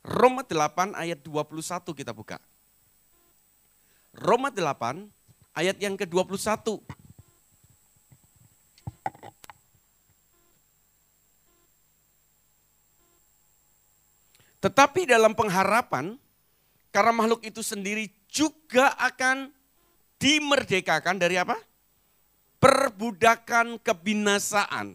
Roma 0.02 0.42
8 0.44 0.98
ayat 0.98 1.22
21 1.22 1.94
kita 1.94 2.12
buka. 2.12 2.36
Roma 4.12 4.52
8 4.52 5.08
ayat 5.56 5.76
yang 5.80 5.96
ke-21. 5.96 6.82
Tetapi 14.62 15.10
dalam 15.10 15.34
pengharapan, 15.34 16.14
karena 16.94 17.10
makhluk 17.10 17.42
itu 17.42 17.66
sendiri 17.66 18.06
juga 18.30 18.94
akan 18.94 19.50
dimerdekakan 20.22 21.18
dari 21.18 21.34
apa? 21.34 21.58
Perbudakan 22.62 23.82
kebinasaan. 23.82 24.94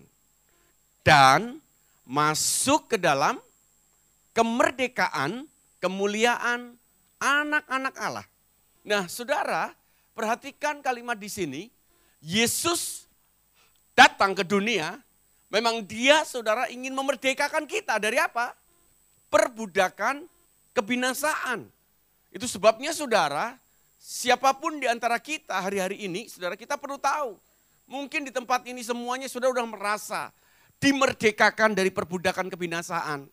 Dan 1.03 1.59
masuk 2.07 2.95
ke 2.95 2.97
dalam 2.97 3.35
kemerdekaan, 4.31 5.43
kemuliaan 5.83 6.79
anak-anak 7.19 7.95
Allah. 7.99 8.25
Nah, 8.87 9.11
saudara, 9.11 9.75
perhatikan 10.15 10.79
kalimat 10.79 11.19
di 11.19 11.27
sini. 11.27 11.61
Yesus 12.23 13.05
datang 13.93 14.33
ke 14.33 14.41
dunia, 14.41 14.97
memang 15.51 15.83
dia 15.83 16.23
saudara 16.23 16.71
ingin 16.71 16.95
memerdekakan 16.95 17.67
kita 17.67 17.99
dari 17.99 18.17
apa? 18.17 18.55
Perbudakan 19.27 20.25
kebinasaan. 20.71 21.67
Itu 22.31 22.47
sebabnya 22.47 22.95
saudara, 22.95 23.59
siapa 23.99 24.55
pun 24.55 24.79
di 24.79 24.87
antara 24.87 25.19
kita 25.19 25.59
hari-hari 25.59 26.07
ini, 26.07 26.31
saudara 26.31 26.55
kita 26.55 26.79
perlu 26.79 26.95
tahu. 26.95 27.35
Mungkin 27.87 28.27
di 28.27 28.31
tempat 28.31 28.63
ini 28.67 28.83
semuanya 28.83 29.27
sudah 29.31 29.47
sudah 29.51 29.67
merasa 29.67 30.31
dimerdekakan 30.77 31.73
dari 31.73 31.89
perbudakan 31.89 32.49
kebinasaan. 32.53 33.25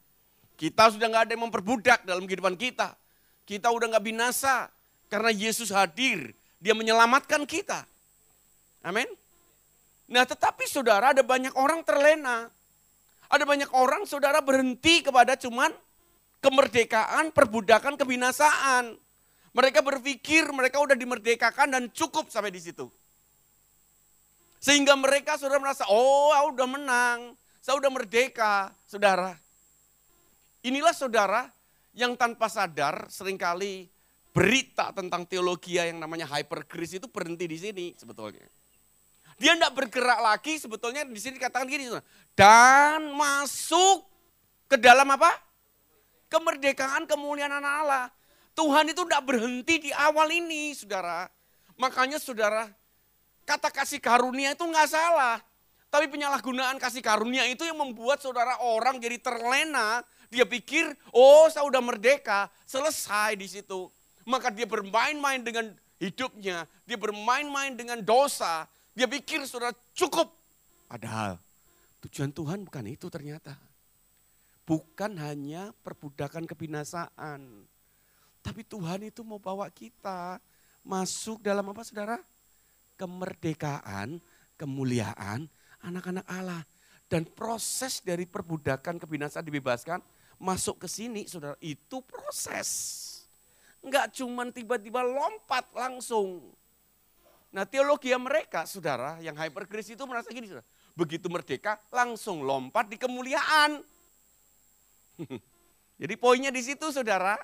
Kita 0.54 0.94
sudah 0.94 1.06
nggak 1.10 1.24
ada 1.28 1.32
yang 1.34 1.44
memperbudak 1.50 2.06
dalam 2.06 2.24
kehidupan 2.24 2.54
kita. 2.54 2.94
Kita 3.44 3.68
udah 3.68 3.96
nggak 3.96 4.04
binasa 4.04 4.70
karena 5.10 5.30
Yesus 5.34 5.68
hadir. 5.74 6.32
Dia 6.62 6.72
menyelamatkan 6.72 7.44
kita. 7.44 7.84
Amin. 8.80 9.08
Nah 10.08 10.24
tetapi 10.24 10.64
saudara 10.64 11.12
ada 11.12 11.20
banyak 11.20 11.52
orang 11.56 11.84
terlena. 11.84 12.48
Ada 13.28 13.44
banyak 13.44 13.70
orang 13.74 14.06
saudara 14.06 14.38
berhenti 14.38 15.02
kepada 15.02 15.34
cuman 15.34 15.72
kemerdekaan, 16.38 17.32
perbudakan, 17.34 17.98
kebinasaan. 17.98 18.94
Mereka 19.54 19.80
berpikir 19.80 20.50
mereka 20.50 20.82
udah 20.82 20.94
dimerdekakan 20.94 21.72
dan 21.72 21.82
cukup 21.90 22.30
sampai 22.30 22.52
di 22.54 22.62
situ. 22.62 22.86
Sehingga 24.64 24.96
mereka 24.96 25.36
sudah 25.36 25.60
merasa, 25.60 25.84
oh 25.92 26.32
aku 26.32 26.56
udah 26.56 26.68
menang, 26.72 27.36
saya 27.60 27.76
udah 27.76 27.92
merdeka, 27.92 28.72
saudara. 28.88 29.36
Inilah 30.64 30.96
saudara 30.96 31.52
yang 31.92 32.16
tanpa 32.16 32.48
sadar 32.48 33.12
sering 33.12 33.36
kali 33.36 33.92
berita 34.32 34.88
tentang 34.96 35.28
teologi 35.28 35.76
yang 35.76 36.00
namanya 36.00 36.24
hypergrace 36.32 36.96
itu 36.96 37.12
berhenti 37.12 37.44
di 37.44 37.58
sini 37.60 37.86
sebetulnya. 37.92 38.48
Dia 39.36 39.52
tidak 39.52 39.76
bergerak 39.76 40.24
lagi 40.24 40.56
sebetulnya 40.56 41.04
di 41.04 41.20
sini 41.20 41.36
dikatakan 41.36 41.68
gini. 41.68 41.92
Dan 42.32 43.12
masuk 43.12 44.08
ke 44.64 44.80
dalam 44.80 45.12
apa? 45.12 45.28
Kemerdekaan, 46.32 47.04
kemuliaan 47.04 47.52
anak 47.52 47.74
Allah. 47.84 48.04
Tuhan 48.56 48.88
itu 48.88 49.04
tidak 49.04 49.28
berhenti 49.28 49.74
di 49.76 49.90
awal 49.92 50.32
ini 50.32 50.72
saudara. 50.72 51.28
Makanya 51.76 52.16
saudara, 52.16 52.64
kata 53.44 53.68
kasih 53.70 54.00
karunia 54.00 54.56
itu 54.56 54.64
nggak 54.64 54.88
salah. 54.88 55.38
Tapi 55.94 56.10
penyalahgunaan 56.10 56.74
kasih 56.82 56.98
karunia 56.98 57.46
itu 57.46 57.62
yang 57.62 57.78
membuat 57.78 58.18
saudara 58.18 58.58
orang 58.58 58.98
jadi 58.98 59.14
terlena. 59.22 60.02
Dia 60.26 60.42
pikir, 60.42 60.90
oh 61.14 61.46
saya 61.46 61.62
udah 61.62 61.78
merdeka, 61.78 62.50
selesai 62.66 63.38
di 63.38 63.46
situ. 63.46 63.86
Maka 64.26 64.50
dia 64.50 64.66
bermain-main 64.66 65.38
dengan 65.38 65.70
hidupnya, 66.02 66.66
dia 66.82 66.98
bermain-main 66.98 67.78
dengan 67.78 68.02
dosa. 68.02 68.66
Dia 68.90 69.06
pikir 69.06 69.46
saudara 69.46 69.70
cukup. 69.94 70.34
Padahal 70.90 71.38
tujuan 72.02 72.34
Tuhan 72.34 72.66
bukan 72.66 72.84
itu 72.90 73.06
ternyata. 73.06 73.54
Bukan 74.66 75.14
hanya 75.22 75.70
perbudakan 75.86 76.48
kebinasaan. 76.48 77.68
Tapi 78.42 78.66
Tuhan 78.66 79.06
itu 79.06 79.22
mau 79.22 79.38
bawa 79.38 79.70
kita 79.70 80.42
masuk 80.82 81.38
dalam 81.38 81.70
apa 81.70 81.86
saudara? 81.86 82.18
Kemerdekaan, 82.94 84.22
kemuliaan, 84.54 85.50
anak-anak 85.82 86.26
Allah. 86.30 86.62
Dan 87.10 87.28
proses 87.28 88.00
dari 88.00 88.24
perbudakan 88.24 88.98
kebinasaan 88.98 89.44
dibebaskan 89.44 90.00
masuk 90.40 90.82
ke 90.82 90.88
sini 90.90 91.28
saudara 91.30 91.54
itu 91.62 92.02
proses. 92.02 92.70
Enggak 93.84 94.16
cuman 94.16 94.50
tiba-tiba 94.50 95.04
lompat 95.04 95.68
langsung. 95.76 96.40
Nah 97.54 97.62
teologi 97.68 98.10
mereka 98.16 98.66
saudara 98.66 99.20
yang 99.22 99.36
hypergrace 99.38 99.94
itu 99.94 100.02
merasa 100.08 100.32
gini 100.32 100.48
saudara. 100.50 100.66
Begitu 100.96 101.26
merdeka 101.30 101.78
langsung 101.92 102.42
lompat 102.42 102.88
di 102.90 102.96
kemuliaan. 102.98 103.78
Jadi 106.00 106.14
poinnya 106.18 106.50
di 106.50 106.62
situ 106.64 106.90
saudara. 106.90 107.38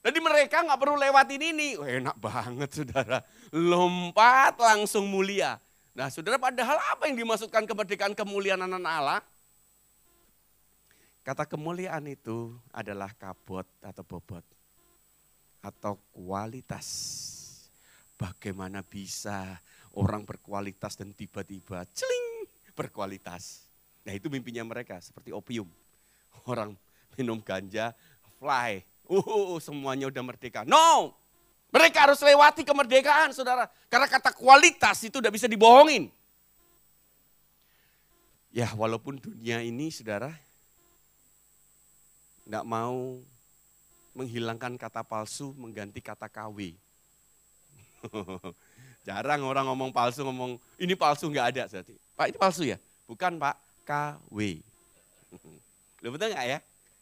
Jadi 0.00 0.18
mereka 0.18 0.64
nggak 0.64 0.80
perlu 0.80 0.96
lewatin 0.96 1.42
ini. 1.44 1.76
Oh, 1.76 1.84
enak 1.84 2.16
banget 2.16 2.72
saudara. 2.72 3.20
Lompat 3.52 4.56
langsung 4.56 5.04
mulia. 5.04 5.60
Nah 5.92 6.08
saudara 6.08 6.40
padahal 6.40 6.80
apa 6.96 7.04
yang 7.04 7.20
dimaksudkan 7.20 7.68
kemerdekaan 7.68 8.16
kemuliaan 8.16 8.64
anak 8.64 8.80
Allah? 8.80 9.20
Kata 11.20 11.44
kemuliaan 11.44 12.08
itu 12.08 12.56
adalah 12.72 13.12
kabot 13.12 13.68
atau 13.84 14.00
bobot. 14.00 14.44
Atau 15.60 16.00
kualitas. 16.16 16.88
Bagaimana 18.16 18.80
bisa 18.80 19.60
orang 19.92 20.24
berkualitas 20.24 20.96
dan 20.96 21.12
tiba-tiba 21.12 21.84
celing 21.92 22.48
berkualitas. 22.72 23.68
Nah 24.08 24.16
itu 24.16 24.32
mimpinya 24.32 24.64
mereka 24.64 24.96
seperti 25.04 25.28
opium. 25.28 25.68
Orang 26.48 26.72
minum 27.20 27.36
ganja, 27.44 27.92
fly. 28.40 28.80
Uh, 29.10 29.58
semuanya 29.58 30.06
udah 30.06 30.22
merdeka. 30.22 30.62
No, 30.62 31.18
mereka 31.74 32.06
harus 32.06 32.22
lewati 32.22 32.62
kemerdekaan, 32.62 33.34
saudara. 33.34 33.66
Karena 33.90 34.06
kata 34.06 34.30
kualitas 34.30 35.02
itu 35.02 35.18
udah 35.18 35.34
bisa 35.34 35.50
dibohongin. 35.50 36.14
Ya, 38.54 38.70
walaupun 38.78 39.18
dunia 39.18 39.62
ini, 39.66 39.90
saudara, 39.90 40.30
tidak 42.46 42.62
mau 42.66 43.18
menghilangkan 44.14 44.78
kata 44.78 45.06
palsu, 45.06 45.54
mengganti 45.54 45.98
kata 46.02 46.26
KW. 46.26 46.74
Jarang 49.06 49.46
orang 49.46 49.70
ngomong 49.70 49.90
palsu, 49.94 50.26
ngomong 50.26 50.58
ini 50.78 50.94
palsu 50.98 51.30
nggak 51.30 51.46
ada. 51.54 51.62
Berarti. 51.66 51.94
Pak 52.14 52.26
ini 52.30 52.38
palsu 52.38 52.62
ya? 52.66 52.78
Bukan 53.06 53.38
Pak, 53.38 53.58
KW. 53.86 54.62
Lo 56.02 56.10
betul 56.14 56.34
nggak 56.34 56.46
ya? 56.46 56.58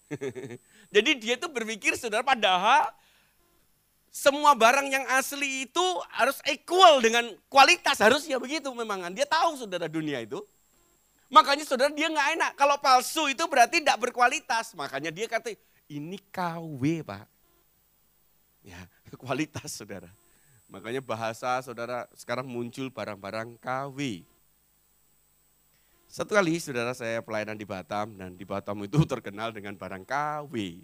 Jadi 0.89 1.21
dia 1.21 1.35
tuh 1.37 1.53
berpikir 1.53 1.95
saudara 2.01 2.25
padahal 2.25 2.89
semua 4.09 4.57
barang 4.57 4.89
yang 4.89 5.05
asli 5.15 5.69
itu 5.69 5.87
harus 6.17 6.41
equal 6.49 6.99
dengan 7.05 7.29
kualitas. 7.53 8.01
Harusnya 8.01 8.41
begitu 8.41 8.73
memang. 8.73 9.05
Dia 9.13 9.29
tahu 9.29 9.61
saudara 9.61 9.87
dunia 9.87 10.19
itu. 10.25 10.41
Makanya 11.29 11.69
saudara 11.69 11.93
dia 11.93 12.09
nggak 12.09 12.29
enak. 12.41 12.53
Kalau 12.57 12.81
palsu 12.81 13.29
itu 13.29 13.45
berarti 13.45 13.85
tidak 13.85 14.01
berkualitas. 14.01 14.73
Makanya 14.73 15.13
dia 15.13 15.29
kata 15.29 15.53
ini 15.93 16.17
KW 16.33 17.05
pak. 17.05 17.29
Ya 18.65 18.81
kualitas 19.23 19.77
saudara. 19.77 20.09
Makanya 20.69 21.05
bahasa 21.05 21.61
saudara 21.61 22.09
sekarang 22.17 22.49
muncul 22.49 22.89
barang-barang 22.89 23.61
KW. 23.61 24.25
Satu 26.09 26.33
kali 26.33 26.57
saudara 26.57 26.97
saya 26.97 27.21
pelayanan 27.21 27.53
di 27.53 27.69
Batam 27.69 28.17
dan 28.17 28.33
di 28.33 28.49
Batam 28.49 28.81
itu 28.81 28.97
terkenal 29.13 29.53
dengan 29.53 29.77
barang 29.77 30.09
KW. 30.09 30.81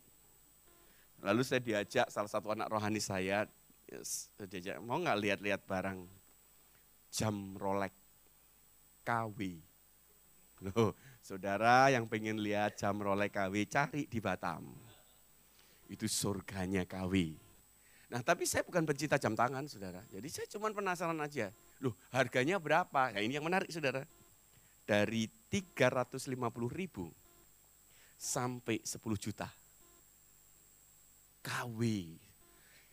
Lalu 1.25 1.41
saya 1.41 1.65
diajak 1.65 2.13
salah 2.13 2.29
satu 2.29 2.53
anak 2.53 2.69
rohani 2.69 3.01
saya, 3.01 3.49
yes, 3.89 4.29
diajak, 4.37 4.77
mau 4.85 5.01
nggak 5.01 5.17
lihat-lihat 5.17 5.65
barang 5.65 6.05
jam 7.09 7.57
Rolex 7.57 7.97
KW. 9.01 9.65
Loh, 10.69 10.93
saudara 11.25 11.89
yang 11.89 12.05
pengen 12.05 12.37
lihat 12.45 12.77
jam 12.77 13.01
Rolex 13.01 13.33
KW, 13.33 13.65
cari 13.65 14.05
di 14.05 14.21
Batam. 14.21 14.77
Itu 15.89 16.05
surganya 16.05 16.85
KW. 16.85 17.33
Nah 18.13 18.21
tapi 18.21 18.45
saya 18.45 18.61
bukan 18.61 18.85
pencinta 18.85 19.17
jam 19.17 19.33
tangan 19.33 19.65
saudara. 19.65 20.05
Jadi 20.13 20.29
saya 20.29 20.45
cuma 20.53 20.69
penasaran 20.69 21.17
aja. 21.17 21.49
Loh 21.81 21.97
harganya 22.13 22.61
berapa? 22.61 23.17
Ya 23.17 23.25
ini 23.25 23.41
yang 23.41 23.49
menarik 23.49 23.73
saudara. 23.73 24.05
Dari 24.85 25.25
350 25.49 26.29
ribu 26.69 27.09
sampai 28.21 28.81
10 28.85 29.01
juta. 29.17 29.49
KW. 31.45 31.81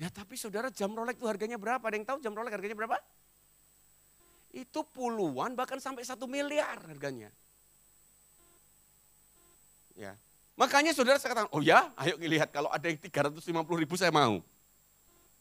Ya 0.02 0.10
tapi 0.10 0.36
saudara 0.36 0.68
jam 0.74 0.92
Rolex 0.92 1.16
itu 1.16 1.28
harganya 1.30 1.56
berapa? 1.62 1.84
Ada 1.84 1.96
yang 1.96 2.08
tahu 2.08 2.18
jam 2.20 2.34
Rolex 2.34 2.52
harganya 2.52 2.76
berapa? 2.76 2.98
Itu 4.52 4.84
puluhan 4.84 5.56
bahkan 5.56 5.80
sampai 5.80 6.04
satu 6.04 6.28
miliar 6.28 6.80
harganya. 6.84 7.32
Ya. 9.96 10.18
Makanya 10.60 10.92
saudara 10.92 11.18
saya 11.18 11.32
katakan, 11.32 11.52
oh 11.56 11.64
ya 11.64 11.90
ayo 11.96 12.20
lihat 12.20 12.52
kalau 12.52 12.68
ada 12.70 12.86
yang 12.86 13.00
350 13.00 13.42
ribu 13.82 13.96
saya 13.96 14.12
mau. 14.12 14.44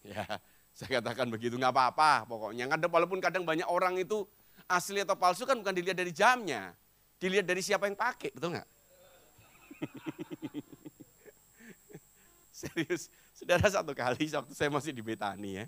Ya, 0.00 0.24
saya 0.72 1.02
katakan 1.02 1.28
begitu 1.28 1.60
nggak 1.60 1.74
apa-apa 1.76 2.24
pokoknya. 2.24 2.70
Kadang, 2.72 2.90
walaupun 2.94 3.18
kadang 3.20 3.44
banyak 3.44 3.68
orang 3.68 4.00
itu 4.00 4.24
asli 4.70 5.02
atau 5.02 5.18
palsu 5.18 5.42
kan 5.42 5.58
bukan 5.58 5.74
dilihat 5.74 5.98
dari 5.98 6.14
jamnya. 6.14 6.70
Dilihat 7.18 7.44
dari 7.44 7.60
siapa 7.60 7.90
yang 7.90 7.98
pakai, 7.98 8.30
betul 8.32 8.54
nggak? 8.54 8.68
Serius, 12.60 13.10
saudara 13.34 13.66
satu 13.68 13.92
kali 13.92 14.30
waktu 14.30 14.52
saya 14.54 14.70
masih 14.72 14.94
di 14.94 15.02
Betani 15.02 15.60
ya. 15.60 15.66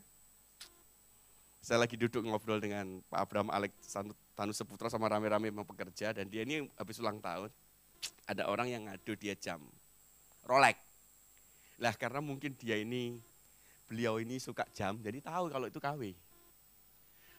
Saya 1.62 1.82
lagi 1.84 1.94
duduk 1.94 2.26
ngobrol 2.26 2.58
dengan 2.58 3.02
Pak 3.06 3.20
Abraham 3.22 3.50
Alex 3.54 3.72
Tanu 4.34 4.52
Seputra 4.56 4.90
sama 4.90 5.06
rame-rame 5.06 5.52
pekerja 5.62 6.10
dan 6.10 6.26
dia 6.26 6.42
ini 6.42 6.66
habis 6.74 6.98
ulang 6.98 7.22
tahun. 7.22 7.52
Ada 8.26 8.50
orang 8.50 8.66
yang 8.66 8.82
ngadu 8.90 9.14
dia 9.14 9.38
jam 9.38 9.62
Rolex. 10.42 10.74
Lah 11.78 11.94
karena 11.94 12.18
mungkin 12.18 12.54
dia 12.58 12.78
ini, 12.78 13.18
beliau 13.86 14.18
ini 14.18 14.42
suka 14.42 14.66
jam, 14.74 14.98
jadi 14.98 15.22
tahu 15.22 15.50
kalau 15.50 15.66
itu 15.70 15.78
KW. 15.78 16.14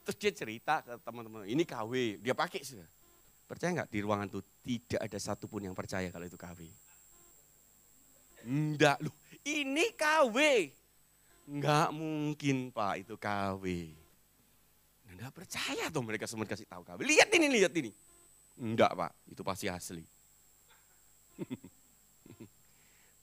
Terus 0.03 0.17
dia 0.19 0.31
cerita 0.35 0.83
ke 0.83 0.99
teman-teman, 0.99 1.47
ini 1.47 1.63
KW, 1.63 2.19
dia 2.19 2.35
pakai 2.35 2.59
sih. 2.59 2.75
Percaya 3.47 3.71
nggak 3.83 3.89
di 3.91 3.99
ruangan 4.03 4.27
itu 4.27 4.39
tidak 4.63 5.01
ada 5.03 5.19
satupun 5.19 5.63
yang 5.63 5.75
percaya 5.75 6.11
kalau 6.11 6.27
itu 6.27 6.35
KW. 6.35 6.59
Enggak 8.43 8.99
loh, 8.99 9.15
ini 9.47 9.95
KW. 9.95 10.37
Enggak 11.47 11.89
mungkin 11.95 12.71
Pak 12.71 12.93
itu 13.03 13.15
KW. 13.15 13.63
Enggak 15.11 15.31
percaya 15.31 15.87
tuh 15.87 16.03
mereka 16.03 16.27
semua 16.27 16.43
kasih 16.43 16.67
tahu 16.67 16.83
KW. 16.83 16.99
Lihat 17.03 17.31
ini, 17.31 17.47
lihat 17.47 17.71
ini. 17.79 17.91
Enggak 18.59 18.91
Pak, 18.91 19.11
itu 19.31 19.41
pasti 19.43 19.71
asli. 19.71 20.03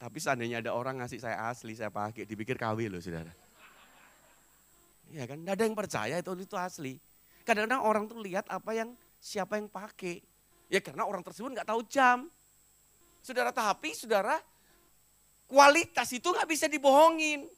Tapi 0.01 0.17
seandainya 0.17 0.65
ada 0.65 0.73
orang 0.73 1.05
ngasih 1.05 1.21
saya 1.21 1.53
asli, 1.53 1.77
saya 1.77 1.93
pakai, 1.93 2.25
dipikir 2.25 2.57
KW 2.57 2.89
loh 2.89 3.05
saudara. 3.05 3.50
Iya 5.11 5.27
kan, 5.27 5.43
enggak 5.43 5.55
ada 5.59 5.65
yang 5.67 5.77
percaya 5.77 6.15
itu 6.23 6.31
itu 6.39 6.57
asli. 6.57 6.95
Kadang-kadang 7.43 7.83
orang 7.83 8.05
tuh 8.07 8.23
lihat 8.23 8.47
apa 8.47 8.71
yang 8.73 8.95
siapa 9.19 9.59
yang 9.59 9.67
pakai. 9.67 10.23
Ya 10.71 10.79
karena 10.79 11.03
orang 11.03 11.27
tersebut 11.27 11.51
nggak 11.51 11.67
tahu 11.67 11.83
jam. 11.91 12.31
Saudara 13.21 13.51
tapi 13.51 13.91
saudara 13.93 14.39
kualitas 15.51 16.09
itu 16.15 16.31
nggak 16.31 16.47
bisa 16.47 16.71
dibohongin. 16.71 17.51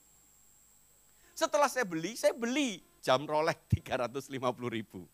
Setelah 1.36 1.68
saya 1.68 1.84
beli, 1.84 2.16
saya 2.16 2.32
beli 2.32 2.80
jam 3.05 3.28
Rolex 3.28 3.68
350 3.68 4.32
ribu. 4.72 5.05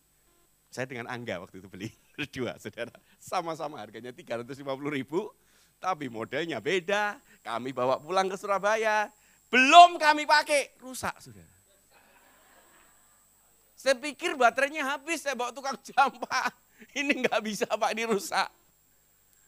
Saya 0.70 0.84
dengan 0.86 1.10
Angga 1.10 1.42
waktu 1.42 1.58
itu 1.58 1.66
beli, 1.66 1.90
berdua 2.14 2.54
saudara. 2.62 2.94
Sama-sama 3.18 3.82
harganya 3.82 4.14
350 4.14 4.62
ribu, 4.94 5.26
tapi 5.82 6.06
modelnya 6.06 6.62
beda. 6.62 7.18
Kami 7.42 7.74
bawa 7.74 7.98
pulang 7.98 8.30
ke 8.30 8.36
Surabaya, 8.36 9.10
Belum 9.48 9.96
kami 9.96 10.28
pakai, 10.28 10.76
rusak 10.76 11.16
saudara. 11.24 11.57
Saya 13.78 13.94
pikir 13.94 14.34
baterainya 14.34 14.82
habis, 14.82 15.22
saya 15.22 15.38
bawa 15.38 15.54
tukang 15.54 15.78
jam 15.86 16.10
pak. 16.26 16.50
Ini 16.98 17.22
nggak 17.22 17.38
bisa 17.46 17.70
pak, 17.70 17.94
dirusak. 17.94 18.50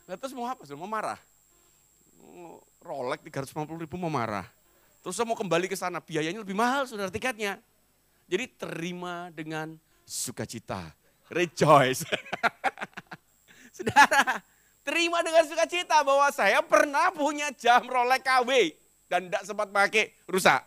Nah, 0.06 0.14
terus 0.14 0.30
mau 0.30 0.46
apa? 0.46 0.62
Mau 0.78 0.86
marah. 0.86 1.18
Rolex 2.78 3.26
350 3.26 3.82
ribu 3.82 3.98
mau 3.98 4.06
marah. 4.06 4.46
Terus 5.02 5.18
saya 5.18 5.26
mau 5.26 5.34
kembali 5.34 5.66
ke 5.66 5.74
sana, 5.74 5.98
biayanya 5.98 6.46
lebih 6.46 6.54
mahal 6.54 6.86
saudara 6.86 7.10
tiketnya. 7.10 7.58
Jadi 8.30 8.46
terima 8.54 9.34
dengan 9.34 9.74
sukacita. 10.06 10.94
Rejoice. 11.26 12.06
saudara, 13.74 14.38
terima 14.86 15.26
dengan 15.26 15.42
sukacita 15.42 16.06
bahwa 16.06 16.30
saya 16.30 16.62
pernah 16.62 17.10
punya 17.10 17.50
jam 17.50 17.82
Rolex 17.82 18.22
KW 18.22 18.78
dan 19.10 19.26
tidak 19.26 19.42
sempat 19.42 19.74
pakai, 19.74 20.14
rusak. 20.30 20.62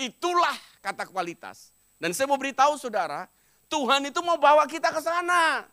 Itulah 0.00 0.56
kata 0.80 1.04
kualitas. 1.04 1.76
Dan 2.00 2.16
saya 2.16 2.26
mau 2.32 2.40
beritahu 2.40 2.80
saudara, 2.80 3.28
Tuhan 3.68 4.08
itu 4.08 4.18
mau 4.24 4.40
bawa 4.40 4.64
kita 4.64 4.88
ke 4.88 5.04
sana. 5.04 5.68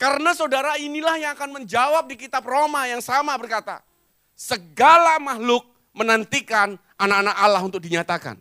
Karena 0.00 0.32
saudara 0.34 0.80
inilah 0.80 1.20
yang 1.20 1.36
akan 1.36 1.62
menjawab 1.62 2.08
di 2.10 2.16
kitab 2.18 2.42
Roma 2.42 2.88
yang 2.88 3.04
sama 3.04 3.36
berkata, 3.36 3.84
segala 4.32 5.20
makhluk 5.20 5.68
menantikan 5.92 6.74
anak-anak 6.96 7.36
Allah 7.36 7.62
untuk 7.62 7.78
dinyatakan. 7.84 8.40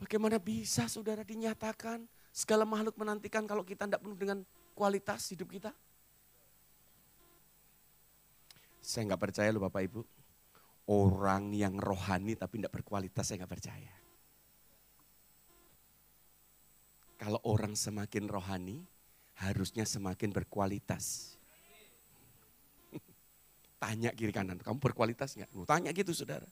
Bagaimana 0.00 0.40
bisa 0.40 0.88
saudara 0.88 1.20
dinyatakan 1.20 2.08
segala 2.32 2.64
makhluk 2.64 2.96
menantikan 2.96 3.44
kalau 3.44 3.60
kita 3.60 3.84
tidak 3.84 4.00
penuh 4.00 4.16
dengan 4.16 4.38
kualitas 4.72 5.28
hidup 5.28 5.52
kita? 5.52 5.70
Saya 8.80 9.12
nggak 9.12 9.20
percaya 9.20 9.52
loh 9.52 9.68
Bapak 9.68 9.84
Ibu. 9.84 10.00
Orang 10.90 11.52
yang 11.52 11.76
rohani 11.76 12.34
tapi 12.34 12.58
tidak 12.58 12.80
berkualitas 12.80 13.28
saya 13.28 13.44
nggak 13.44 13.52
percaya. 13.52 13.99
Kalau 17.20 17.36
orang 17.44 17.76
semakin 17.76 18.32
rohani, 18.32 18.80
harusnya 19.36 19.84
semakin 19.84 20.32
berkualitas. 20.32 21.36
Tanya 23.82 24.08
kiri 24.16 24.32
kanan, 24.32 24.56
kamu 24.56 24.80
berkualitas 24.80 25.36
nggak? 25.36 25.52
Tanya 25.68 25.92
gitu 25.92 26.16
saudara. 26.16 26.48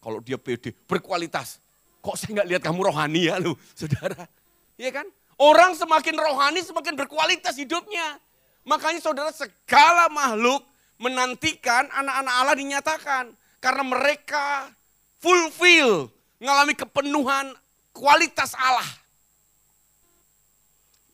Kalau 0.00 0.24
dia 0.24 0.40
pede, 0.40 0.72
berkualitas. 0.88 1.60
Kok 2.00 2.16
saya 2.16 2.40
nggak 2.40 2.48
lihat 2.48 2.62
kamu 2.64 2.80
rohani 2.88 3.28
ya 3.28 3.36
lu, 3.36 3.52
saudara? 3.76 4.24
Iya 4.80 4.88
kan? 4.88 5.06
Orang 5.36 5.76
semakin 5.76 6.16
rohani 6.16 6.64
semakin 6.64 6.96
berkualitas 6.96 7.54
hidupnya. 7.60 8.16
Makanya 8.64 9.04
saudara 9.04 9.30
segala 9.30 10.08
makhluk 10.08 10.64
menantikan 10.96 11.86
anak-anak 11.92 12.34
Allah 12.40 12.56
dinyatakan. 12.56 13.24
Karena 13.60 13.84
mereka 13.84 14.72
fulfill, 15.20 16.08
mengalami 16.40 16.72
kepenuhan 16.72 17.52
kualitas 17.94 18.56
Allah. 18.56 19.01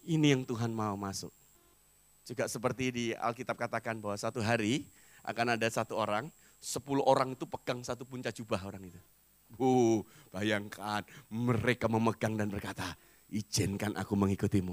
Ini 0.09 0.33
yang 0.33 0.43
Tuhan 0.49 0.73
mau 0.73 0.97
masuk. 0.97 1.29
Juga 2.25 2.49
seperti 2.49 2.85
di 2.89 3.05
Alkitab 3.13 3.61
katakan 3.61 4.01
bahwa 4.01 4.17
satu 4.17 4.41
hari 4.41 4.89
akan 5.21 5.61
ada 5.61 5.69
satu 5.69 6.01
orang, 6.01 6.33
sepuluh 6.57 7.05
orang 7.05 7.37
itu 7.37 7.45
pegang 7.45 7.85
satu 7.85 8.09
puncak 8.09 8.33
jubah 8.33 8.65
orang 8.65 8.89
itu. 8.89 9.01
Uh, 9.61 10.01
bayangkan 10.33 11.05
mereka 11.29 11.93
memegang 11.93 12.41
dan 12.41 12.49
berkata, 12.49 12.97
izinkan 13.29 13.93
aku 14.01 14.17
mengikutimu. 14.17 14.73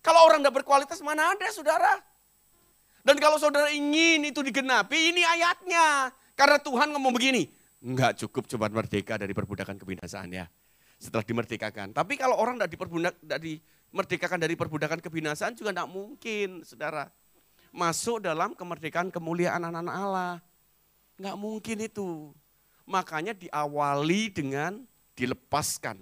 Kalau 0.00 0.20
orang 0.24 0.40
tidak 0.40 0.64
berkualitas 0.64 1.04
mana 1.04 1.36
ada 1.36 1.48
saudara? 1.52 2.00
Dan 3.04 3.20
kalau 3.20 3.36
saudara 3.36 3.68
ingin 3.68 4.24
itu 4.24 4.40
digenapi, 4.40 5.12
ini 5.12 5.28
ayatnya. 5.28 6.08
Karena 6.32 6.56
Tuhan 6.56 6.88
ngomong 6.96 7.12
begini, 7.12 7.52
enggak 7.84 8.16
cukup 8.24 8.48
cuma 8.48 8.72
merdeka 8.72 9.20
dari 9.20 9.36
perbudakan 9.36 9.76
kebinasaan 9.76 10.32
ya. 10.32 10.48
Setelah 10.96 11.24
dimerdekakan. 11.24 11.92
Tapi 11.92 12.16
kalau 12.16 12.40
orang 12.40 12.56
tidak 12.56 13.38
dimerdekakan 13.88 14.40
dari 14.40 14.54
perbudakan 14.54 15.00
kebinasaan 15.00 15.56
juga 15.56 15.72
tidak 15.72 15.88
mungkin, 15.90 16.62
saudara. 16.62 17.08
Masuk 17.72 18.24
dalam 18.24 18.52
kemerdekaan 18.56 19.12
kemuliaan 19.12 19.60
anak-anak 19.64 19.94
Allah. 19.94 20.34
Enggak 21.20 21.36
mungkin 21.36 21.78
itu. 21.84 22.32
Makanya 22.88 23.36
diawali 23.36 24.32
dengan 24.32 24.80
dilepaskan 25.12 26.00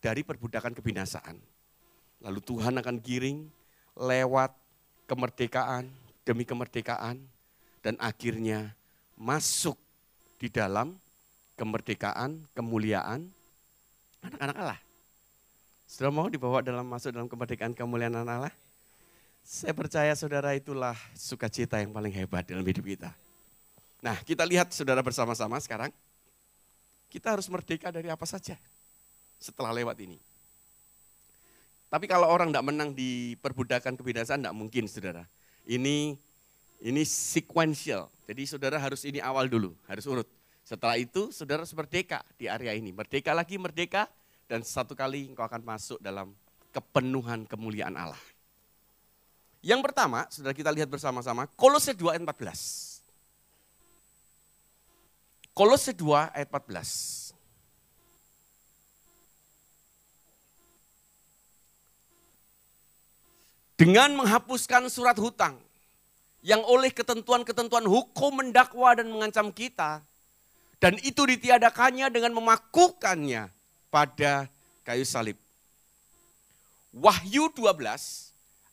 dari 0.00 0.24
perbudakan 0.24 0.72
kebinasaan. 0.72 1.36
Lalu 2.24 2.40
Tuhan 2.40 2.80
akan 2.80 2.96
giring 3.02 3.44
lewat 3.96 4.54
kemerdekaan, 5.04 5.92
demi 6.24 6.48
kemerdekaan 6.48 7.20
dan 7.84 7.94
akhirnya 8.00 8.72
masuk 9.16 9.76
di 10.40 10.48
dalam 10.48 10.96
kemerdekaan, 11.60 12.44
kemuliaan 12.56 13.28
anak-anak 14.24 14.56
Allah. 14.56 14.85
Sudah 15.96 16.12
mau 16.12 16.28
dibawa 16.28 16.60
dalam 16.60 16.84
masuk 16.84 17.08
dalam 17.08 17.24
kemerdekaan 17.24 17.72
kemuliaan 17.72 18.12
Allah? 18.20 18.52
Saya 19.40 19.72
percaya 19.72 20.12
saudara 20.12 20.52
itulah 20.52 20.92
sukacita 21.16 21.80
yang 21.80 21.88
paling 21.88 22.12
hebat 22.12 22.44
dalam 22.44 22.60
hidup 22.60 22.84
kita. 22.84 23.16
Nah 24.04 24.20
kita 24.20 24.44
lihat 24.44 24.76
saudara 24.76 25.00
bersama-sama 25.00 25.56
sekarang. 25.56 25.88
Kita 27.08 27.32
harus 27.32 27.48
merdeka 27.48 27.88
dari 27.88 28.12
apa 28.12 28.28
saja 28.28 28.60
setelah 29.40 29.72
lewat 29.72 29.96
ini. 30.04 30.20
Tapi 31.88 32.04
kalau 32.04 32.28
orang 32.28 32.52
tidak 32.52 32.68
menang 32.68 32.92
di 32.92 33.32
perbudakan 33.40 33.96
kebinasaan, 33.96 34.44
tidak 34.44 34.52
mungkin 34.52 34.84
saudara. 34.92 35.24
Ini 35.64 36.12
ini 36.84 37.02
sequential. 37.08 38.12
Jadi 38.28 38.44
saudara 38.44 38.76
harus 38.76 39.00
ini 39.08 39.24
awal 39.24 39.48
dulu, 39.48 39.72
harus 39.88 40.04
urut. 40.04 40.28
Setelah 40.60 41.00
itu 41.00 41.32
saudara 41.32 41.64
harus 41.64 41.72
merdeka 41.72 42.20
di 42.36 42.52
area 42.52 42.76
ini. 42.76 42.92
Merdeka 42.92 43.32
lagi, 43.32 43.56
merdeka. 43.56 44.04
Dan 44.46 44.62
satu 44.62 44.94
kali 44.94 45.30
engkau 45.34 45.42
akan 45.42 45.62
masuk 45.66 45.98
dalam 45.98 46.30
kepenuhan 46.70 47.46
kemuliaan 47.46 47.98
Allah. 47.98 48.22
Yang 49.62 49.90
pertama, 49.90 50.30
saudara 50.30 50.54
kita 50.54 50.70
lihat 50.70 50.86
bersama-sama, 50.86 51.50
Kolose 51.58 51.90
2 51.90 52.14
ayat 52.14 52.22
14. 52.22 53.02
Kolose 55.50 55.90
2 55.90 56.30
ayat 56.30 56.46
14. 56.46 57.26
dengan 63.76 64.16
menghapuskan 64.16 64.88
surat 64.88 65.14
hutang 65.20 65.60
yang 66.40 66.64
oleh 66.64 66.88
ketentuan-ketentuan 66.88 67.84
hukum 67.84 68.40
mendakwa 68.40 68.96
dan 68.96 69.12
mengancam 69.12 69.52
kita 69.52 70.00
dan 70.80 70.96
itu 71.04 71.22
ditiadakannya 71.28 72.08
dengan 72.08 72.32
memakukannya 72.32 73.52
pada 73.90 74.50
kayu 74.86 75.02
salib. 75.02 75.38
Wahyu 76.96 77.52
12 77.52 77.76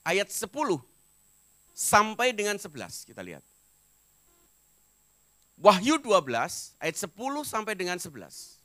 ayat 0.07 0.29
10 0.31 0.47
sampai 1.73 2.31
dengan 2.31 2.55
11 2.55 3.09
kita 3.09 3.19
lihat. 3.19 3.43
Wahyu 5.59 5.99
12 5.99 6.77
ayat 6.79 6.95
10 6.97 7.11
sampai 7.43 7.73
dengan 7.75 7.99
11. 7.99 8.63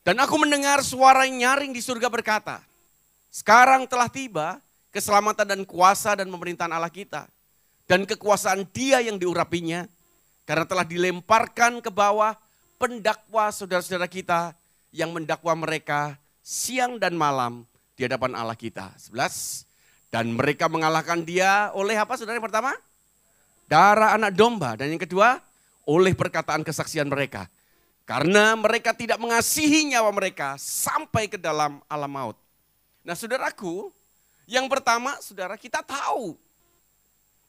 Dan 0.00 0.16
aku 0.16 0.40
mendengar 0.40 0.80
suara 0.80 1.28
nyaring 1.28 1.76
di 1.76 1.84
surga 1.84 2.08
berkata, 2.08 2.64
sekarang 3.28 3.84
telah 3.84 4.08
tiba 4.08 4.58
keselamatan 4.90 5.46
dan 5.46 5.60
kuasa 5.62 6.16
dan 6.16 6.26
pemerintahan 6.32 6.72
Allah 6.72 6.90
kita. 6.90 7.28
Dan 7.84 8.06
kekuasaan 8.06 8.64
dia 8.70 9.02
yang 9.02 9.18
diurapinya. 9.18 9.86
Karena 10.46 10.66
telah 10.66 10.86
dilemparkan 10.86 11.78
ke 11.78 11.90
bawah 11.92 12.34
pendakwa 12.80 13.52
saudara-saudara 13.54 14.10
kita 14.10 14.56
yang 14.90 15.14
mendakwa 15.14 15.54
mereka 15.54 16.18
siang 16.42 16.98
dan 16.98 17.14
malam 17.14 17.66
di 17.94 18.06
hadapan 18.06 18.34
Allah 18.34 18.58
kita. 18.58 18.94
11. 18.98 19.66
Dan 20.10 20.34
mereka 20.34 20.66
mengalahkan 20.66 21.22
dia 21.22 21.70
oleh 21.74 21.94
apa 21.94 22.18
saudara 22.18 22.38
yang 22.38 22.46
pertama? 22.46 22.74
Darah 23.70 24.18
anak 24.18 24.34
domba. 24.34 24.74
Dan 24.74 24.90
yang 24.94 25.02
kedua, 25.02 25.38
oleh 25.86 26.14
perkataan 26.14 26.66
kesaksian 26.66 27.06
mereka. 27.06 27.46
Karena 28.02 28.58
mereka 28.58 28.90
tidak 28.90 29.22
mengasihi 29.22 29.94
nyawa 29.94 30.10
mereka 30.10 30.58
sampai 30.58 31.30
ke 31.30 31.38
dalam 31.38 31.78
alam 31.86 32.10
maut. 32.10 32.34
Nah 33.06 33.14
saudaraku, 33.14 33.94
yang 34.50 34.66
pertama, 34.66 35.14
saudara, 35.22 35.54
kita 35.54 35.78
tahu 35.86 36.34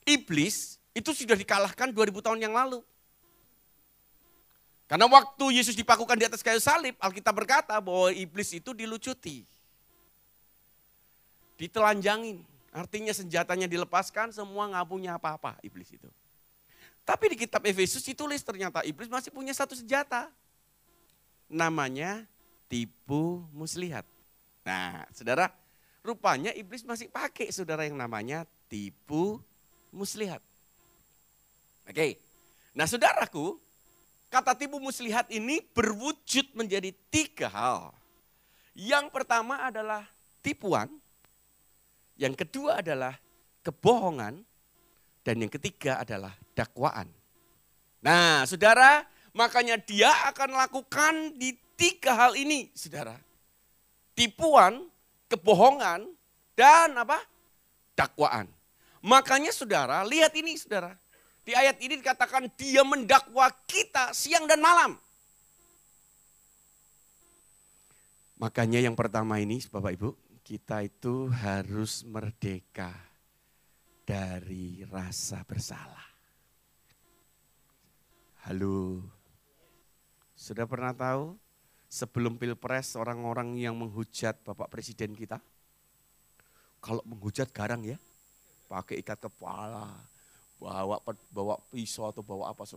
iblis 0.06 0.78
itu 0.94 1.10
sudah 1.18 1.34
dikalahkan 1.34 1.90
2000 1.90 2.22
tahun 2.22 2.40
yang 2.46 2.54
lalu. 2.54 2.86
Karena 4.92 5.08
waktu 5.08 5.56
Yesus 5.56 5.72
dipakukan 5.72 6.20
di 6.20 6.28
atas 6.28 6.44
kayu 6.44 6.60
salib, 6.60 7.00
Alkitab 7.00 7.32
berkata 7.32 7.80
bahwa 7.80 8.12
iblis 8.12 8.52
itu 8.52 8.76
dilucuti. 8.76 9.48
Ditelanjangin. 11.56 12.44
Artinya 12.76 13.16
senjatanya 13.16 13.72
dilepaskan, 13.72 14.36
semua 14.36 14.68
nggak 14.68 14.88
punya 14.92 15.16
apa-apa 15.16 15.56
iblis 15.64 15.88
itu. 15.96 16.12
Tapi 17.08 17.32
di 17.32 17.48
kitab 17.48 17.64
Efesus 17.64 18.04
ditulis 18.04 18.44
ternyata 18.44 18.84
iblis 18.84 19.08
masih 19.08 19.32
punya 19.32 19.56
satu 19.56 19.80
senjata. 19.80 20.28
Namanya 21.48 22.28
tipu 22.68 23.48
muslihat. 23.56 24.04
Nah, 24.68 25.08
saudara, 25.16 25.52
Rupanya 26.02 26.50
iblis 26.58 26.82
masih 26.82 27.14
pakai 27.14 27.54
saudara 27.54 27.86
yang 27.86 27.94
namanya 27.94 28.50
tipu 28.66 29.38
muslihat. 29.94 30.42
Oke. 31.86 32.18
Nah 32.74 32.90
saudaraku, 32.90 33.62
kata 34.32 34.56
tipu 34.56 34.80
muslihat 34.80 35.28
ini 35.28 35.60
berwujud 35.76 36.56
menjadi 36.56 36.96
tiga 37.12 37.52
hal. 37.52 37.92
Yang 38.72 39.12
pertama 39.12 39.60
adalah 39.68 40.08
tipuan, 40.40 40.88
yang 42.16 42.32
kedua 42.32 42.80
adalah 42.80 43.20
kebohongan, 43.60 44.40
dan 45.28 45.36
yang 45.36 45.52
ketiga 45.52 46.00
adalah 46.00 46.32
dakwaan. 46.56 47.12
Nah 48.00 48.48
saudara, 48.48 49.04
makanya 49.36 49.76
dia 49.76 50.10
akan 50.32 50.56
lakukan 50.56 51.36
di 51.36 51.54
tiga 51.76 52.16
hal 52.16 52.34
ini 52.40 52.72
saudara. 52.72 53.20
Tipuan, 54.16 54.88
kebohongan, 55.28 56.08
dan 56.56 56.96
apa? 56.96 57.20
Dakwaan. 58.00 58.48
Makanya 59.04 59.52
saudara, 59.52 60.06
lihat 60.08 60.32
ini 60.38 60.56
saudara. 60.56 60.96
Di 61.42 61.58
ayat 61.58 61.82
ini 61.82 61.98
dikatakan 61.98 62.54
dia 62.54 62.86
mendakwa 62.86 63.50
kita 63.66 64.14
siang 64.14 64.46
dan 64.46 64.62
malam. 64.62 64.94
Makanya 68.38 68.82
yang 68.82 68.98
pertama 68.98 69.38
ini 69.38 69.62
Bapak 69.70 69.94
Ibu, 69.98 70.10
kita 70.42 70.82
itu 70.86 71.30
harus 71.30 72.02
merdeka 72.06 72.94
dari 74.06 74.82
rasa 74.90 75.46
bersalah. 75.46 76.10
Halo, 78.50 79.06
sudah 80.34 80.66
pernah 80.66 80.90
tahu 80.90 81.38
sebelum 81.86 82.42
pilpres 82.42 82.98
orang-orang 82.98 83.62
yang 83.62 83.78
menghujat 83.78 84.42
Bapak 84.42 84.74
Presiden 84.74 85.14
kita? 85.14 85.38
Kalau 86.82 87.06
menghujat 87.06 87.54
garang 87.54 87.86
ya, 87.86 88.02
pakai 88.66 89.06
ikat 89.06 89.22
kepala, 89.30 89.94
bawa 90.62 91.02
bawa 91.34 91.58
pisau 91.74 92.06
atau 92.06 92.22
bawa 92.22 92.54
apa 92.54 92.70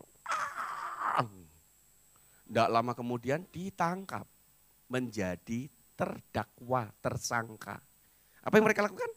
Tidak 2.49 2.68
lama 2.72 2.97
kemudian 2.97 3.45
ditangkap 3.53 4.24
menjadi 4.89 5.68
terdakwa, 5.93 6.89
tersangka. 7.05 7.76
Apa 8.41 8.57
yang 8.57 8.64
mereka 8.64 8.89
lakukan? 8.89 9.12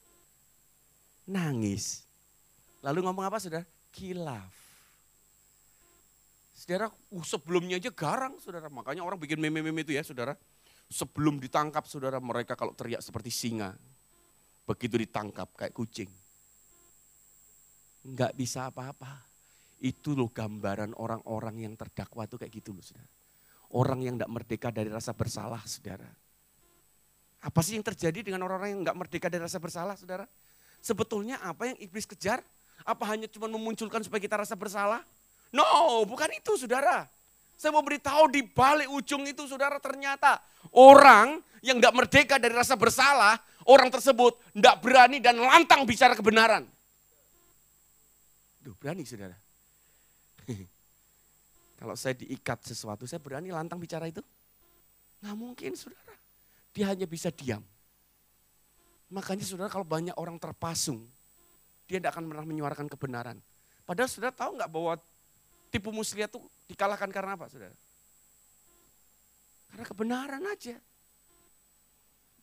Nangis. 1.28 2.08
Lalu 2.84 3.04
ngomong 3.04 3.28
apa 3.28 3.40
sudah? 3.40 3.64
Kilaf. 3.92 4.52
Saudara, 6.56 6.88
uh, 6.90 7.26
sebelumnya 7.26 7.78
aja 7.78 7.92
garang 7.92 8.40
saudara. 8.40 8.72
Makanya 8.72 9.04
orang 9.04 9.20
bikin 9.20 9.38
meme-meme 9.38 9.84
itu 9.84 9.94
ya 9.96 10.04
saudara. 10.04 10.36
Sebelum 10.88 11.38
ditangkap 11.44 11.84
saudara 11.86 12.18
mereka 12.24 12.56
kalau 12.56 12.72
teriak 12.72 13.04
seperti 13.04 13.30
singa. 13.30 13.76
Begitu 14.64 15.04
ditangkap 15.04 15.52
kayak 15.56 15.76
kucing. 15.76 16.10
Enggak 18.08 18.32
bisa 18.40 18.72
apa-apa. 18.72 19.28
Itu 19.84 20.16
loh 20.16 20.32
gambaran 20.32 20.96
orang-orang 20.96 21.68
yang 21.68 21.74
terdakwa 21.76 22.24
itu 22.24 22.40
kayak 22.40 22.54
gitu 22.56 22.72
loh 22.72 22.82
saudara. 22.82 23.12
Orang 23.76 24.00
yang 24.00 24.16
tidak 24.16 24.32
merdeka 24.32 24.72
dari 24.72 24.88
rasa 24.88 25.12
bersalah 25.12 25.60
saudara. 25.68 26.08
Apa 27.44 27.60
sih 27.62 27.76
yang 27.76 27.84
terjadi 27.84 28.24
dengan 28.24 28.48
orang-orang 28.48 28.74
yang 28.74 28.82
enggak 28.88 28.98
merdeka 28.98 29.28
dari 29.28 29.44
rasa 29.44 29.60
bersalah 29.60 30.00
saudara? 30.00 30.26
Sebetulnya 30.80 31.44
apa 31.44 31.68
yang 31.68 31.78
iblis 31.84 32.08
kejar? 32.08 32.40
Apa 32.88 33.04
hanya 33.12 33.28
cuma 33.28 33.52
memunculkan 33.52 34.00
supaya 34.02 34.24
kita 34.24 34.40
rasa 34.40 34.56
bersalah? 34.56 35.04
No, 35.52 36.08
bukan 36.08 36.32
itu 36.32 36.56
saudara. 36.56 37.06
Saya 37.58 37.74
mau 37.74 37.84
beritahu 37.84 38.30
di 38.32 38.46
balik 38.46 38.88
ujung 38.94 39.26
itu 39.26 39.50
saudara 39.50 39.82
ternyata 39.82 40.38
orang 40.78 41.42
yang 41.66 41.82
nggak 41.82 41.94
merdeka 41.94 42.36
dari 42.38 42.54
rasa 42.54 42.78
bersalah, 42.78 43.36
orang 43.66 43.90
tersebut 43.90 44.38
nggak 44.54 44.76
berani 44.80 45.18
dan 45.18 45.42
lantang 45.42 45.84
bicara 45.84 46.14
kebenaran. 46.14 46.77
Duh 48.68 48.76
berani 48.76 49.08
saudara. 49.08 49.40
Kalau 51.80 51.96
saya 51.96 52.20
diikat 52.20 52.68
sesuatu, 52.68 53.08
saya 53.08 53.24
berani 53.24 53.48
lantang 53.48 53.80
bicara 53.80 54.12
itu? 54.12 54.20
Nggak 55.24 55.36
mungkin 55.40 55.72
saudara. 55.80 56.12
Dia 56.76 56.92
hanya 56.92 57.08
bisa 57.08 57.32
diam. 57.32 57.64
Makanya 59.08 59.48
saudara 59.48 59.72
kalau 59.72 59.88
banyak 59.88 60.12
orang 60.20 60.36
terpasung, 60.36 61.08
dia 61.88 61.96
tidak 61.96 62.20
akan 62.20 62.28
pernah 62.28 62.44
menyuarakan 62.44 62.92
kebenaran. 62.92 63.40
Padahal 63.88 64.12
saudara 64.12 64.36
tahu 64.36 64.60
nggak 64.60 64.68
bahwa 64.68 65.00
tipu 65.72 65.96
muslihat 65.96 66.28
itu 66.28 66.44
dikalahkan 66.68 67.08
karena 67.08 67.40
apa, 67.40 67.48
saudara? 67.48 67.72
Karena 69.72 69.86
kebenaran 69.88 70.44
aja. 70.44 70.76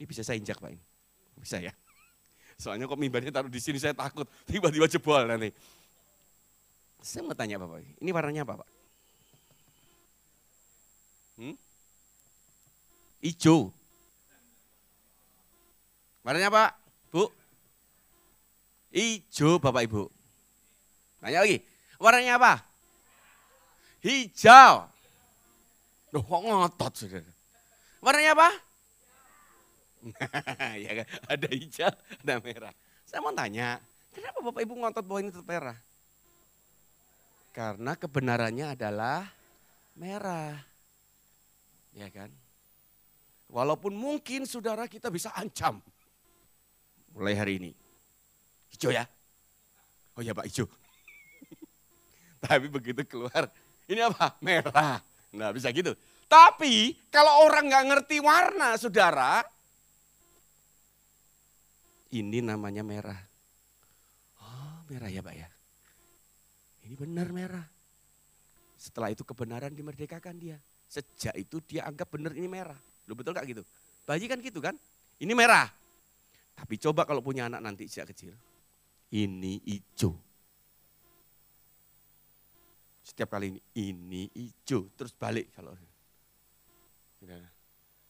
Ini 0.00 0.04
bisa 0.08 0.24
saya 0.24 0.40
injak, 0.40 0.56
Pak. 0.56 0.72
Ini. 0.72 0.82
Bisa 1.36 1.60
ya? 1.60 1.76
Soalnya 2.62 2.88
kok 2.88 2.96
mimbarnya 2.96 3.28
taruh 3.28 3.52
di 3.52 3.60
sini, 3.60 3.76
saya 3.76 3.92
takut. 3.92 4.24
Tiba-tiba 4.48 4.88
jebol 4.88 5.28
nanti. 5.28 5.52
Saya 7.04 7.20
mau 7.20 7.36
tanya 7.36 7.60
Bapak, 7.60 7.84
ini 8.00 8.10
warnanya 8.16 8.48
apa, 8.48 8.64
Pak? 8.64 8.70
Hmm? 11.36 11.52
Ijo. 13.20 13.76
Warnanya 16.24 16.48
apa, 16.48 16.72
Bu? 17.12 17.28
Ijo, 18.88 19.60
Bapak 19.60 19.84
Ibu. 19.84 20.08
Tanya 21.20 21.44
lagi, 21.44 21.60
warnanya 22.00 22.40
apa? 22.40 22.64
hijau. 24.04 24.84
Loh 26.12 26.22
kok 26.22 26.40
ngotot 26.44 26.92
saudara? 26.94 27.32
Warnanya 28.04 28.32
apa? 28.36 28.48
ya 30.84 30.90
kan? 31.00 31.06
Ada 31.32 31.48
hijau, 31.52 31.92
ada 32.24 32.34
merah. 32.40 32.74
Saya 33.08 33.20
mau 33.24 33.32
tanya, 33.32 33.76
kenapa 34.12 34.40
Bapak 34.40 34.64
Ibu 34.64 34.72
ngotot 34.72 35.04
bahwa 35.04 35.20
ini 35.20 35.32
tetap 35.32 35.48
merah? 35.48 35.76
Karena 37.54 37.94
kebenarannya 37.94 38.74
adalah 38.74 39.30
merah. 39.94 40.58
Ya 41.94 42.10
kan? 42.10 42.26
Walaupun 43.46 43.94
mungkin 43.94 44.42
saudara 44.42 44.90
kita 44.90 45.06
bisa 45.06 45.30
ancam. 45.38 45.78
Mulai 47.14 47.38
hari 47.38 47.52
ini. 47.62 47.70
Hijau 48.74 48.90
ya? 48.90 49.06
Oh 50.18 50.22
ya 50.26 50.34
Pak 50.34 50.50
hijau. 50.50 50.66
Tapi 52.42 52.66
begitu 52.66 53.06
keluar 53.06 53.46
ini 53.86 54.02
apa? 54.02 54.34
Merah. 54.42 54.98
Nah 55.30 55.54
bisa 55.54 55.70
gitu. 55.70 55.94
Tapi 56.26 56.98
kalau 57.14 57.46
orang 57.46 57.70
nggak 57.70 57.86
ngerti 57.86 58.18
warna 58.18 58.74
saudara, 58.74 59.46
ini 62.10 62.42
namanya 62.42 62.82
merah. 62.82 63.20
Oh 64.42 64.82
merah 64.90 65.06
ya 65.06 65.22
Pak 65.22 65.34
ya. 65.38 65.53
Ini 66.84 66.94
benar 66.94 67.32
merah. 67.32 67.64
Setelah 68.76 69.08
itu 69.08 69.24
kebenaran 69.24 69.72
dimerdekakan 69.72 70.36
dia. 70.36 70.60
Sejak 70.84 71.32
itu 71.34 71.58
dia 71.64 71.88
anggap 71.88 72.12
benar 72.12 72.36
ini 72.36 72.44
merah. 72.44 72.76
Lu 73.08 73.16
betul 73.16 73.32
gak 73.32 73.48
gitu? 73.48 73.64
Bayi 74.04 74.28
kan 74.28 74.36
gitu 74.44 74.60
kan? 74.60 74.76
Ini 75.16 75.32
merah. 75.32 75.72
Tapi 76.54 76.76
coba 76.78 77.08
kalau 77.08 77.24
punya 77.24 77.48
anak 77.48 77.64
nanti 77.64 77.88
sejak 77.88 78.12
kecil. 78.12 78.36
Ini 79.08 79.64
hijau. 79.64 80.12
Setiap 83.04 83.36
kali 83.36 83.52
ini, 83.52 83.60
ini 83.76 84.22
hijau, 84.32 84.88
terus 84.96 85.12
balik 85.12 85.52
kalau. 85.52 85.76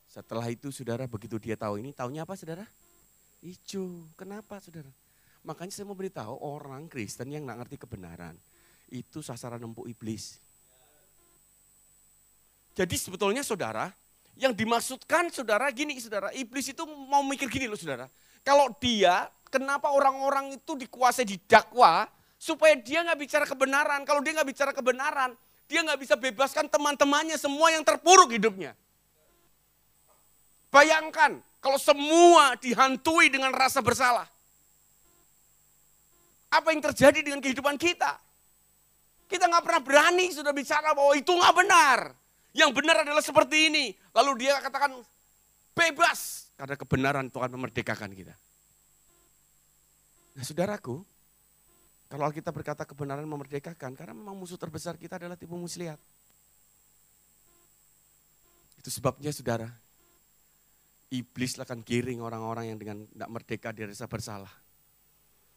Setelah 0.06 0.46
itu 0.46 0.70
saudara 0.70 1.10
begitu 1.10 1.38
dia 1.42 1.58
tahu 1.58 1.82
ini, 1.82 1.90
tahunya 1.90 2.22
apa 2.22 2.38
saudara? 2.38 2.62
Hijau. 3.42 4.06
Kenapa 4.14 4.62
saudara? 4.62 4.90
Makanya 5.44 5.74
saya 5.74 5.84
mau 5.84 5.98
beritahu 5.98 6.38
orang 6.40 6.88
Kristen 6.88 7.28
yang 7.34 7.44
nggak 7.44 7.66
ngerti 7.66 7.76
kebenaran. 7.82 8.38
Itu 8.94 9.26
sasaran 9.26 9.58
empuk 9.58 9.90
iblis. 9.90 10.38
Jadi 12.78 12.94
sebetulnya 12.94 13.42
saudara, 13.42 13.90
yang 14.38 14.54
dimaksudkan 14.54 15.34
saudara 15.34 15.66
gini 15.74 15.98
saudara, 15.98 16.30
iblis 16.30 16.70
itu 16.70 16.86
mau 16.86 17.26
mikir 17.26 17.50
gini 17.50 17.66
loh 17.66 17.78
saudara. 17.78 18.06
Kalau 18.46 18.70
dia, 18.78 19.26
kenapa 19.50 19.90
orang-orang 19.90 20.54
itu 20.54 20.78
dikuasai 20.78 21.26
didakwa, 21.26 22.06
Supaya 22.44 22.76
dia 22.76 23.00
nggak 23.00 23.16
bicara 23.24 23.44
kebenaran. 23.48 24.04
Kalau 24.04 24.20
dia 24.20 24.36
nggak 24.36 24.48
bicara 24.52 24.70
kebenaran, 24.76 25.32
dia 25.64 25.80
nggak 25.80 25.96
bisa 25.96 26.12
bebaskan 26.12 26.68
teman-temannya 26.68 27.40
semua 27.40 27.72
yang 27.72 27.80
terpuruk 27.80 28.28
hidupnya. 28.36 28.76
Bayangkan 30.68 31.40
kalau 31.64 31.80
semua 31.80 32.52
dihantui 32.60 33.32
dengan 33.32 33.48
rasa 33.48 33.80
bersalah. 33.80 34.28
Apa 36.52 36.76
yang 36.76 36.84
terjadi 36.84 37.24
dengan 37.24 37.40
kehidupan 37.40 37.80
kita? 37.80 38.20
Kita 39.34 39.50
nggak 39.50 39.66
pernah 39.66 39.82
berani 39.82 40.30
sudah 40.30 40.54
bicara 40.54 40.94
bahwa 40.94 41.10
itu 41.18 41.34
nggak 41.34 41.54
benar. 41.58 41.98
Yang 42.54 42.70
benar 42.70 43.02
adalah 43.02 43.18
seperti 43.18 43.66
ini. 43.66 43.90
Lalu 44.14 44.46
dia 44.46 44.62
katakan 44.62 44.94
bebas 45.74 46.54
karena 46.54 46.78
kebenaran 46.78 47.26
Tuhan 47.34 47.50
memerdekakan 47.50 48.14
kita. 48.14 48.30
Nah 50.38 50.44
saudaraku, 50.46 51.02
kalau 52.06 52.30
kita 52.30 52.54
berkata 52.54 52.86
kebenaran 52.86 53.26
memerdekakan, 53.26 53.98
karena 53.98 54.14
memang 54.14 54.38
musuh 54.38 54.54
terbesar 54.54 54.94
kita 54.94 55.18
adalah 55.18 55.34
tipu 55.34 55.58
muslihat. 55.58 55.98
Itu 58.78 58.86
sebabnya 58.86 59.34
saudara, 59.34 59.66
iblis 61.10 61.58
akan 61.58 61.82
giring 61.82 62.22
orang-orang 62.22 62.70
yang 62.70 62.78
dengan 62.78 63.02
tidak 63.10 63.30
merdeka 63.34 63.74
dari 63.74 63.90
rasa 63.90 64.06
bersalah. 64.06 64.54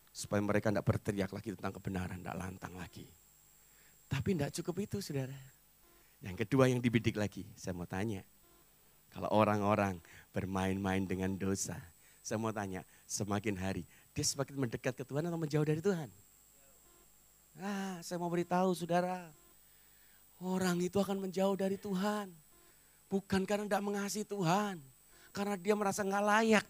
Supaya 0.10 0.42
mereka 0.42 0.74
tidak 0.74 0.90
berteriak 0.90 1.30
lagi 1.30 1.54
tentang 1.54 1.78
kebenaran, 1.78 2.18
tidak 2.26 2.38
lantang 2.42 2.74
lagi. 2.74 3.06
Tapi 4.08 4.36
tidak 4.36 4.56
cukup 4.60 4.76
itu 4.88 4.98
saudara. 5.04 5.36
Yang 6.24 6.48
kedua 6.48 6.72
yang 6.72 6.80
dibidik 6.80 7.20
lagi, 7.20 7.46
saya 7.54 7.76
mau 7.76 7.86
tanya. 7.86 8.24
Kalau 9.12 9.30
orang-orang 9.32 10.00
bermain-main 10.32 11.04
dengan 11.06 11.36
dosa, 11.36 11.78
saya 12.24 12.40
mau 12.40 12.52
tanya, 12.52 12.84
semakin 13.06 13.56
hari 13.56 13.84
dia 14.18 14.26
semakin 14.26 14.58
mendekat 14.58 14.98
ke 14.98 15.06
Tuhan 15.06 15.30
atau 15.30 15.38
menjauh 15.38 15.62
dari 15.62 15.78
Tuhan? 15.78 16.10
Ah, 17.62 18.02
saya 18.02 18.18
mau 18.18 18.34
beritahu 18.34 18.74
saudara, 18.74 19.30
orang 20.42 20.82
itu 20.82 20.98
akan 20.98 21.22
menjauh 21.30 21.54
dari 21.54 21.78
Tuhan. 21.78 22.34
Bukan 23.14 23.46
karena 23.46 23.70
tidak 23.70 23.86
mengasihi 23.86 24.26
Tuhan, 24.26 24.82
karena 25.30 25.54
dia 25.54 25.78
merasa 25.78 26.02
nggak 26.02 26.26
layak. 26.34 26.66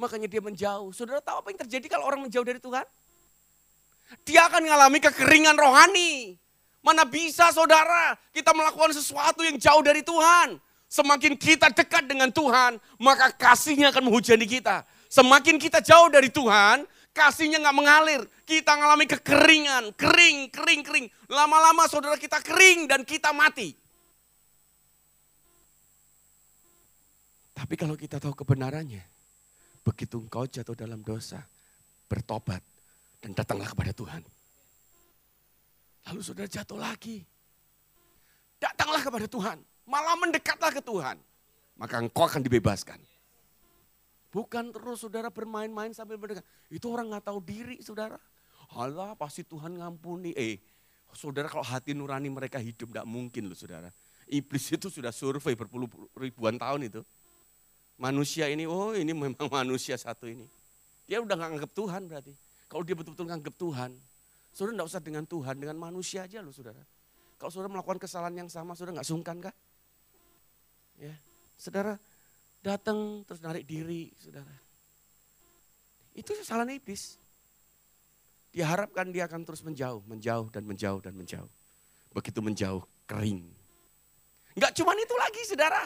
Makanya 0.00 0.24
dia 0.24 0.40
menjauh. 0.40 0.88
Saudara 0.96 1.20
tahu 1.20 1.44
apa 1.44 1.48
yang 1.52 1.60
terjadi 1.68 1.86
kalau 1.92 2.08
orang 2.08 2.24
menjauh 2.24 2.48
dari 2.48 2.56
Tuhan? 2.56 2.88
Dia 4.24 4.48
akan 4.48 4.64
mengalami 4.64 4.98
kekeringan 5.00 5.56
rohani. 5.56 6.36
Mana 6.84 7.04
bisa 7.04 7.50
saudara 7.52 8.16
kita 8.32 8.54
melakukan 8.54 8.94
sesuatu 8.96 9.44
yang 9.44 9.60
jauh 9.60 9.82
dari 9.84 10.00
Tuhan. 10.00 10.56
Semakin 10.88 11.36
kita 11.36 11.68
dekat 11.68 12.08
dengan 12.08 12.32
Tuhan, 12.32 12.80
maka 12.96 13.28
kasihnya 13.28 13.92
akan 13.92 14.08
menghujani 14.08 14.48
kita. 14.48 14.88
Semakin 15.12 15.60
kita 15.60 15.84
jauh 15.84 16.08
dari 16.08 16.32
Tuhan, 16.32 16.88
kasihnya 17.12 17.60
nggak 17.60 17.76
mengalir. 17.76 18.20
Kita 18.48 18.72
mengalami 18.72 19.04
kekeringan, 19.04 19.92
kering, 19.92 20.48
kering, 20.48 20.80
kering. 20.80 21.06
Lama-lama 21.28 21.84
saudara 21.84 22.16
kita 22.16 22.40
kering 22.40 22.88
dan 22.88 23.04
kita 23.04 23.36
mati. 23.36 23.76
Tapi 27.52 27.74
kalau 27.76 27.98
kita 27.98 28.16
tahu 28.16 28.32
kebenarannya, 28.32 29.04
begitu 29.84 30.16
engkau 30.22 30.48
jatuh 30.48 30.72
dalam 30.72 31.04
dosa, 31.04 31.42
bertobat, 32.08 32.62
dan 33.18 33.30
datanglah 33.34 33.68
kepada 33.70 33.92
Tuhan. 33.94 34.22
Lalu 36.08 36.20
saudara 36.24 36.48
jatuh 36.48 36.78
lagi. 36.78 37.20
Datanglah 38.58 39.02
kepada 39.04 39.26
Tuhan. 39.28 39.58
Malah 39.84 40.16
mendekatlah 40.16 40.72
ke 40.72 40.82
Tuhan. 40.82 41.16
Maka 41.78 41.94
engkau 42.02 42.24
akan 42.26 42.40
dibebaskan. 42.42 42.98
Bukan 44.28 44.72
terus 44.72 45.04
saudara 45.04 45.32
bermain-main 45.32 45.92
sambil 45.92 46.20
mendekat. 46.20 46.44
Itu 46.68 46.92
orang 46.92 47.12
nggak 47.12 47.28
tahu 47.28 47.38
diri 47.40 47.80
saudara. 47.80 48.20
Allah 48.76 49.16
pasti 49.16 49.44
Tuhan 49.44 49.80
ngampuni. 49.80 50.36
Eh 50.36 50.60
saudara 51.16 51.48
kalau 51.48 51.64
hati 51.64 51.96
nurani 51.96 52.28
mereka 52.28 52.60
hidup 52.60 52.92
nggak 52.92 53.06
mungkin 53.08 53.48
loh 53.48 53.56
saudara. 53.56 53.88
Iblis 54.28 54.76
itu 54.76 54.92
sudah 54.92 55.08
survei 55.08 55.56
berpuluh 55.56 55.88
ribuan 56.12 56.60
tahun 56.60 56.92
itu. 56.92 57.00
Manusia 57.98 58.46
ini, 58.52 58.68
oh 58.68 58.92
ini 58.92 59.10
memang 59.10 59.48
manusia 59.64 59.96
satu 59.96 60.28
ini. 60.28 60.44
Dia 61.08 61.24
udah 61.24 61.34
nggak 61.34 61.50
anggap 61.56 61.70
Tuhan 61.72 62.02
berarti. 62.04 62.47
Kalau 62.68 62.84
dia 62.84 62.92
betul-betul 62.92 63.26
nganggap 63.32 63.54
Tuhan, 63.56 63.90
saudara 64.52 64.72
enggak 64.76 64.88
usah 64.92 65.00
dengan 65.00 65.24
Tuhan, 65.24 65.56
dengan 65.56 65.76
manusia 65.80 66.28
aja 66.28 66.44
loh 66.44 66.52
saudara. 66.52 66.84
Kalau 67.40 67.50
saudara 67.50 67.72
melakukan 67.72 67.96
kesalahan 67.96 68.44
yang 68.44 68.50
sama, 68.52 68.76
saudara 68.76 69.00
nggak 69.00 69.08
sungkan 69.08 69.40
kah? 69.40 69.54
Ya, 71.00 71.16
saudara 71.56 71.96
datang 72.60 73.24
terus 73.24 73.40
narik 73.40 73.64
diri, 73.64 74.12
saudara. 74.20 74.52
Itu 76.12 76.34
kesalahan 76.34 76.76
iblis. 76.76 77.16
Diharapkan 78.52 79.08
dia 79.14 79.30
akan 79.30 79.46
terus 79.46 79.62
menjauh, 79.62 80.02
menjauh 80.04 80.50
dan 80.50 80.66
menjauh 80.66 81.00
dan 81.00 81.14
menjauh. 81.14 81.48
Begitu 82.10 82.40
menjauh, 82.42 82.82
kering. 83.06 83.46
Enggak 84.58 84.74
cuma 84.74 84.92
itu 84.98 85.14
lagi 85.14 85.42
saudara. 85.46 85.82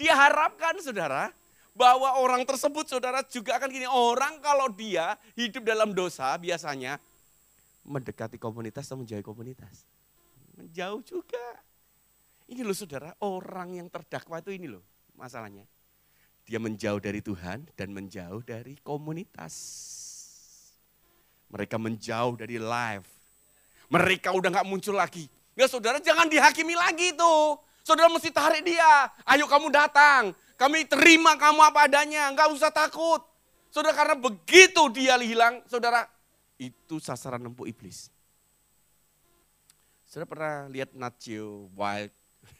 Dia 0.00 0.16
harapkan 0.16 0.80
saudara, 0.80 1.28
bahwa 1.74 2.18
orang 2.20 2.42
tersebut 2.44 2.86
saudara 2.90 3.22
juga 3.26 3.56
akan 3.56 3.68
gini, 3.70 3.86
orang 3.86 4.42
kalau 4.42 4.68
dia 4.70 5.14
hidup 5.38 5.64
dalam 5.64 5.94
dosa 5.94 6.34
biasanya 6.36 6.98
mendekati 7.86 8.36
komunitas 8.36 8.86
atau 8.90 9.00
menjauhi 9.00 9.24
komunitas. 9.24 9.86
Menjauh 10.58 11.00
juga. 11.02 11.46
Ini 12.50 12.66
loh 12.66 12.74
saudara, 12.74 13.14
orang 13.22 13.78
yang 13.78 13.86
terdakwa 13.86 14.42
itu 14.42 14.50
ini 14.50 14.66
loh 14.66 14.82
masalahnya. 15.14 15.64
Dia 16.50 16.58
menjauh 16.58 16.98
dari 16.98 17.22
Tuhan 17.22 17.62
dan 17.78 17.94
menjauh 17.94 18.42
dari 18.42 18.74
komunitas. 18.82 19.54
Mereka 21.50 21.78
menjauh 21.78 22.34
dari 22.34 22.58
live. 22.58 23.06
Mereka 23.90 24.34
udah 24.34 24.50
gak 24.58 24.66
muncul 24.66 24.98
lagi. 24.98 25.30
Ya 25.54 25.66
saudara 25.66 26.02
jangan 26.02 26.26
dihakimi 26.26 26.74
lagi 26.74 27.14
tuh. 27.14 27.58
Saudara 27.82 28.10
mesti 28.10 28.30
tarik 28.30 28.62
dia. 28.62 29.10
Ayo 29.26 29.46
kamu 29.50 29.70
datang. 29.70 30.34
Kami 30.60 30.84
terima 30.84 31.40
kamu 31.40 31.72
apa 31.72 31.88
adanya, 31.88 32.28
enggak 32.28 32.52
usah 32.52 32.68
takut. 32.68 33.24
Saudara 33.72 33.96
karena 33.96 34.12
begitu 34.12 34.92
dia 34.92 35.16
hilang, 35.16 35.64
saudara 35.64 36.04
itu 36.60 37.00
sasaran 37.00 37.40
empuk 37.40 37.64
iblis. 37.64 38.12
Saudara 40.04 40.28
pernah 40.28 40.54
lihat 40.68 40.92
Nat 40.92 41.16
Wild 41.72 42.12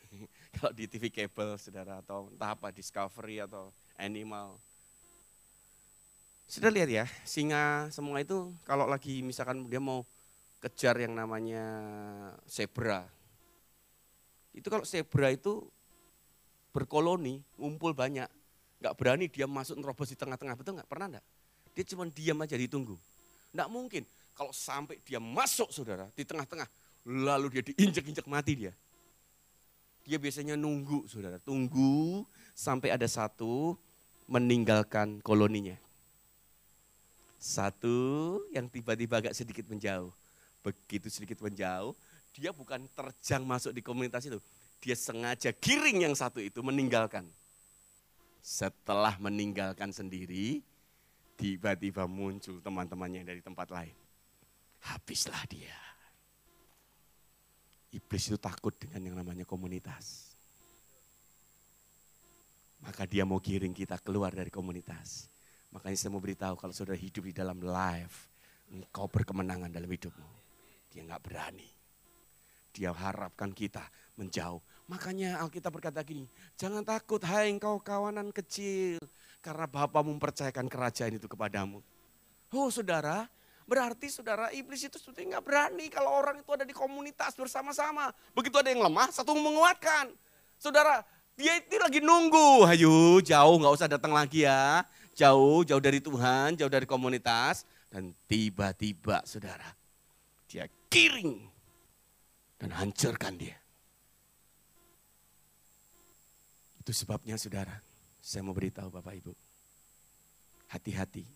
kalau 0.56 0.72
di 0.72 0.88
TV 0.88 1.12
cable 1.12 1.60
saudara 1.60 2.00
atau 2.00 2.32
entah 2.32 2.56
apa 2.56 2.72
Discovery 2.72 3.44
atau 3.44 3.68
Animal. 4.00 4.56
Sudah 6.48 6.72
lihat 6.72 6.88
ya, 6.88 7.04
singa 7.28 7.92
semua 7.92 8.24
itu 8.24 8.48
kalau 8.64 8.88
lagi 8.88 9.20
misalkan 9.20 9.60
dia 9.68 9.76
mau 9.76 10.08
kejar 10.64 10.96
yang 11.04 11.12
namanya 11.12 11.68
zebra. 12.48 13.04
Itu 14.56 14.72
kalau 14.72 14.88
zebra 14.88 15.28
itu 15.28 15.68
berkoloni, 16.70 17.42
ngumpul 17.58 17.94
banyak. 17.94 18.26
Nggak 18.80 18.94
berani 18.96 19.26
dia 19.28 19.44
masuk 19.44 19.76
nerobos 19.76 20.08
di 20.08 20.16
tengah-tengah, 20.16 20.56
betul 20.56 20.78
nggak? 20.80 20.88
Pernah 20.88 21.06
nggak? 21.16 21.24
Dia 21.76 21.84
cuma 21.94 22.04
diam 22.08 22.38
aja 22.40 22.56
ditunggu. 22.56 22.96
Nggak 23.52 23.68
mungkin 23.68 24.02
kalau 24.32 24.54
sampai 24.54 24.96
dia 25.04 25.20
masuk 25.20 25.68
saudara 25.68 26.08
di 26.16 26.24
tengah-tengah, 26.24 26.66
lalu 27.04 27.60
dia 27.60 27.62
diinjek-injek 27.66 28.24
mati 28.24 28.56
dia. 28.56 28.72
Dia 30.06 30.16
biasanya 30.16 30.56
nunggu 30.56 31.04
saudara, 31.06 31.36
tunggu 31.36 32.24
sampai 32.56 32.88
ada 32.88 33.04
satu 33.04 33.76
meninggalkan 34.24 35.20
koloninya. 35.20 35.76
Satu 37.36 38.40
yang 38.52 38.68
tiba-tiba 38.68 39.20
agak 39.20 39.36
sedikit 39.36 39.68
menjauh. 39.68 40.12
Begitu 40.60 41.08
sedikit 41.08 41.40
menjauh, 41.40 41.96
dia 42.36 42.52
bukan 42.52 42.84
terjang 42.92 43.42
masuk 43.44 43.72
di 43.72 43.80
komunitas 43.80 44.24
itu 44.28 44.40
dia 44.80 44.96
sengaja 44.96 45.52
giring 45.52 46.08
yang 46.08 46.16
satu 46.16 46.40
itu 46.40 46.64
meninggalkan. 46.64 47.28
Setelah 48.40 49.20
meninggalkan 49.20 49.92
sendiri, 49.92 50.64
tiba-tiba 51.36 52.08
muncul 52.08 52.58
teman-temannya 52.64 53.22
dari 53.22 53.44
tempat 53.44 53.68
lain. 53.68 53.96
Habislah 54.80 55.44
dia. 55.44 55.76
Iblis 57.92 58.32
itu 58.32 58.38
takut 58.40 58.72
dengan 58.80 59.12
yang 59.12 59.16
namanya 59.20 59.44
komunitas. 59.44 60.32
Maka 62.80 63.04
dia 63.04 63.28
mau 63.28 63.36
giring 63.36 63.76
kita 63.76 64.00
keluar 64.00 64.32
dari 64.32 64.48
komunitas. 64.48 65.28
Makanya 65.70 65.96
saya 66.00 66.10
mau 66.16 66.22
beritahu 66.22 66.56
kalau 66.56 66.72
saudara 66.72 66.96
hidup 66.96 67.28
di 67.28 67.34
dalam 67.36 67.60
life, 67.60 68.32
engkau 68.72 69.04
berkemenangan 69.10 69.68
dalam 69.68 69.90
hidupmu. 69.90 70.30
Dia 70.88 71.04
nggak 71.04 71.22
berani. 71.22 71.68
Dia 72.72 72.94
harapkan 72.94 73.52
kita 73.52 73.84
menjauh. 74.16 74.62
Makanya 74.90 75.38
Alkitab 75.38 75.70
berkata 75.70 76.02
gini, 76.02 76.26
jangan 76.58 76.82
takut 76.82 77.22
hai 77.22 77.46
engkau 77.46 77.78
kawanan 77.78 78.34
kecil, 78.34 78.98
karena 79.38 79.70
Bapa 79.70 80.02
mempercayakan 80.02 80.66
kerajaan 80.66 81.14
itu 81.14 81.30
kepadamu. 81.30 81.78
Oh 82.50 82.66
saudara, 82.74 83.30
berarti 83.70 84.10
saudara 84.10 84.50
iblis 84.50 84.82
itu 84.82 84.98
sudah 84.98 85.22
nggak 85.22 85.46
berani 85.46 85.86
kalau 85.86 86.10
orang 86.10 86.42
itu 86.42 86.50
ada 86.50 86.66
di 86.66 86.74
komunitas 86.74 87.38
bersama-sama. 87.38 88.10
Begitu 88.34 88.58
ada 88.58 88.66
yang 88.66 88.82
lemah, 88.82 89.14
satu 89.14 89.30
menguatkan. 89.38 90.10
Saudara, 90.58 91.06
dia 91.38 91.62
itu 91.62 91.78
lagi 91.78 92.02
nunggu, 92.02 92.66
ayo 92.66 93.22
jauh 93.22 93.62
nggak 93.62 93.74
usah 93.78 93.86
datang 93.86 94.10
lagi 94.10 94.42
ya. 94.42 94.82
Jauh, 95.14 95.62
jauh 95.62 95.78
dari 95.78 96.02
Tuhan, 96.02 96.58
jauh 96.58 96.72
dari 96.72 96.90
komunitas. 96.90 97.62
Dan 97.86 98.10
tiba-tiba 98.26 99.22
saudara, 99.22 99.70
dia 100.50 100.66
kiring 100.90 101.46
dan 102.58 102.74
hancurkan 102.74 103.38
dia. 103.38 103.59
Itu 106.80 106.96
sebabnya 106.96 107.36
saudara, 107.36 107.76
saya 108.24 108.40
mau 108.40 108.56
beritahu 108.56 108.88
Bapak 108.88 109.14
Ibu. 109.20 109.32
Hati-hati. 110.72 111.28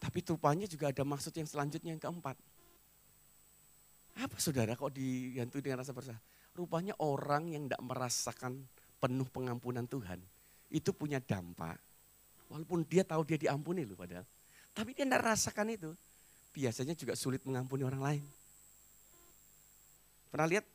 Tapi 0.00 0.18
rupanya 0.24 0.64
juga 0.64 0.88
ada 0.88 1.04
maksud 1.04 1.36
yang 1.36 1.44
selanjutnya 1.44 1.92
yang 1.92 2.00
keempat. 2.00 2.40
Apa 4.16 4.36
saudara 4.40 4.72
kok 4.72 4.96
dihantui 4.96 5.60
dengan 5.60 5.84
rasa 5.84 5.92
bersalah? 5.92 6.20
Rupanya 6.56 6.96
orang 7.04 7.52
yang 7.52 7.68
tidak 7.68 7.84
merasakan 7.84 8.64
penuh 9.00 9.28
pengampunan 9.28 9.84
Tuhan, 9.84 10.20
itu 10.72 10.90
punya 10.96 11.20
dampak. 11.20 11.76
Walaupun 12.48 12.84
dia 12.88 13.04
tahu 13.06 13.22
dia 13.28 13.38
diampuni 13.38 13.84
loh 13.84 13.94
padahal. 13.94 14.26
Tapi 14.74 14.96
dia 14.96 15.04
tidak 15.04 15.22
rasakan 15.22 15.68
itu. 15.70 15.90
Biasanya 16.50 16.98
juga 16.98 17.14
sulit 17.14 17.44
mengampuni 17.46 17.86
orang 17.86 18.02
lain. 18.02 18.24
Pernah 20.30 20.46
lihat 20.50 20.66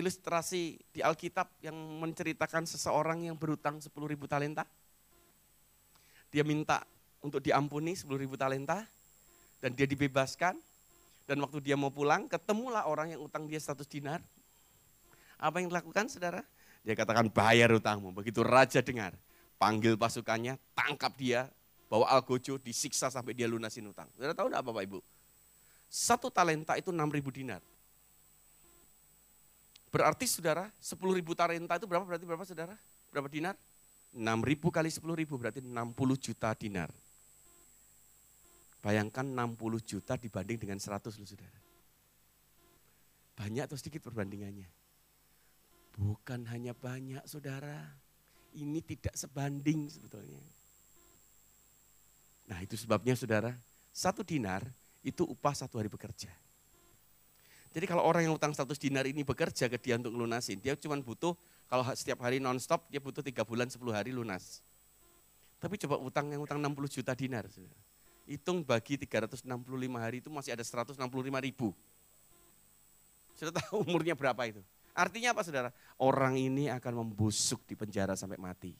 ilustrasi 0.00 0.80
di 0.90 1.00
Alkitab 1.04 1.60
yang 1.60 1.76
menceritakan 1.76 2.64
seseorang 2.64 3.28
yang 3.28 3.36
berutang 3.36 3.78
10 3.78 3.92
ribu 4.08 4.24
talenta? 4.24 4.64
Dia 6.32 6.42
minta 6.42 6.82
untuk 7.20 7.44
diampuni 7.44 7.92
10 7.92 8.08
ribu 8.16 8.34
talenta 8.40 8.82
dan 9.60 9.76
dia 9.76 9.84
dibebaskan. 9.84 10.56
Dan 11.28 11.38
waktu 11.46 11.62
dia 11.62 11.78
mau 11.78 11.94
pulang, 11.94 12.26
ketemulah 12.26 12.90
orang 12.90 13.14
yang 13.14 13.22
utang 13.22 13.46
dia 13.46 13.62
100 13.62 13.86
dinar. 13.86 14.18
Apa 15.38 15.62
yang 15.62 15.70
dilakukan 15.70 16.10
saudara? 16.10 16.42
Dia 16.82 16.98
katakan 16.98 17.30
bayar 17.30 17.70
utangmu. 17.70 18.10
Begitu 18.10 18.42
raja 18.42 18.82
dengar, 18.82 19.14
panggil 19.54 19.94
pasukannya, 19.94 20.58
tangkap 20.74 21.14
dia, 21.14 21.46
bawa 21.86 22.10
algojo, 22.18 22.58
disiksa 22.58 23.14
sampai 23.14 23.30
dia 23.38 23.46
lunasin 23.46 23.86
utang. 23.86 24.10
Saudara 24.18 24.34
tahu 24.34 24.50
enggak 24.50 24.64
Bapak 24.66 24.82
Ibu? 24.90 24.98
Satu 25.86 26.34
talenta 26.34 26.74
itu 26.74 26.90
6 26.90 26.98
ribu 27.14 27.30
dinar. 27.30 27.62
Berarti 29.90 30.24
saudara, 30.30 30.70
10 30.78 31.18
ribu 31.18 31.34
talenta 31.34 31.74
itu 31.74 31.86
berapa? 31.90 32.06
Berarti 32.06 32.24
berapa 32.26 32.46
saudara? 32.46 32.74
Berapa 33.10 33.26
dinar? 33.26 33.58
6 34.14 34.22
ribu 34.42 34.70
kali 34.70 34.90
10 34.90 35.02
ribu 35.14 35.38
berarti 35.38 35.62
60 35.62 35.74
juta 36.18 36.50
dinar. 36.54 36.90
Bayangkan 38.80 39.26
60 39.26 39.82
juta 39.82 40.14
dibanding 40.16 40.58
dengan 40.58 40.78
100 40.78 41.14
loh 41.18 41.28
saudara. 41.28 41.58
Banyak 43.38 43.66
atau 43.70 43.76
sedikit 43.78 44.06
perbandingannya? 44.10 44.66
Bukan 45.98 46.48
hanya 46.48 46.72
banyak 46.72 47.22
saudara, 47.28 47.76
ini 48.56 48.80
tidak 48.82 49.14
sebanding 49.14 49.90
sebetulnya. 49.90 50.40
Nah 52.50 52.58
itu 52.62 52.74
sebabnya 52.74 53.14
saudara, 53.14 53.54
satu 53.94 54.26
dinar 54.26 54.64
itu 55.06 55.22
upah 55.22 55.54
satu 55.54 55.78
hari 55.78 55.86
bekerja. 55.86 56.30
Jadi 57.70 57.86
kalau 57.86 58.02
orang 58.02 58.26
yang 58.26 58.34
utang 58.34 58.50
100 58.50 58.66
dinar 58.82 59.06
ini 59.06 59.22
bekerja 59.22 59.70
ke 59.70 59.78
dia 59.78 59.94
untuk 59.94 60.10
lunasin, 60.10 60.58
dia 60.58 60.74
cuma 60.74 60.98
butuh 60.98 61.38
kalau 61.70 61.86
setiap 61.94 62.18
hari 62.26 62.42
nonstop 62.42 62.90
dia 62.90 62.98
butuh 62.98 63.22
tiga 63.22 63.46
bulan 63.46 63.70
10 63.70 63.78
hari 63.94 64.10
lunas. 64.10 64.58
Tapi 65.62 65.78
coba 65.86 66.02
utang 66.02 66.26
yang 66.34 66.42
utang 66.42 66.58
60 66.58 66.98
juta 66.98 67.14
dinar. 67.14 67.46
Hitung 68.26 68.66
bagi 68.66 68.98
365 68.98 69.46
hari 69.94 70.18
itu 70.18 70.32
masih 70.32 70.56
ada 70.56 70.66
165 70.66 70.98
ribu. 71.46 71.70
Sudah 73.38 73.54
tahu 73.54 73.80
umurnya 73.86 74.18
berapa 74.18 74.42
itu? 74.50 74.60
Artinya 74.90 75.30
apa 75.30 75.46
saudara? 75.46 75.70
Orang 76.02 76.34
ini 76.34 76.66
akan 76.66 77.06
membusuk 77.06 77.62
di 77.70 77.78
penjara 77.78 78.18
sampai 78.18 78.40
mati. 78.40 78.74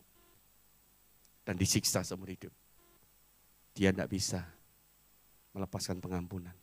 Dan 1.46 1.54
disiksa 1.54 2.02
seumur 2.02 2.28
hidup. 2.28 2.52
Dia 3.70 3.94
tidak 3.94 4.10
bisa 4.10 4.42
melepaskan 5.54 6.02
pengampunan. 6.02 6.54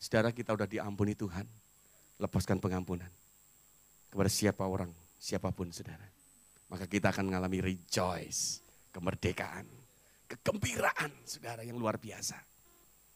Saudara 0.00 0.32
kita 0.32 0.56
udah 0.56 0.64
diampuni 0.64 1.12
Tuhan, 1.12 1.44
lepaskan 2.16 2.56
pengampunan. 2.56 3.12
Kepada 4.08 4.32
siapa 4.32 4.64
orang, 4.64 4.88
siapa 5.20 5.52
pun 5.52 5.68
saudara. 5.68 6.08
Maka 6.72 6.88
kita 6.88 7.12
akan 7.12 7.28
mengalami 7.28 7.60
rejoice, 7.60 8.64
kemerdekaan, 8.96 9.68
kegembiraan 10.24 11.12
saudara 11.28 11.60
yang 11.60 11.76
luar 11.76 12.00
biasa. 12.00 12.40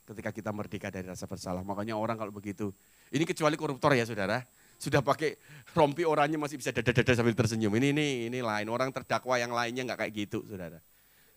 Ketika 0.05 0.29
kita 0.29 0.53
merdeka 0.53 0.93
dari 0.93 1.09
rasa 1.09 1.25
bersalah. 1.25 1.65
Makanya 1.65 1.97
orang 1.97 2.21
kalau 2.21 2.29
begitu, 2.29 2.69
ini 3.09 3.25
kecuali 3.25 3.57
koruptor 3.57 3.97
ya 3.97 4.05
saudara. 4.05 4.45
Sudah 4.77 5.01
pakai 5.01 5.41
rompi 5.73 6.05
orangnya 6.05 6.37
masih 6.37 6.61
bisa 6.61 6.69
dada-dada 6.69 7.17
sambil 7.17 7.33
tersenyum. 7.33 7.73
Ini 7.81 7.97
ini 7.97 8.07
ini 8.29 8.39
lain, 8.45 8.69
orang 8.69 8.93
terdakwa 8.93 9.41
yang 9.41 9.57
lainnya 9.57 9.89
nggak 9.89 10.05
kayak 10.05 10.13
gitu 10.13 10.45
saudara. 10.45 10.85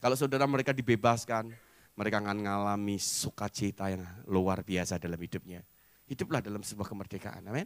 Kalau 0.04 0.20
saudara 0.20 0.44
mereka 0.44 0.76
dibebaskan, 0.76 1.56
mereka 1.98 2.22
akan 2.22 2.38
mengalami 2.46 3.02
sukacita 3.02 3.90
yang 3.90 4.06
luar 4.30 4.62
biasa 4.62 5.02
dalam 5.02 5.18
hidupnya. 5.18 5.66
Hiduplah 6.06 6.46
dalam 6.46 6.62
sebuah 6.62 6.86
kemerdekaan. 6.86 7.42
Amin. 7.42 7.66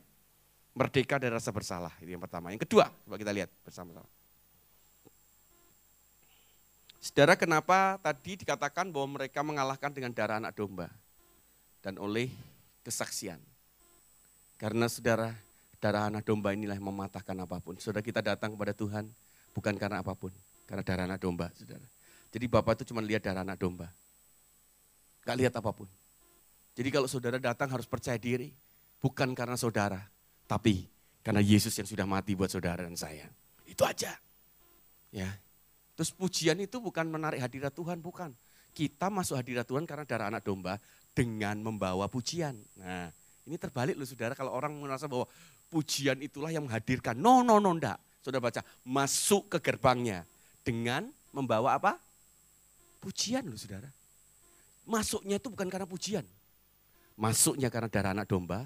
Merdeka 0.71 1.19
dari 1.19 1.35
rasa 1.35 1.51
bersalah. 1.51 1.91
Itu 1.99 2.15
yang 2.15 2.23
pertama. 2.23 2.47
Yang 2.55 2.63
kedua, 2.63 2.87
coba 2.87 3.19
kita 3.19 3.35
lihat 3.35 3.51
bersama-sama. 3.67 4.07
Saudara, 7.03 7.35
kenapa 7.35 7.99
tadi 7.99 8.39
dikatakan 8.39 8.87
bahwa 8.87 9.19
mereka 9.19 9.43
mengalahkan 9.43 9.91
dengan 9.91 10.15
darah 10.15 10.39
anak 10.39 10.55
domba 10.55 10.87
dan 11.83 11.99
oleh 11.99 12.31
kesaksian? 12.87 13.41
Karena 14.55 14.87
saudara, 14.87 15.35
darah 15.81 16.07
anak 16.07 16.23
domba 16.23 16.55
inilah 16.55 16.77
yang 16.79 16.87
mematahkan 16.87 17.35
apa 17.35 17.59
pun. 17.59 17.75
Saudara 17.83 17.99
kita 18.05 18.23
datang 18.23 18.55
kepada 18.55 18.71
Tuhan 18.71 19.11
bukan 19.51 19.75
karena 19.75 19.99
apa 19.99 20.15
pun, 20.15 20.31
karena 20.69 20.85
darah 20.87 21.03
anak 21.09 21.19
domba, 21.19 21.51
saudara. 21.57 21.83
Jadi 22.31 22.45
Bapak 22.47 22.79
itu 22.79 22.93
cuma 22.95 23.03
lihat 23.03 23.25
darah 23.25 23.43
anak 23.43 23.59
domba. 23.59 23.91
Gak 25.21 25.37
lihat 25.37 25.53
apa 25.53 25.69
pun. 25.69 25.87
Jadi 26.73 26.89
kalau 26.89 27.05
saudara 27.05 27.37
datang 27.37 27.69
harus 27.69 27.85
percaya 27.85 28.17
diri. 28.17 28.53
Bukan 29.01 29.33
karena 29.33 29.57
saudara, 29.57 29.97
tapi 30.45 30.85
karena 31.25 31.41
Yesus 31.41 31.73
yang 31.73 31.89
sudah 31.89 32.05
mati 32.05 32.37
buat 32.37 32.53
saudara 32.53 32.85
dan 32.85 32.93
saya. 32.93 33.25
Itu 33.65 33.81
aja. 33.81 34.13
Ya. 35.09 35.29
Terus 35.97 36.13
pujian 36.13 36.53
itu 36.61 36.77
bukan 36.77 37.09
menarik 37.09 37.41
hadirat 37.41 37.73
Tuhan, 37.73 37.97
bukan. 37.97 38.29
Kita 38.77 39.09
masuk 39.09 39.41
hadirat 39.41 39.65
Tuhan 39.65 39.89
karena 39.89 40.05
darah 40.05 40.29
anak 40.29 40.45
domba 40.45 40.77
dengan 41.17 41.57
membawa 41.65 42.05
pujian. 42.05 42.53
Nah, 42.77 43.09
ini 43.49 43.57
terbalik 43.57 43.97
loh 43.97 44.05
saudara 44.05 44.37
kalau 44.37 44.53
orang 44.53 44.69
merasa 44.77 45.09
bahwa 45.09 45.25
pujian 45.73 46.21
itulah 46.21 46.53
yang 46.53 46.69
menghadirkan. 46.69 47.17
No, 47.17 47.41
no, 47.41 47.57
no, 47.57 47.73
enggak. 47.73 47.97
Saudara 48.21 48.53
baca, 48.53 48.61
masuk 48.85 49.49
ke 49.49 49.57
gerbangnya 49.65 50.29
dengan 50.61 51.09
membawa 51.33 51.73
apa? 51.73 51.97
Pujian 53.01 53.49
loh 53.49 53.57
saudara. 53.57 53.89
Masuknya 54.85 55.37
itu 55.37 55.47
bukan 55.47 55.69
karena 55.69 55.87
pujian. 55.87 56.25
Masuknya 57.13 57.69
karena 57.69 57.89
darah 57.91 58.11
anak 58.17 58.27
domba. 58.27 58.65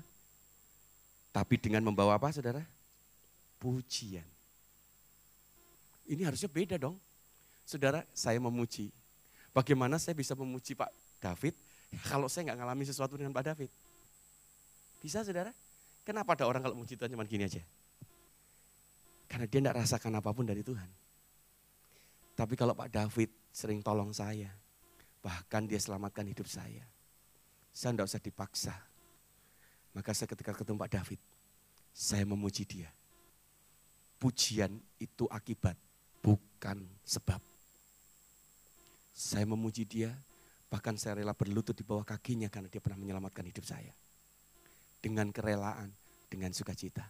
Tapi 1.35 1.59
dengan 1.59 1.83
membawa 1.83 2.15
apa 2.15 2.31
saudara? 2.31 2.63
Pujian. 3.59 4.23
Ini 6.07 6.23
harusnya 6.23 6.47
beda 6.47 6.79
dong. 6.79 6.95
Saudara, 7.65 8.05
saya 8.15 8.39
memuji. 8.39 8.93
Bagaimana 9.51 9.99
saya 9.99 10.15
bisa 10.15 10.37
memuji 10.37 10.77
Pak 10.77 10.91
David 11.19 11.55
kalau 12.07 12.29
saya 12.29 12.51
nggak 12.51 12.59
ngalami 12.61 12.83
sesuatu 12.85 13.17
dengan 13.19 13.33
Pak 13.35 13.45
David? 13.51 13.71
Bisa 15.01 15.25
saudara? 15.25 15.51
Kenapa 16.05 16.37
ada 16.37 16.45
orang 16.45 16.61
kalau 16.61 16.75
memuji 16.77 16.95
Tuhan 16.95 17.09
cuma 17.11 17.25
gini 17.25 17.49
aja? 17.49 17.63
Karena 19.25 19.49
dia 19.49 19.59
tidak 19.59 19.75
rasakan 19.81 20.21
apa 20.21 20.29
pun 20.31 20.45
dari 20.45 20.61
Tuhan. 20.61 20.87
Tapi 22.35 22.53
kalau 22.53 22.77
Pak 22.77 22.91
David 22.93 23.29
sering 23.49 23.81
tolong 23.81 24.13
saya, 24.13 24.51
Bahkan 25.25 25.65
dia 25.65 25.81
selamatkan 25.81 26.29
hidup 26.29 26.45
saya. 26.45 26.85
Saya 27.73 27.97
tidak 27.97 28.05
usah 28.13 28.21
dipaksa. 28.21 28.75
Maka 29.97 30.13
saya 30.13 30.29
ketika 30.29 30.53
ketemu 30.53 30.77
Pak 30.85 30.91
David, 30.93 31.19
saya 31.89 32.23
memuji 32.29 32.61
dia. 32.69 32.93
Pujian 34.21 34.77
itu 35.01 35.25
akibat, 35.25 35.73
bukan 36.21 36.85
sebab. 37.01 37.41
Saya 39.15 39.49
memuji 39.49 39.87
dia, 39.87 40.13
bahkan 40.69 40.93
saya 40.99 41.23
rela 41.23 41.33
berlutut 41.33 41.73
di 41.73 41.81
bawah 41.81 42.05
kakinya 42.05 42.51
karena 42.51 42.69
dia 42.69 42.83
pernah 42.83 43.01
menyelamatkan 43.01 43.47
hidup 43.49 43.65
saya. 43.65 43.95
Dengan 45.01 45.33
kerelaan, 45.33 45.89
dengan 46.29 46.53
sukacita. 46.53 47.07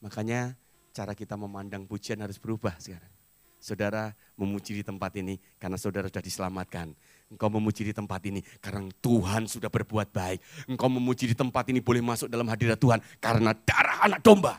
Makanya 0.00 0.56
cara 0.90 1.12
kita 1.12 1.36
memandang 1.36 1.86
pujian 1.86 2.18
harus 2.24 2.40
berubah 2.40 2.74
sekarang. 2.80 3.12
Saudara 3.60 4.16
memuji 4.40 4.80
di 4.80 4.80
tempat 4.80 5.12
ini 5.20 5.36
karena 5.60 5.76
saudara 5.76 6.08
sudah 6.08 6.24
diselamatkan. 6.24 6.96
Engkau 7.30 7.46
memuji 7.46 7.86
di 7.86 7.94
tempat 7.94 8.18
ini 8.26 8.42
karena 8.58 8.90
Tuhan 8.98 9.46
sudah 9.46 9.70
berbuat 9.70 10.10
baik. 10.10 10.66
Engkau 10.66 10.90
memuji 10.90 11.30
di 11.30 11.36
tempat 11.38 11.62
ini 11.70 11.78
boleh 11.78 12.02
masuk 12.02 12.26
dalam 12.26 12.50
hadirat 12.50 12.74
Tuhan 12.74 12.98
karena 13.22 13.54
darah 13.54 14.10
anak 14.10 14.20
domba. 14.20 14.58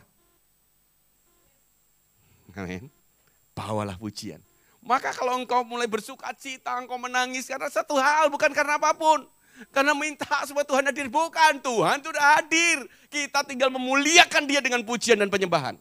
Amin. 2.55 2.87
Bawalah 3.51 3.99
pujian. 3.99 4.39
Maka 4.81 5.11
kalau 5.11 5.35
engkau 5.35 5.67
mulai 5.67 5.85
bersuka 5.85 6.31
cita, 6.33 6.79
engkau 6.79 6.95
menangis 6.95 7.45
karena 7.45 7.67
satu 7.67 7.99
hal, 7.99 8.31
bukan 8.31 8.49
karena 8.55 8.79
apa 8.79 8.95
pun. 8.95 9.27
Karena 9.69 9.93
minta 9.93 10.25
supaya 10.47 10.65
Tuhan 10.65 10.87
hadir. 10.89 11.05
Bukan, 11.11 11.61
Tuhan 11.61 12.01
sudah 12.01 12.39
hadir. 12.39 12.87
Kita 13.11 13.45
tinggal 13.45 13.69
memuliakan 13.69 14.49
dia 14.49 14.57
dengan 14.63 14.81
pujian 14.81 15.21
dan 15.21 15.29
penyembahan. 15.29 15.77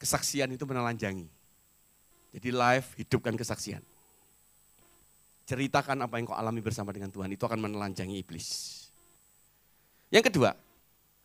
Kesaksian 0.00 0.48
itu 0.56 0.64
menelanjangi. 0.64 1.39
Jadi 2.30 2.48
live, 2.54 2.86
hidupkan 2.98 3.34
kesaksian. 3.34 3.82
Ceritakan 5.50 6.06
apa 6.06 6.14
yang 6.18 6.30
kau 6.30 6.38
alami 6.38 6.62
bersama 6.62 6.94
dengan 6.94 7.10
Tuhan, 7.10 7.26
itu 7.34 7.42
akan 7.42 7.58
menelanjangi 7.58 8.22
iblis. 8.22 8.78
Yang 10.14 10.30
kedua, 10.30 10.54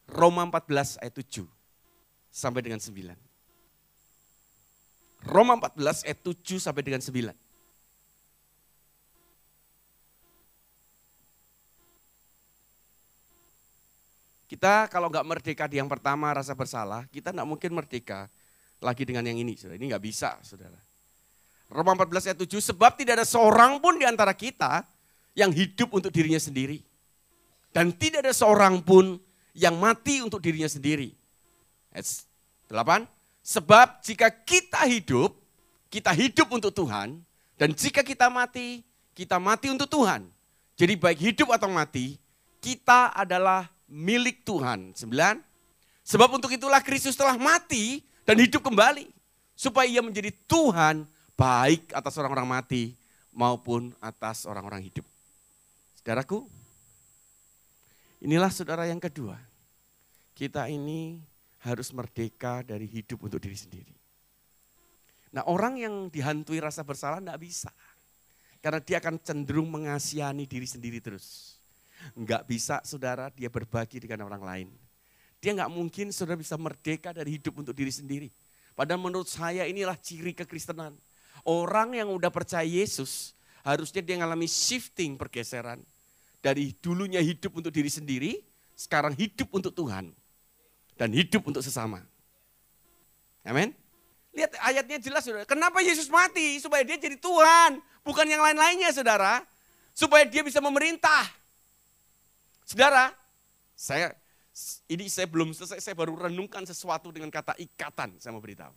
Roma 0.10 0.46
14 0.50 1.02
ayat 1.02 1.14
7 1.14 1.46
sampai 2.30 2.62
dengan 2.66 2.82
9. 2.82 3.18
Roma 5.26 5.58
14 5.58 6.06
ayat 6.06 6.20
7 6.22 6.62
sampai 6.62 6.82
dengan 6.86 7.02
9. 7.02 7.34
Kita 14.46 14.86
kalau 14.94 15.10
nggak 15.10 15.26
merdeka 15.26 15.66
di 15.66 15.82
yang 15.82 15.90
pertama 15.90 16.30
rasa 16.30 16.54
bersalah, 16.54 17.10
kita 17.10 17.34
nggak 17.34 17.50
mungkin 17.50 17.74
merdeka 17.74 18.30
lagi 18.78 19.02
dengan 19.02 19.26
yang 19.26 19.42
ini. 19.42 19.58
Saudara. 19.58 19.82
Ini 19.82 19.90
nggak 19.90 20.06
bisa, 20.06 20.38
saudara. 20.46 20.85
Roma 21.76 21.92
14 21.92 22.32
ayat 22.32 22.40
7, 22.40 22.72
sebab 22.72 22.96
tidak 22.96 23.20
ada 23.20 23.28
seorang 23.28 23.84
pun 23.84 24.00
di 24.00 24.08
antara 24.08 24.32
kita 24.32 24.88
yang 25.36 25.52
hidup 25.52 25.92
untuk 25.92 26.08
dirinya 26.08 26.40
sendiri. 26.40 26.80
Dan 27.76 27.92
tidak 27.92 28.24
ada 28.24 28.32
seorang 28.32 28.80
pun 28.80 29.20
yang 29.52 29.76
mati 29.76 30.24
untuk 30.24 30.40
dirinya 30.40 30.72
sendiri. 30.72 31.12
Ayat 31.92 32.08
8, 32.72 33.04
sebab 33.44 34.00
jika 34.00 34.32
kita 34.32 34.88
hidup, 34.88 35.36
kita 35.92 36.16
hidup 36.16 36.48
untuk 36.48 36.72
Tuhan. 36.72 37.20
Dan 37.60 37.76
jika 37.76 38.08
kita 38.08 38.32
mati, 38.32 38.80
kita 39.12 39.36
mati 39.36 39.68
untuk 39.68 39.92
Tuhan. 39.92 40.28
Jadi 40.80 40.96
baik 40.96 41.20
hidup 41.20 41.52
atau 41.56 41.68
mati, 41.68 42.16
kita 42.64 43.12
adalah 43.16 43.68
milik 43.88 44.48
Tuhan. 44.48 44.92
Sembilan. 44.96 45.40
Sebab 46.04 46.36
untuk 46.36 46.52
itulah 46.52 46.80
Kristus 46.84 47.16
telah 47.16 47.36
mati 47.40 48.04
dan 48.28 48.40
hidup 48.40 48.64
kembali. 48.64 49.08
Supaya 49.56 49.88
ia 49.88 50.04
menjadi 50.04 50.36
Tuhan 50.48 51.08
baik 51.36 51.92
atas 51.92 52.16
orang-orang 52.20 52.48
mati 52.48 52.96
maupun 53.36 53.92
atas 54.00 54.48
orang-orang 54.48 54.88
hidup. 54.88 55.04
Saudaraku, 56.00 56.48
inilah 58.24 58.50
saudara 58.50 58.88
yang 58.88 59.00
kedua. 59.00 59.36
Kita 60.36 60.68
ini 60.68 61.20
harus 61.64 61.92
merdeka 61.96 62.64
dari 62.64 62.88
hidup 62.88 63.24
untuk 63.24 63.40
diri 63.40 63.56
sendiri. 63.56 63.96
Nah 65.36 65.44
orang 65.48 65.80
yang 65.80 65.96
dihantui 66.08 66.64
rasa 66.64 66.84
bersalah 66.84 67.20
tidak 67.20 67.40
bisa. 67.40 67.72
Karena 68.64 68.80
dia 68.82 68.98
akan 69.04 69.20
cenderung 69.22 69.68
mengasihani 69.68 70.48
diri 70.48 70.66
sendiri 70.66 71.04
terus. 71.04 71.60
Enggak 72.16 72.48
bisa 72.48 72.80
saudara 72.88 73.32
dia 73.32 73.52
berbagi 73.52 74.00
dengan 74.00 74.28
orang 74.28 74.44
lain. 74.44 74.68
Dia 75.44 75.54
nggak 75.54 75.72
mungkin 75.72 76.10
saudara 76.16 76.40
bisa 76.40 76.56
merdeka 76.56 77.12
dari 77.12 77.38
hidup 77.38 77.62
untuk 77.62 77.76
diri 77.76 77.92
sendiri. 77.92 78.30
Padahal 78.76 79.00
menurut 79.00 79.30
saya 79.30 79.64
inilah 79.68 79.96
ciri 80.00 80.36
kekristenan. 80.36 80.96
Orang 81.46 81.94
yang 81.94 82.10
udah 82.10 82.34
percaya 82.34 82.66
Yesus, 82.66 83.38
harusnya 83.62 84.02
dia 84.02 84.18
mengalami 84.18 84.50
shifting 84.50 85.14
pergeseran. 85.14 85.86
Dari 86.42 86.74
dulunya 86.82 87.22
hidup 87.22 87.58
untuk 87.58 87.70
diri 87.70 87.90
sendiri, 87.90 88.42
sekarang 88.74 89.14
hidup 89.14 89.50
untuk 89.54 89.74
Tuhan. 89.78 90.10
Dan 90.98 91.10
hidup 91.14 91.46
untuk 91.46 91.62
sesama. 91.62 92.02
Amin. 93.46 93.78
Lihat 94.34 94.58
ayatnya 94.62 94.98
jelas 94.98 95.22
saudara. 95.22 95.46
Kenapa 95.46 95.80
Yesus 95.86 96.10
mati? 96.10 96.58
Supaya 96.58 96.82
dia 96.82 96.98
jadi 96.98 97.16
Tuhan. 97.16 97.78
Bukan 98.02 98.26
yang 98.26 98.42
lain-lainnya 98.42 98.90
saudara. 98.90 99.46
Supaya 99.94 100.26
dia 100.26 100.42
bisa 100.42 100.58
memerintah. 100.60 101.30
Saudara, 102.66 103.14
saya 103.78 104.18
ini 104.88 105.12
saya 105.12 105.28
belum 105.28 105.52
selesai, 105.52 105.84
saya 105.84 105.96
baru 105.96 106.16
renungkan 106.16 106.64
sesuatu 106.64 107.12
dengan 107.12 107.28
kata 107.28 107.60
ikatan, 107.60 108.16
saya 108.18 108.32
mau 108.32 108.40
beritahu. 108.40 108.72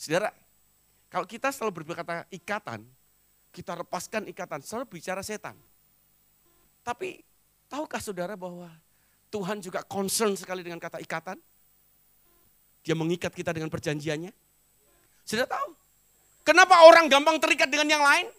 Saudara, 0.00 0.32
kalau 1.10 1.26
kita 1.26 1.50
selalu 1.50 1.82
berkata 1.82 2.22
ikatan, 2.30 2.86
kita 3.50 3.74
lepaskan 3.82 4.30
ikatan, 4.30 4.62
selalu 4.62 4.86
bicara 4.94 5.26
setan. 5.26 5.58
Tapi 6.86 7.18
tahukah 7.66 7.98
saudara 7.98 8.38
bahwa 8.38 8.70
Tuhan 9.34 9.58
juga 9.58 9.82
concern 9.82 10.38
sekali 10.38 10.62
dengan 10.62 10.78
kata 10.78 11.02
ikatan? 11.02 11.34
Dia 12.86 12.94
mengikat 12.94 13.34
kita 13.34 13.50
dengan 13.50 13.68
perjanjiannya. 13.68 14.30
Sudah 15.26 15.50
tahu? 15.50 15.74
Kenapa 16.46 16.86
orang 16.86 17.10
gampang 17.10 17.36
terikat 17.42 17.68
dengan 17.68 17.90
yang 17.90 18.04
lain? 18.06 18.30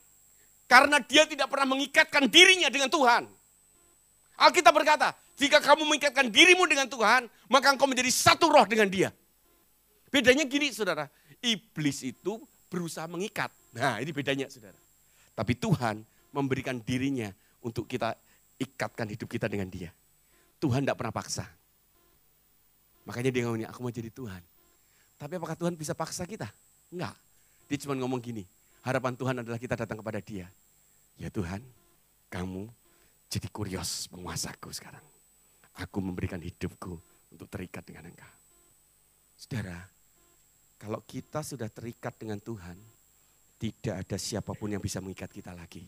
Karena 0.66 1.04
dia 1.04 1.28
tidak 1.28 1.52
pernah 1.52 1.76
mengikatkan 1.76 2.32
dirinya 2.32 2.72
dengan 2.72 2.88
Tuhan. 2.88 3.28
Alkitab 4.40 4.74
berkata, 4.74 5.14
jika 5.36 5.60
kamu 5.60 5.86
mengikatkan 5.86 6.32
dirimu 6.32 6.66
dengan 6.66 6.88
Tuhan, 6.88 7.28
maka 7.52 7.76
engkau 7.76 7.86
menjadi 7.86 8.10
satu 8.10 8.48
roh 8.48 8.64
dengan 8.66 8.88
dia. 8.88 9.12
Bedanya 10.08 10.48
gini 10.48 10.72
saudara, 10.74 11.12
iblis 11.44 12.02
itu 12.02 12.40
berusaha 12.72 13.04
mengikat. 13.12 13.52
Nah 13.76 14.00
ini 14.00 14.16
bedanya 14.16 14.48
saudara. 14.48 14.80
Tapi 15.36 15.60
Tuhan 15.60 16.08
memberikan 16.32 16.80
dirinya 16.80 17.28
untuk 17.60 17.84
kita 17.86 18.16
ikatkan 18.56 19.12
hidup 19.12 19.28
kita 19.28 19.52
dengan 19.52 19.68
dia. 19.68 19.92
Tuhan 20.64 20.88
tidak 20.88 20.96
pernah 20.96 21.12
paksa. 21.12 21.46
Makanya 23.04 23.34
dia 23.34 23.44
ngomongnya, 23.44 23.68
aku 23.74 23.84
mau 23.84 23.92
jadi 23.92 24.08
Tuhan. 24.14 24.40
Tapi 25.20 25.34
apakah 25.36 25.58
Tuhan 25.58 25.74
bisa 25.76 25.92
paksa 25.92 26.24
kita? 26.24 26.48
Enggak. 26.94 27.18
Dia 27.66 27.78
cuma 27.82 27.98
ngomong 27.98 28.22
gini, 28.22 28.46
harapan 28.86 29.18
Tuhan 29.18 29.36
adalah 29.42 29.58
kita 29.58 29.74
datang 29.74 30.00
kepada 30.00 30.22
dia. 30.22 30.48
Ya 31.18 31.34
Tuhan, 31.34 31.66
kamu 32.30 32.70
jadi 33.28 33.48
kurios 33.50 34.06
penguasaku 34.12 34.70
sekarang. 34.70 35.04
Aku 35.82 36.04
memberikan 36.04 36.38
hidupku 36.38 36.94
untuk 37.34 37.48
terikat 37.50 37.82
dengan 37.88 38.12
engkau. 38.12 38.34
Saudara, 39.40 39.82
kalau 40.82 40.98
kita 41.06 41.46
sudah 41.46 41.70
terikat 41.70 42.18
dengan 42.18 42.42
Tuhan, 42.42 42.74
tidak 43.62 44.02
ada 44.02 44.18
siapa 44.18 44.58
pun 44.58 44.74
yang 44.74 44.82
bisa 44.82 44.98
mengikat 44.98 45.30
kita 45.30 45.54
lagi. 45.54 45.86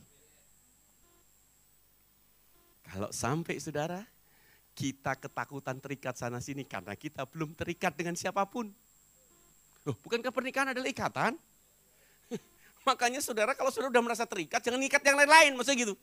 Kalau 2.85 3.09
sampai 3.09 3.57
saudara, 3.57 4.05
kita 4.77 5.17
ketakutan 5.17 5.81
terikat 5.81 6.13
sana 6.13 6.37
sini 6.37 6.61
karena 6.61 6.93
kita 6.93 7.25
belum 7.25 7.57
terikat 7.57 7.97
dengan 7.97 8.13
siapa 8.13 8.45
pun. 8.45 8.69
Loh, 9.81 9.97
bukankah 9.97 10.29
pernikahan 10.29 10.77
adalah 10.77 10.85
ikatan? 10.85 11.41
Makanya 12.87 13.17
saudara 13.25 13.57
kalau 13.57 13.73
saudara 13.73 13.89
sudah 13.89 14.05
merasa 14.05 14.29
terikat, 14.29 14.61
jangan 14.61 14.77
ikat 14.77 15.01
yang 15.09 15.17
lain-lain, 15.17 15.57
maksudnya 15.57 15.89
gitu. 15.89 15.95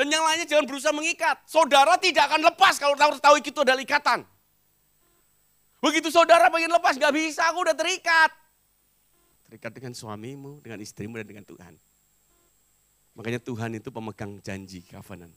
Dan 0.00 0.08
yang 0.08 0.24
lainnya 0.24 0.48
jangan 0.48 0.64
berusaha 0.64 0.96
mengikat. 0.96 1.44
Saudara 1.44 2.00
tidak 2.00 2.32
akan 2.32 2.40
lepas 2.40 2.80
kalau 2.80 2.96
tahu 2.96 3.20
tahu 3.20 3.36
itu 3.44 3.60
adalah 3.60 3.84
ikatan. 3.84 4.24
Begitu 5.78 6.10
saudara 6.10 6.50
pengen 6.50 6.74
lepas, 6.74 6.98
gak 6.98 7.14
bisa, 7.14 7.46
aku 7.50 7.62
udah 7.62 7.76
terikat. 7.76 8.30
Terikat 9.46 9.72
dengan 9.72 9.94
suamimu, 9.94 10.60
dengan 10.60 10.82
istrimu, 10.82 11.16
dan 11.16 11.26
dengan 11.26 11.46
Tuhan. 11.46 11.74
Makanya 13.14 13.40
Tuhan 13.42 13.70
itu 13.78 13.88
pemegang 13.88 14.38
janji, 14.42 14.82
covenant. 14.86 15.34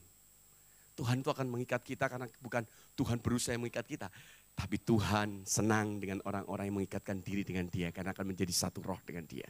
Tuhan 0.92 1.24
itu 1.24 1.30
akan 1.32 1.48
mengikat 1.48 1.80
kita 1.80 2.04
karena 2.04 2.28
bukan 2.42 2.68
Tuhan 2.94 3.16
berusaha 3.22 3.56
mengikat 3.56 3.88
kita. 3.88 4.12
Tapi 4.52 4.76
Tuhan 4.76 5.48
senang 5.48 5.96
dengan 5.96 6.20
orang-orang 6.28 6.68
yang 6.68 6.76
mengikatkan 6.84 7.24
diri 7.24 7.40
dengan 7.40 7.64
dia 7.72 7.88
karena 7.88 8.12
akan 8.12 8.28
menjadi 8.28 8.52
satu 8.52 8.84
roh 8.84 9.00
dengan 9.00 9.24
dia. 9.24 9.48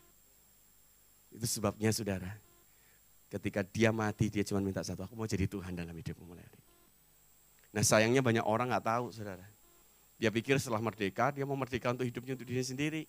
Itu 1.35 1.43
sebabnya 1.51 1.91
saudara, 1.91 2.31
Ketika 3.33 3.65
dia 3.65 3.89
mati, 3.97 4.29
dia 4.29 4.45
cuma 4.45 4.61
minta 4.61 4.85
satu, 4.85 5.09
aku 5.09 5.17
mau 5.17 5.25
jadi 5.25 5.49
Tuhan 5.49 5.73
dalam 5.73 5.97
hidupmu 5.97 6.29
mulai 6.29 6.45
hari. 6.45 6.61
Nah 7.73 7.81
sayangnya 7.81 8.21
banyak 8.21 8.45
orang 8.45 8.69
nggak 8.69 8.85
tahu, 8.85 9.09
saudara. 9.09 9.49
Dia 10.23 10.31
pikir 10.31 10.55
setelah 10.63 10.79
merdeka, 10.79 11.35
dia 11.35 11.43
mau 11.43 11.59
merdeka 11.59 11.91
untuk 11.91 12.07
hidupnya 12.07 12.39
untuk 12.39 12.47
diri 12.47 12.63
sendiri. 12.63 13.03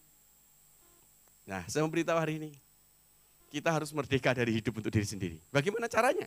Nah, 1.46 1.62
saya 1.70 1.86
memberitahu 1.86 2.18
hari 2.18 2.42
ini, 2.42 2.52
kita 3.54 3.70
harus 3.70 3.94
merdeka 3.94 4.34
dari 4.34 4.58
hidup 4.58 4.82
untuk 4.82 4.90
diri 4.90 5.06
sendiri. 5.06 5.38
Bagaimana 5.54 5.86
caranya? 5.86 6.26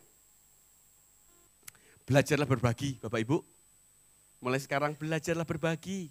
Belajarlah 2.07 2.47
berbagi, 2.47 3.03
Bapak 3.03 3.19
Ibu. 3.19 3.43
Mulai 4.39 4.63
sekarang 4.63 4.95
belajarlah 4.95 5.43
berbagi. 5.43 6.07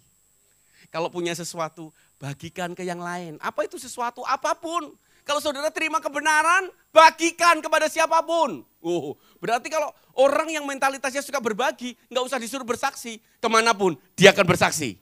Kalau 0.93 1.09
punya 1.09 1.33
sesuatu, 1.33 1.89
bagikan 2.21 2.77
ke 2.77 2.85
yang 2.85 3.01
lain. 3.01 3.41
Apa 3.41 3.65
itu 3.65 3.81
sesuatu? 3.81 4.21
Apa 4.29 4.53
pun. 4.53 4.93
Kalau 5.27 5.43
saudara 5.43 5.67
terima 5.67 5.99
kebenaran, 5.99 6.71
bagikan 6.95 7.59
kepada 7.59 7.91
siapa 7.91 8.23
pun. 8.23 8.63
Oh, 8.79 9.19
berarti 9.43 9.67
kalau 9.67 9.91
orang 10.15 10.47
yang 10.47 10.63
mentalitasnya 10.63 11.19
suka 11.19 11.43
berbagi, 11.43 11.99
nggak 12.07 12.23
usah 12.23 12.39
disuruh 12.39 12.63
bersaksi, 12.63 13.19
ke 13.19 13.47
mana 13.51 13.75
pun 13.75 13.99
dia 14.15 14.31
akan 14.31 14.47
bersaksi. 14.47 14.95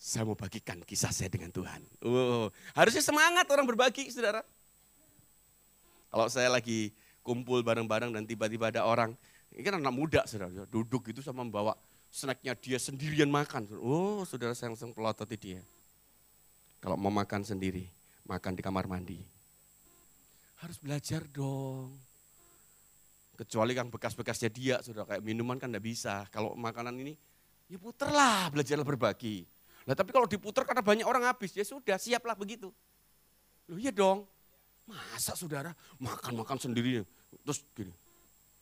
Saya 0.00 0.24
mau 0.24 0.32
bagikan 0.32 0.80
kisah 0.80 1.12
saya 1.12 1.28
dengan 1.28 1.52
Tuhan. 1.52 1.84
Oh, 2.00 2.48
harusnya 2.72 3.04
semangat 3.04 3.44
orang 3.52 3.68
berbagi, 3.68 4.08
saudara. 4.08 4.40
Kalau 6.08 6.32
saya 6.32 6.48
lagi 6.48 6.96
kumpul 7.20 7.60
bareng-bareng 7.60 8.16
dan 8.16 8.24
tiba-tiba 8.24 8.72
ada 8.72 8.88
orang, 8.88 9.12
ini 9.52 9.60
kan 9.60 9.76
anak 9.76 9.92
muda, 9.92 10.24
saudara, 10.24 10.48
duduk 10.72 11.12
gitu 11.12 11.20
sama 11.20 11.44
membawa 11.44 11.76
snacknya 12.08 12.56
dia 12.56 12.80
sendirian 12.80 13.28
makan. 13.28 13.68
Oh, 13.84 14.24
saudara 14.24 14.56
saya 14.56 14.72
langsung 14.72 14.96
pelototi 14.96 15.36
dia. 15.36 15.60
Kalau 16.80 16.96
mau 16.96 17.12
makan 17.12 17.44
sendiri, 17.44 17.88
makan 18.26 18.52
di 18.58 18.62
kamar 18.62 18.90
mandi. 18.90 19.22
Harus 20.60 20.76
belajar 20.82 21.22
dong. 21.30 21.94
Kecuali 23.36 23.76
yang 23.76 23.92
bekas-bekasnya 23.92 24.50
dia, 24.50 24.76
sudah 24.80 25.04
kayak 25.04 25.22
minuman 25.22 25.60
kan 25.60 25.68
enggak 25.68 25.84
bisa. 25.84 26.24
Kalau 26.32 26.56
makanan 26.56 26.96
ini, 26.96 27.14
ya 27.68 27.76
puterlah, 27.76 28.48
belajarlah 28.48 28.84
berbagi. 28.84 29.44
Nah 29.86 29.94
tapi 29.94 30.10
kalau 30.10 30.26
diputer 30.26 30.64
karena 30.64 30.82
banyak 30.82 31.06
orang 31.06 31.28
habis, 31.28 31.52
ya 31.52 31.62
sudah 31.62 32.00
siaplah 32.00 32.32
begitu. 32.32 32.72
Loh 33.68 33.78
iya 33.78 33.92
dong, 33.92 34.24
masa 34.88 35.36
saudara 35.36 35.76
makan-makan 36.00 36.56
sendiri, 36.56 37.04
terus 37.44 37.60
gini, 37.76 37.92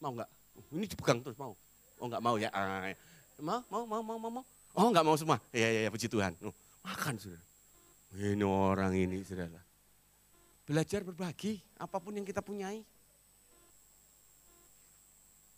mau 0.02 0.10
enggak? 0.10 0.28
Ini 0.74 0.86
dipegang 0.90 1.22
terus 1.22 1.38
mau? 1.38 1.54
Oh 2.02 2.06
enggak 2.10 2.22
mau 2.22 2.34
ya? 2.34 2.50
Ah, 2.50 2.90
ya. 2.90 2.96
mau, 3.38 3.62
mau, 3.70 3.86
mau, 3.86 4.02
mau, 4.02 4.18
mau, 4.18 4.30
mau. 4.42 4.44
Oh 4.74 4.90
enggak 4.90 5.06
mau 5.06 5.14
semua? 5.14 5.38
Iya, 5.54 5.68
iya, 5.70 5.80
ya, 5.86 5.90
puji 5.94 6.10
Tuhan. 6.10 6.34
Makan 6.82 7.14
saudara. 7.22 7.53
Ini 8.14 8.46
orang 8.46 8.94
ini, 8.94 9.26
saudara. 9.26 9.58
Belajar 10.62 11.02
berbagi, 11.02 11.58
apa 11.74 11.98
pun 11.98 12.14
yang 12.14 12.22
kita 12.22 12.38
punyai. 12.38 12.86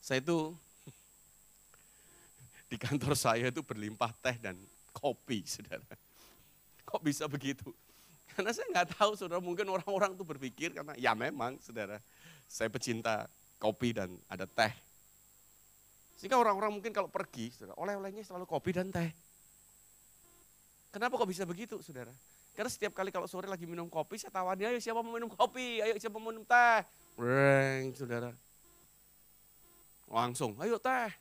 Saya 0.01 0.25
itu 0.25 0.57
di 2.73 2.81
kantor 2.81 3.13
saya 3.13 3.53
itu 3.53 3.61
berlimpah 3.61 4.09
teh 4.25 4.41
dan 4.41 4.57
kopi, 4.97 5.45
saudara. 5.45 5.85
Kok 6.89 7.05
bisa 7.05 7.29
begitu? 7.29 7.77
Karena 8.33 8.57
saya 8.57 8.73
nggak 8.73 8.97
tahu, 8.97 9.13
saudara. 9.21 9.45
Mungkin 9.45 9.69
orang-orang 9.69 10.17
itu 10.17 10.25
berpikir 10.25 10.73
karena 10.73 10.97
ya 10.97 11.13
memang, 11.13 11.61
saudara. 11.61 12.01
Saya 12.49 12.73
pecinta 12.73 13.29
kopi 13.61 13.93
dan 13.93 14.17
ada 14.33 14.49
teh. 14.49 14.73
Sehingga 16.17 16.41
orang-orang 16.41 16.73
mungkin 16.73 16.97
kalau 16.97 17.13
pergi, 17.13 17.53
saudara, 17.53 17.77
oleh-olehnya 17.77 18.25
selalu 18.25 18.49
kopi 18.49 18.73
dan 18.73 18.89
teh. 18.89 19.13
Kenapa 20.89 21.21
kok 21.21 21.29
bisa 21.29 21.45
begitu, 21.45 21.77
saudara? 21.85 22.17
Karena 22.57 22.73
setiap 22.73 22.97
kali 22.97 23.13
kalau 23.13 23.29
sore 23.29 23.45
lagi 23.45 23.69
minum 23.69 23.85
kopi, 23.93 24.17
saya 24.17 24.33
tawani, 24.33 24.65
ayo 24.65 24.81
siapa 24.81 25.05
mau 25.05 25.13
minum 25.13 25.29
kopi, 25.29 25.85
ayo 25.85 25.93
siapa 26.01 26.17
mau 26.17 26.33
minum 26.33 26.41
teh. 26.41 26.81
Breng, 27.13 27.93
saudara. 27.93 28.33
Langsung, 30.09 30.57
ayo 30.65 30.81
teh. 30.81 31.13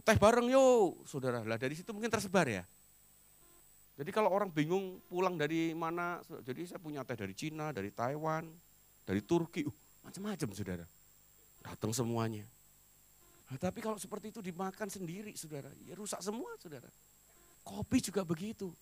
Teh 0.00 0.16
bareng 0.16 0.48
yuk, 0.48 1.04
saudara. 1.04 1.44
Lah 1.44 1.60
dari 1.60 1.76
situ 1.76 1.92
mungkin 1.92 2.08
tersebar 2.08 2.48
ya. 2.48 2.64
Jadi 4.00 4.08
kalau 4.12 4.32
orang 4.32 4.48
bingung 4.48 5.00
pulang 5.12 5.36
dari 5.36 5.76
mana, 5.76 6.24
jadi 6.44 6.64
saya 6.64 6.80
punya 6.80 7.04
teh 7.04 7.16
dari 7.16 7.36
Cina, 7.36 7.68
dari 7.72 7.92
Taiwan, 7.92 8.48
dari 9.04 9.20
Turki, 9.20 9.64
uh, 9.64 9.76
macam-macam 10.04 10.48
saudara. 10.56 10.86
Datang 11.64 11.92
semuanya. 11.92 12.44
Nah, 13.52 13.60
tapi 13.60 13.84
kalau 13.84 14.00
seperti 14.00 14.32
itu 14.32 14.40
dimakan 14.40 14.88
sendiri 14.88 15.36
saudara, 15.36 15.68
ya 15.84 15.92
rusak 15.96 16.20
semua 16.24 16.56
saudara. 16.60 16.88
Kopi 17.60 18.00
juga 18.00 18.24
begitu. 18.24 18.72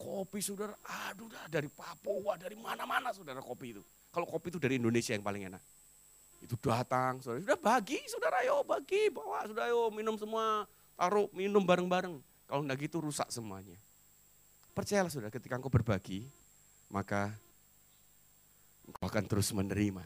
Kopi 0.00 0.40
saudara, 0.40 0.72
aduh 1.12 1.28
dah 1.28 1.44
dari 1.52 1.68
Papua, 1.68 2.40
dari 2.40 2.56
mana-mana 2.56 3.12
saudara 3.12 3.44
kopi 3.44 3.76
itu. 3.76 3.84
Kalau 4.08 4.24
kopi 4.24 4.48
itu 4.48 4.56
dari 4.56 4.80
Indonesia 4.80 5.12
yang 5.12 5.20
paling 5.20 5.52
enak. 5.52 5.60
Itu 6.40 6.56
datang, 6.56 7.20
saudara, 7.20 7.44
sudah 7.44 7.60
bagi 7.60 8.00
saudara, 8.08 8.40
yo 8.40 8.64
bagi, 8.64 9.12
bawa, 9.12 9.44
sudah 9.44 9.68
yo 9.68 9.92
minum 9.92 10.16
semua, 10.16 10.64
taruh 10.96 11.28
minum 11.36 11.60
bareng-bareng. 11.60 12.16
Kalau 12.48 12.64
enggak 12.64 12.88
gitu 12.88 13.04
rusak 13.04 13.28
semuanya. 13.28 13.76
Percayalah 14.72 15.12
saudara, 15.12 15.28
ketika 15.28 15.60
engkau 15.60 15.68
berbagi, 15.68 16.24
maka 16.88 17.36
engkau 18.88 19.04
akan 19.04 19.24
terus 19.28 19.52
menerima. 19.52 20.00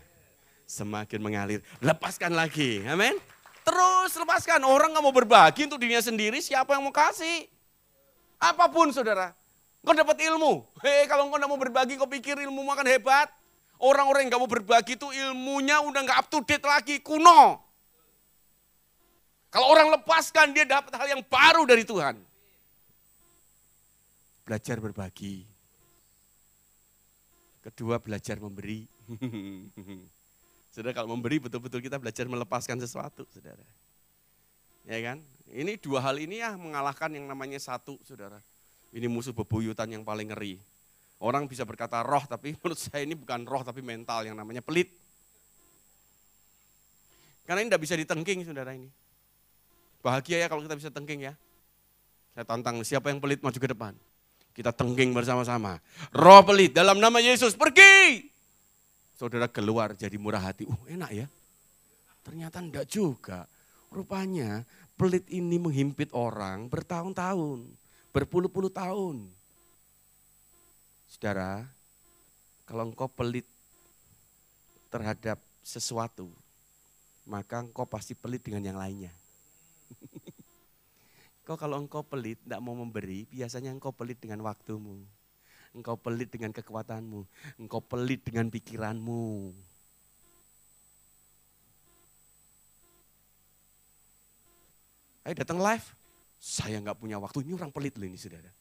Semakin 0.67 1.23
mengalir, 1.23 1.63
lepaskan 1.79 2.35
lagi, 2.35 2.83
amin. 2.83 3.15
Terus 3.63 4.11
lepaskan, 4.19 4.59
orang 4.67 4.91
nggak 4.91 5.05
mau 5.07 5.15
berbagi 5.15 5.71
untuk 5.71 5.79
dirinya 5.79 6.03
sendiri, 6.03 6.43
siapa 6.43 6.75
yang 6.75 6.83
mau 6.83 6.91
kasih? 6.91 7.47
Apa 8.43 8.67
pun 8.67 8.91
saudara, 8.91 9.39
engkau 9.85 9.93
dapat 9.93 10.17
ilmu. 10.25 10.65
Hei 10.81 11.05
kalau 11.05 11.29
engkau 11.29 11.37
nggak 11.37 11.51
mau 11.53 11.61
berbagi, 11.61 12.01
kau 12.01 12.09
pikir 12.09 12.41
ilmu 12.41 12.65
akan 12.73 12.89
hebat? 12.89 13.29
Orang-orang 13.77 14.25
yang 14.25 14.33
nggak 14.33 14.43
mau 14.43 14.49
berbagi 14.49 14.97
itu 14.97 15.13
ilmunya 15.13 15.85
udah 15.85 16.01
nggak 16.01 16.19
up 16.25 16.27
to 16.33 16.41
date 16.49 16.65
lagi, 16.65 17.05
kuno. 17.05 17.61
Kalau 19.53 19.69
orang 19.69 19.93
lepaskan, 19.93 20.57
dia 20.57 20.65
dapat 20.65 20.97
hal 20.97 21.07
yang 21.13 21.23
baru 21.29 21.69
dari 21.69 21.85
Tuhan 21.85 22.17
belajar 24.45 24.77
berbagi. 24.79 25.49
Kedua, 27.65 27.97
belajar 27.97 28.37
memberi. 28.37 28.85
saudara, 30.73 30.93
kalau 30.93 31.17
memberi 31.17 31.41
betul-betul 31.41 31.81
kita 31.81 31.97
belajar 31.97 32.29
melepaskan 32.29 32.77
sesuatu, 32.77 33.25
saudara. 33.33 33.65
Ya 34.85 35.01
kan? 35.01 35.25
Ini 35.49 35.81
dua 35.81 36.05
hal 36.05 36.21
ini 36.21 36.45
ya 36.45 36.53
mengalahkan 36.61 37.09
yang 37.09 37.25
namanya 37.25 37.57
satu, 37.57 37.97
saudara. 38.05 38.45
Ini 38.95 39.11
musuh 39.11 39.35
bebuyutan 39.35 39.91
yang 39.91 40.07
paling 40.07 40.31
ngeri. 40.31 40.55
Orang 41.19 41.51
bisa 41.51 41.67
berkata 41.67 41.99
roh, 42.07 42.23
tapi 42.31 42.55
menurut 42.63 42.79
saya 42.79 43.03
ini 43.03 43.19
bukan 43.19 43.43
roh, 43.43 43.67
tapi 43.67 43.83
mental 43.83 44.23
yang 44.23 44.39
namanya 44.39 44.63
pelit. 44.63 44.95
Karena 47.45 47.61
ini 47.61 47.69
tidak 47.69 47.83
bisa 47.83 47.95
ditengking, 47.99 48.47
saudara 48.47 48.73
ini. 48.73 48.89
Bahagia 50.01 50.41
ya 50.41 50.47
kalau 50.47 50.63
kita 50.63 50.79
bisa 50.79 50.91
tengking 50.95 51.27
ya. 51.27 51.35
Saya 52.33 52.47
tantang 52.47 52.83
siapa 52.87 53.11
yang 53.11 53.19
pelit 53.19 53.43
maju 53.43 53.59
ke 53.59 53.69
depan. 53.69 53.93
Kita 54.55 54.71
tengking 54.71 55.11
bersama-sama. 55.11 55.83
Roh 56.15 56.43
pelit 56.47 56.71
dalam 56.71 57.03
nama 57.03 57.19
Yesus 57.19 57.59
pergi. 57.59 58.31
Saudara 59.19 59.51
keluar 59.51 59.99
jadi 59.99 60.15
murah 60.15 60.43
hati. 60.43 60.67
Uh 60.67 60.79
enak 60.87 61.11
ya. 61.11 61.27
Ternyata 62.23 62.63
enggak 62.63 62.87
juga. 62.87 63.47
Rupanya 63.91 64.63
pelit 64.95 65.27
ini 65.31 65.59
menghimpit 65.59 66.11
orang 66.15 66.71
bertahun-tahun. 66.71 67.84
Berpuluh-puluh 68.15 68.71
tahun. 68.71 69.27
Saudara, 71.11 71.67
kalau 72.63 72.87
engkau 72.87 73.11
pelit 73.11 73.43
terhadap 74.87 75.43
sesuatu, 75.67 76.31
maka 77.27 77.59
engkau 77.59 77.83
pasti 77.83 78.15
pelit 78.15 78.39
dengan 78.47 78.63
yang 78.63 78.79
lainnya. 78.79 79.11
Kau 81.45 81.61
kalau 81.61 81.77
engkau 81.77 82.01
pelit, 82.01 82.41
tidak 82.41 82.57
mau 82.65 82.73
memberi, 82.73 83.29
biasanya 83.29 83.69
engkau 83.69 83.93
pelit 83.93 84.17
dengan 84.17 84.41
waktumu. 84.49 84.97
Engkau 85.77 85.99
pelit 85.99 86.33
dengan 86.33 86.57
kekuatanmu. 86.57 87.21
Engkau 87.61 87.85
pelit 87.85 88.25
dengan 88.25 88.49
pikiranmu. 88.49 89.53
Ayo 95.29 95.35
datang 95.37 95.61
live. 95.61 96.04
Saya 96.45 96.77
nggak 96.77 97.01
punya 97.01 97.17
waktu. 97.17 97.41
Ini 97.41 97.57
orang 97.57 97.73
pelit 97.73 97.97
loh 97.97 98.05
ini 98.05 98.21
saudara. 98.21 98.53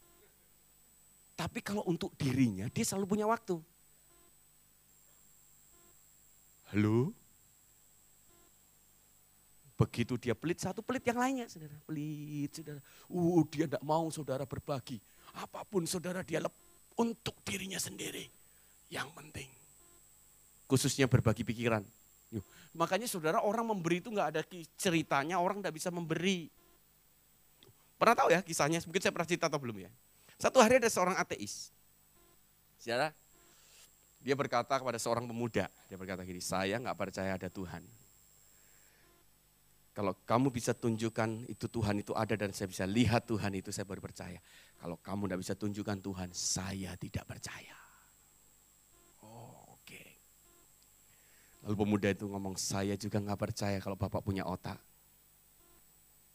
Tapi 1.35 1.59
kalau 1.59 1.83
untuk 1.83 2.15
dirinya, 2.15 2.71
dia 2.71 2.87
selalu 2.87 3.11
punya 3.11 3.27
waktu. 3.27 3.59
Halo? 6.71 7.11
Begitu 9.75 10.15
dia 10.15 10.31
pelit 10.31 10.63
satu, 10.63 10.79
pelit 10.79 11.03
yang 11.03 11.19
lainnya, 11.19 11.51
saudara. 11.51 11.75
Pelit, 11.83 12.55
saudara. 12.55 12.79
Uh, 13.11 13.43
dia 13.51 13.67
tidak 13.67 13.83
mau 13.83 14.07
saudara 14.15 14.47
berbagi. 14.47 15.03
Apa 15.35 15.67
pun 15.67 15.83
saudara 15.83 16.23
dia 16.23 16.39
lep 16.39 16.55
untuk 16.95 17.35
dirinya 17.43 17.83
sendiri. 17.83 18.31
Yang 18.87 19.11
penting. 19.11 19.49
Khususnya 20.71 21.11
berbagi 21.11 21.43
pikiran. 21.43 21.83
Yuh. 22.31 22.45
Makanya 22.79 23.11
saudara 23.11 23.43
orang 23.43 23.75
memberi 23.75 23.99
itu 23.99 24.07
nggak 24.07 24.29
ada 24.31 24.41
ceritanya 24.79 25.35
orang 25.43 25.59
tidak 25.59 25.75
bisa 25.75 25.91
memberi. 25.91 26.47
Pernah 28.03 28.19
tahu 28.19 28.35
ya 28.35 28.43
kisahnya? 28.43 28.83
Mungkin 28.83 28.99
saya 28.99 29.15
pernah 29.15 29.29
cerita 29.31 29.47
atau 29.47 29.63
belum 29.63 29.87
ya. 29.87 29.91
Satu 30.35 30.59
hari 30.59 30.75
ada 30.75 30.91
seorang 30.91 31.15
ateis. 31.15 31.71
Saudara, 32.75 33.15
dia 34.19 34.35
berkata 34.35 34.75
kepada 34.75 34.99
seorang 34.99 35.23
pemuda, 35.23 35.71
dia 35.87 35.95
berkata 35.95 36.19
gini, 36.27 36.43
saya 36.43 36.83
nggak 36.83 36.99
percaya 36.99 37.39
ada 37.39 37.47
Tuhan. 37.47 37.79
Kalau 39.95 40.19
kamu 40.27 40.51
bisa 40.51 40.75
tunjukkan 40.75 41.47
itu 41.47 41.63
Tuhan 41.71 42.03
itu 42.03 42.11
ada 42.11 42.35
dan 42.35 42.51
saya 42.51 42.67
bisa 42.67 42.83
lihat 42.83 43.23
Tuhan 43.23 43.55
itu 43.55 43.71
saya 43.71 43.87
baru 43.87 44.03
percaya. 44.03 44.43
Kalau 44.83 44.99
kamu 44.99 45.31
tidak 45.31 45.39
bisa 45.39 45.53
tunjukkan 45.55 45.97
Tuhan, 46.03 46.29
saya 46.35 46.91
tidak 46.99 47.23
percaya. 47.23 47.77
Oh, 49.23 49.79
oke. 49.79 49.87
Okay. 49.87 50.19
Lalu 51.63 51.75
pemuda 51.79 52.11
itu 52.11 52.27
ngomong, 52.27 52.59
saya 52.59 52.99
juga 52.99 53.23
nggak 53.23 53.39
percaya 53.39 53.79
kalau 53.79 53.95
Bapak 53.95 54.19
punya 54.19 54.43
otak. 54.43 54.75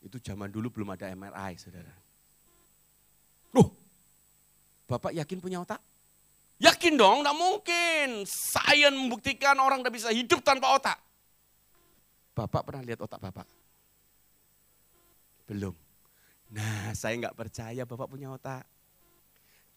Itu 0.08 0.16
zaman 0.24 0.48
dulu 0.48 0.72
belum 0.72 0.96
ada 0.96 1.12
MRI, 1.12 1.60
saudara. 1.60 1.92
Loh, 3.52 3.68
Bapak 4.88 5.12
yakin 5.12 5.36
punya 5.36 5.60
otak? 5.60 5.84
Yakin 6.56 6.96
dong, 6.96 7.20
nggak 7.20 7.36
mungkin. 7.36 8.24
Sains 8.24 8.88
membuktikan 8.88 9.60
orang 9.60 9.84
tidak 9.84 9.94
bisa 10.00 10.08
hidup 10.08 10.40
tanpa 10.40 10.72
otak. 10.72 10.96
Bapak 12.32 12.64
pernah 12.64 12.80
lihat 12.88 13.04
otak 13.04 13.20
Bapak? 13.20 13.44
Belum. 15.44 15.76
Nah, 16.56 16.96
saya 16.96 17.12
nggak 17.20 17.36
percaya 17.36 17.84
Bapak 17.84 18.08
punya 18.08 18.32
otak. 18.32 18.64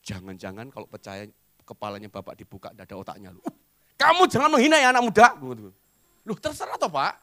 Jangan-jangan 0.07 0.71
kalau 0.71 0.87
percaya 0.87 1.27
kepalanya 1.67 2.07
Bapak 2.07 2.39
dibuka, 2.39 2.71
ada 2.71 2.95
otaknya. 2.95 3.35
Loh, 3.35 3.43
kamu 3.99 4.31
jangan 4.31 4.47
menghina 4.47 4.79
ya 4.79 4.95
anak 4.95 5.03
muda. 5.03 5.35
Loh 6.23 6.37
terserah 6.39 6.79
toh 6.79 6.87
Pak. 6.87 7.19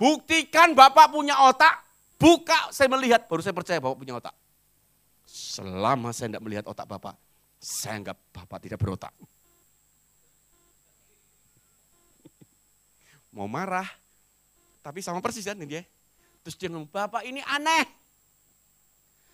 Buktikan 0.00 0.72
Bapak 0.72 1.12
punya 1.12 1.38
otak, 1.46 1.83
buka 2.16 2.70
saya 2.70 2.88
melihat, 2.90 3.26
baru 3.26 3.40
saya 3.42 3.54
percaya 3.56 3.78
Bapak 3.82 3.98
punya 3.98 4.14
otak. 4.18 4.34
Selama 5.24 6.12
saya 6.12 6.34
tidak 6.34 6.44
melihat 6.44 6.64
otak 6.68 6.86
Bapak, 6.86 7.16
saya 7.58 8.00
anggap 8.00 8.18
Bapak 8.30 8.58
tidak 8.60 8.78
berotak. 8.80 9.12
Mau 13.34 13.48
marah, 13.48 13.88
tapi 14.84 15.00
sama 15.00 15.24
persis 15.24 15.48
kan 15.48 15.56
dia. 15.64 15.82
Terus 16.44 16.60
dia 16.60 16.68
ngomong, 16.68 16.92
Bapak 16.92 17.24
ini 17.24 17.40
aneh. 17.40 17.88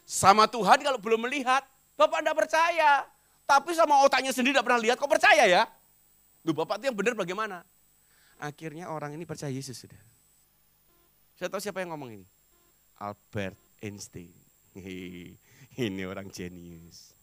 Sama 0.06 0.46
Tuhan 0.46 0.78
kalau 0.82 0.98
belum 0.98 1.26
melihat, 1.26 1.66
Bapak 1.98 2.22
tidak 2.22 2.36
percaya. 2.46 3.02
Tapi 3.50 3.74
sama 3.74 3.98
otaknya 4.06 4.30
sendiri 4.30 4.54
tidak 4.54 4.66
pernah 4.70 4.78
lihat, 4.78 4.94
kok 4.94 5.10
percaya 5.10 5.42
ya? 5.42 5.66
Loh 6.46 6.54
Bapak 6.54 6.78
itu 6.78 6.86
yang 6.86 6.96
benar 6.96 7.18
bagaimana? 7.18 7.66
Akhirnya 8.38 8.88
orang 8.88 9.12
ini 9.18 9.26
percaya 9.26 9.50
Yesus 9.50 9.74
sudah. 9.74 9.98
Saya 11.34 11.50
tahu 11.50 11.60
siapa 11.60 11.82
yang 11.82 11.92
ngomong 11.92 12.14
ini. 12.14 12.26
Albert 13.00 13.56
Einstein. 13.80 14.36
ini 15.80 16.02
orang 16.04 16.28
jenius. 16.28 17.16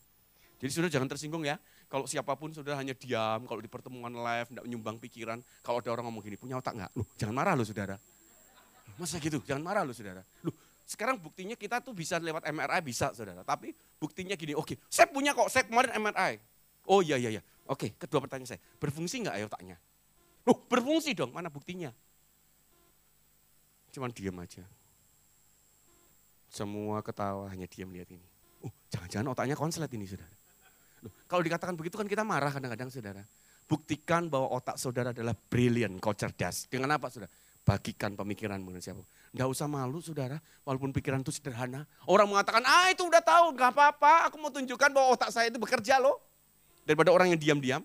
Jadi 0.57 0.71
sudah 0.73 0.89
jangan 0.89 1.05
tersinggung 1.05 1.45
ya. 1.45 1.61
Kalau 1.87 2.09
siapa 2.09 2.33
pun 2.35 2.51
sudah 2.51 2.75
hanya 2.75 2.97
diam, 2.97 3.45
kalau 3.45 3.61
di 3.61 3.69
pertemuan 3.69 4.11
live, 4.11 4.49
tidak 4.51 4.63
menyumbang 4.65 4.97
pikiran. 4.99 5.39
Kalau 5.63 5.79
ada 5.79 5.93
orang 5.93 6.09
ngomong 6.09 6.25
gini, 6.25 6.35
punya 6.35 6.59
otak 6.59 6.75
nggak? 6.75 6.91
Loh, 6.97 7.07
jangan 7.15 7.35
marah 7.37 7.53
loh 7.55 7.63
saudara. 7.63 7.95
Masa 8.99 9.21
gitu? 9.21 9.39
Jangan 9.45 9.63
marah 9.63 9.85
loh 9.85 9.95
saudara. 9.95 10.25
Loh, 10.43 10.51
sekarang 10.83 11.21
buktinya 11.21 11.55
kita 11.55 11.79
tuh 11.79 11.95
bisa 11.95 12.19
lewat 12.19 12.43
MRI 12.49 12.81
bisa 12.83 13.13
saudara. 13.15 13.45
Tapi 13.45 13.71
buktinya 14.01 14.35
gini, 14.35 14.57
oke, 14.57 14.73
okay, 14.73 14.77
saya 14.91 15.07
punya 15.07 15.31
kok, 15.31 15.47
saya 15.47 15.63
kemarin 15.63 15.95
MRI. 15.95 16.41
Oh 16.89 16.99
iya 16.99 17.15
iya 17.15 17.39
iya. 17.39 17.41
Oke, 17.67 17.95
kedua 17.95 18.23
pertanyaan 18.23 18.55
saya, 18.55 18.61
berfungsi 18.79 19.23
nggak 19.23 19.35
ayo 19.39 19.45
otaknya? 19.47 19.77
Loh, 20.47 20.57
berfungsi 20.67 21.11
dong, 21.11 21.35
mana 21.35 21.51
buktinya? 21.51 21.91
Cuman 23.91 24.11
diam 24.15 24.35
aja. 24.39 24.63
Semua 26.47 27.03
ketawa, 27.03 27.51
hanya 27.51 27.67
diam 27.67 27.91
lihat 27.91 28.07
ini. 28.11 28.23
Oh, 28.63 28.71
jangan-jangan 28.89 29.27
otaknya 29.35 29.55
konslet 29.59 29.91
ini 29.93 30.07
saudara. 30.07 30.33
Loh, 31.05 31.13
kalau 31.29 31.41
dikatakan 31.45 31.75
begitu 31.77 31.99
kan 31.99 32.07
kita 32.09 32.25
marah 32.25 32.49
kadang-kadang 32.49 32.89
saudara. 32.89 33.21
Buktikan 33.67 34.31
bahwa 34.31 34.55
otak 34.55 34.79
saudara 34.79 35.11
adalah 35.11 35.35
brilliant, 35.35 35.99
kau 35.99 36.15
cerdas. 36.15 36.71
Dengan 36.71 36.95
apa 36.95 37.11
saudara? 37.11 37.29
Bagikan 37.67 38.15
pemikiranmu 38.15 38.71
dengan 38.71 38.79
siapa. 38.79 39.03
Nggak 39.35 39.47
usah 39.51 39.67
malu 39.67 39.99
saudara, 39.99 40.39
walaupun 40.63 40.95
pikiran 40.95 41.19
itu 41.19 41.35
sederhana. 41.35 41.83
Orang 42.07 42.31
mengatakan, 42.31 42.63
ah 42.63 42.87
itu 42.87 43.03
udah 43.03 43.19
tahu, 43.19 43.51
nggak 43.59 43.75
apa-apa. 43.75 44.31
Aku 44.31 44.39
mau 44.39 44.47
tunjukkan 44.47 44.87
bahwa 44.95 45.19
otak 45.19 45.35
saya 45.35 45.51
itu 45.51 45.59
bekerja 45.59 45.99
loh. 45.99 46.15
Daripada 46.87 47.11
orang 47.11 47.35
yang 47.35 47.39
diam-diam. 47.39 47.83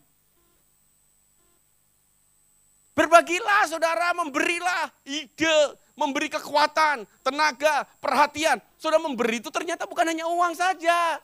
Berbagilah 2.92 3.64
saudara, 3.72 4.12
memberilah 4.12 4.92
ide, 5.08 5.56
memberi 5.96 6.28
kekuatan, 6.28 7.08
tenaga, 7.24 7.88
perhatian. 8.04 8.60
Saudara 8.76 9.00
memberi 9.00 9.40
itu 9.40 9.48
ternyata 9.48 9.88
bukan 9.88 10.12
hanya 10.12 10.28
uang 10.28 10.52
saja. 10.52 11.16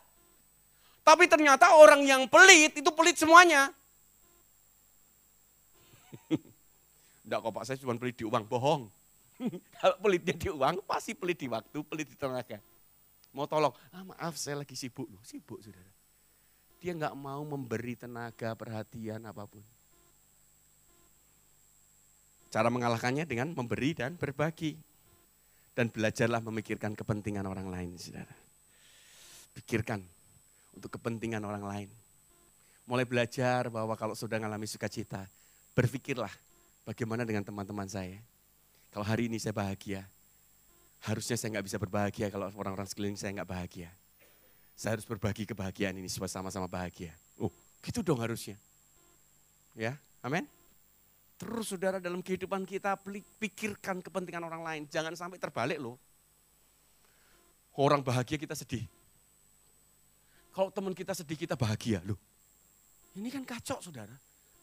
Tapi 1.05 1.29
ternyata 1.29 1.77
orang 1.77 2.05
yang 2.05 2.25
pelit 2.25 2.81
itu 2.81 2.91
pelit 2.93 3.21
semuanya. 3.21 3.69
Enggak 7.25 7.39
kok 7.45 7.53
Pak, 7.53 7.65
saya 7.69 7.77
cuma 7.81 7.97
pelit 8.01 8.17
di 8.17 8.25
uang, 8.25 8.45
bohong. 8.49 8.89
Kalau 9.77 9.97
pelitnya 10.01 10.35
di 10.37 10.49
uang, 10.49 10.81
pasti 10.89 11.13
pelit 11.13 11.37
di 11.37 11.49
waktu, 11.53 11.85
pelit 11.85 12.09
di 12.09 12.17
tenaga. 12.17 12.61
Mau 13.37 13.45
tolong, 13.45 13.77
ah 13.93 14.05
maaf 14.09 14.41
saya 14.41 14.65
lagi 14.65 14.73
sibuk. 14.73 15.05
Loh, 15.05 15.21
sibuk 15.21 15.61
saudara. 15.61 15.93
Dia 16.81 16.97
nggak 16.97 17.13
mau 17.13 17.45
memberi 17.45 17.93
tenaga, 17.93 18.57
perhatian, 18.57 19.21
apa 19.29 19.45
pun. 19.45 19.61
Cara 22.49 22.69
mengalahkannya 22.73 23.29
dengan 23.29 23.53
memberi 23.53 23.93
dan 23.93 24.17
berbagi. 24.17 24.77
Dan 25.77 25.95
belajarlah 25.95 26.43
memikirkan 26.43 26.99
kepentingan 26.99 27.47
orang 27.47 27.71
lain, 27.71 27.95
saudara. 27.95 28.35
Pikirkan 29.55 30.03
untuk 30.75 30.99
kepentingan 30.99 31.45
orang 31.47 31.63
lain. 31.63 31.89
Mulai 32.89 33.07
belajar 33.07 33.71
bahwa 33.71 33.95
kalau 33.95 34.19
sudah 34.19 34.43
mengalami 34.43 34.67
sukacita, 34.67 35.23
berpikirlah 35.79 36.33
Bagaimana 36.89 37.29
dengan 37.29 37.45
teman-teman 37.45 37.85
saya? 37.85 38.17
Kalau 38.89 39.05
hari 39.05 39.29
ini 39.29 39.37
saya 39.37 39.53
bahagia, 39.53 40.09
harusnya 41.05 41.37
saya 41.37 41.53
nggak 41.53 41.69
bisa 41.69 41.77
berbahagia 41.77 42.33
kalau 42.33 42.49
orang-orang 42.57 42.89
sekeliling 42.89 43.21
saya 43.21 43.37
nggak 43.37 43.45
bahagia. 43.45 43.93
Saya 44.73 44.97
harus 44.97 45.05
berbagi 45.05 45.45
kebahagiaan 45.45 46.01
ini 46.01 46.09
supaya 46.09 46.33
sama-sama 46.33 46.65
bahagia. 46.65 47.13
Oh, 47.37 47.53
gitu 47.85 48.01
dong 48.01 48.25
harusnya. 48.25 48.57
Ya, 49.77 50.01
amin. 50.25 50.49
Terus 51.39 51.71
saudara 51.71 52.03
dalam 52.03 52.19
kehidupan 52.19 52.67
kita 52.67 52.99
pikirkan 53.39 54.03
kepentingan 54.03 54.43
orang 54.43 54.63
lain. 54.67 54.83
Jangan 54.91 55.15
sampai 55.15 55.39
terbalik 55.39 55.79
loh. 55.79 55.95
Orang 57.79 58.03
bahagia 58.03 58.35
kita 58.35 58.59
sedih. 58.59 58.83
Kalau 60.51 60.75
teman 60.75 60.91
kita 60.91 61.15
sedih 61.15 61.39
kita 61.39 61.55
bahagia 61.55 62.03
loh. 62.03 62.19
Ini 63.15 63.31
kan 63.31 63.47
kacau 63.47 63.79
saudara. 63.79 64.11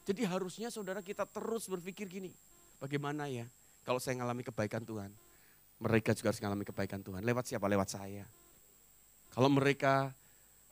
Jadi 0.04 0.28
harusnya 0.28 0.68
saudara 0.68 1.00
kita 1.00 1.24
terus 1.26 1.66
berpikir 1.66 2.06
gini, 2.06 2.30
bagaimana 2.78 3.26
ya 3.26 3.48
kalau 3.82 3.98
saya 3.98 4.20
mengalami 4.20 4.46
kebaikan 4.46 4.86
Tuhan, 4.86 5.10
mereka 5.82 6.14
juga 6.14 6.30
harus 6.30 6.42
mengalami 6.44 6.66
kebaikan 6.68 7.02
Tuhan. 7.02 7.22
Lewat 7.26 7.50
siapa? 7.50 7.66
Lewat 7.66 7.90
saya. 7.90 8.28
Kalau 9.34 9.50
mereka 9.50 10.14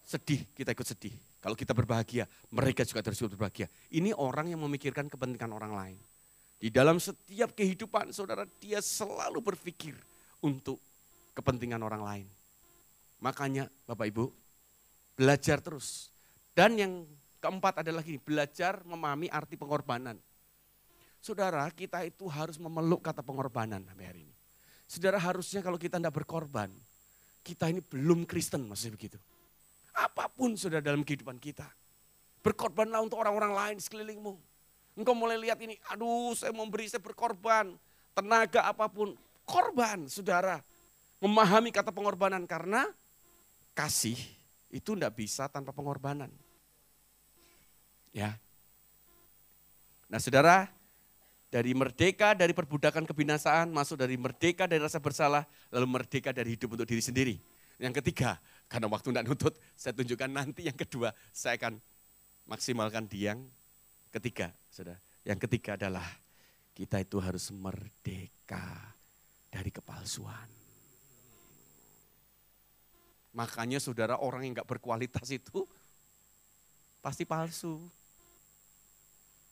sedih, 0.06 0.46
kita 0.54 0.76
ikut 0.76 0.86
sedih. 0.86 1.16
Kalau 1.44 1.60
kita 1.60 1.76
berbahagia, 1.76 2.24
mereka 2.56 2.88
juga 2.88 3.04
terus 3.04 3.20
berbahagia. 3.20 3.68
Ini 3.92 4.16
orang 4.16 4.56
yang 4.56 4.64
memikirkan 4.64 5.12
kepentingan 5.12 5.52
orang 5.52 5.76
lain. 5.76 6.00
Di 6.56 6.72
dalam 6.72 6.96
setiap 7.04 7.52
kehidupan 7.52 8.16
saudara, 8.16 8.48
dia 8.64 8.80
selalu 8.80 9.44
berpikir 9.44 10.00
untuk 10.40 10.80
kepentingan 11.36 11.84
orang 11.84 12.00
lain. 12.00 12.28
Makanya 13.20 13.68
Bapak 13.84 14.08
Ibu, 14.08 14.32
belajar 15.20 15.60
terus. 15.60 16.08
Dan 16.56 16.80
yang 16.80 17.04
Keempat 17.44 17.84
adalah 17.84 18.00
gini, 18.00 18.24
belajar 18.24 18.80
memahami 18.88 19.28
arti 19.28 19.60
pengorbanan. 19.60 20.16
Saudara, 21.20 21.68
kita 21.76 22.00
itu 22.08 22.24
harus 22.32 22.56
memeluk 22.56 23.04
kata 23.04 23.20
pengorbanan 23.20 23.84
sampai 23.84 24.06
hari 24.08 24.20
ini. 24.24 24.36
Saudara, 24.88 25.20
harusnya 25.20 25.60
kalau 25.60 25.76
kita 25.76 26.00
tidak 26.00 26.16
berkorban, 26.24 26.72
kita 27.44 27.68
ini 27.68 27.84
belum 27.84 28.24
Kristen, 28.24 28.64
maksudnya 28.64 28.96
begitu. 28.96 29.20
Apa 29.94 30.26
pun 30.28 30.58
sudah 30.58 30.82
dalam 30.82 31.06
kehidupan 31.06 31.38
kita. 31.38 31.70
Berkorbanlah 32.42 33.00
untuk 33.06 33.22
orang-orang 33.22 33.54
lain 33.54 33.78
sekelilingmu. 33.80 34.36
Engkau 34.94 35.16
mulai 35.18 35.40
lihat 35.42 35.58
ini, 35.62 35.78
aduh 35.90 36.34
saya 36.38 36.54
mau 36.54 36.66
beri, 36.70 36.90
saya 36.90 37.02
berkorban. 37.02 37.74
Tenaga 38.14 38.70
apa 38.70 38.86
pun, 38.90 39.18
korban 39.46 40.06
saudara. 40.06 40.62
Memahami 41.24 41.72
kata 41.72 41.90
pengorbanan 41.90 42.44
karena 42.44 42.84
kasih 43.74 44.18
itu 44.70 44.94
tidak 44.94 45.16
bisa 45.18 45.48
tanpa 45.48 45.72
pengorbanan. 45.72 46.30
Ya. 48.14 48.38
Nah 50.12 50.22
saudara, 50.22 50.70
dari 51.54 51.74
merdeka 51.78 52.34
dari 52.34 52.50
perbudakan 52.50 53.06
kebinasaan, 53.06 53.70
masuk 53.70 54.02
dari 54.02 54.18
merdeka 54.18 54.66
dari 54.66 54.82
rasa 54.82 54.98
bersalah, 54.98 55.46
lalu 55.70 55.86
merdeka 55.86 56.34
dari 56.34 56.58
hidup 56.58 56.74
untuk 56.74 56.90
diri 56.90 57.02
sendiri. 57.02 57.36
Yang 57.78 58.02
ketiga, 58.02 58.42
karena 58.74 58.90
waktu 58.90 59.14
tidak 59.14 59.30
nutut, 59.30 59.54
saya 59.78 59.94
tunjukkan 59.94 60.34
nanti 60.34 60.66
yang 60.66 60.74
kedua, 60.74 61.14
saya 61.30 61.62
akan 61.62 61.78
maksimalkan 62.50 63.06
di 63.06 63.30
yang 63.30 63.46
ketiga. 64.10 64.50
Saudara. 64.74 64.98
Yang 65.22 65.46
ketiga 65.46 65.78
adalah 65.78 66.02
kita 66.74 66.98
itu 66.98 67.22
harus 67.22 67.54
merdeka 67.54 68.66
dari 69.54 69.70
kepalsuan. 69.70 70.50
Makanya 73.38 73.78
saudara 73.78 74.18
orang 74.18 74.50
yang 74.50 74.58
nggak 74.58 74.66
berkualitas 74.66 75.30
itu 75.30 75.70
pasti 76.98 77.30
palsu. 77.30 77.78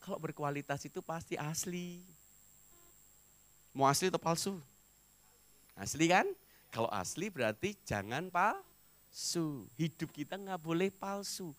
Kalau 0.01 0.17
berkualitas 0.17 0.81
itu 0.89 0.97
pasti 1.05 1.37
asli. 1.37 2.01
Mau 3.77 3.85
asli 3.85 4.09
atau 4.09 4.17
palsu? 4.17 4.57
Asli 5.77 6.09
kan? 6.09 6.25
Kalau 6.73 6.89
asli 6.89 7.29
berarti 7.29 7.77
jangan 7.85 8.25
palsu. 8.33 8.70
Hidup 9.75 10.09
kita 10.15 10.39
nggak 10.39 10.61
boleh 10.63 10.87
palsu. 10.87 11.51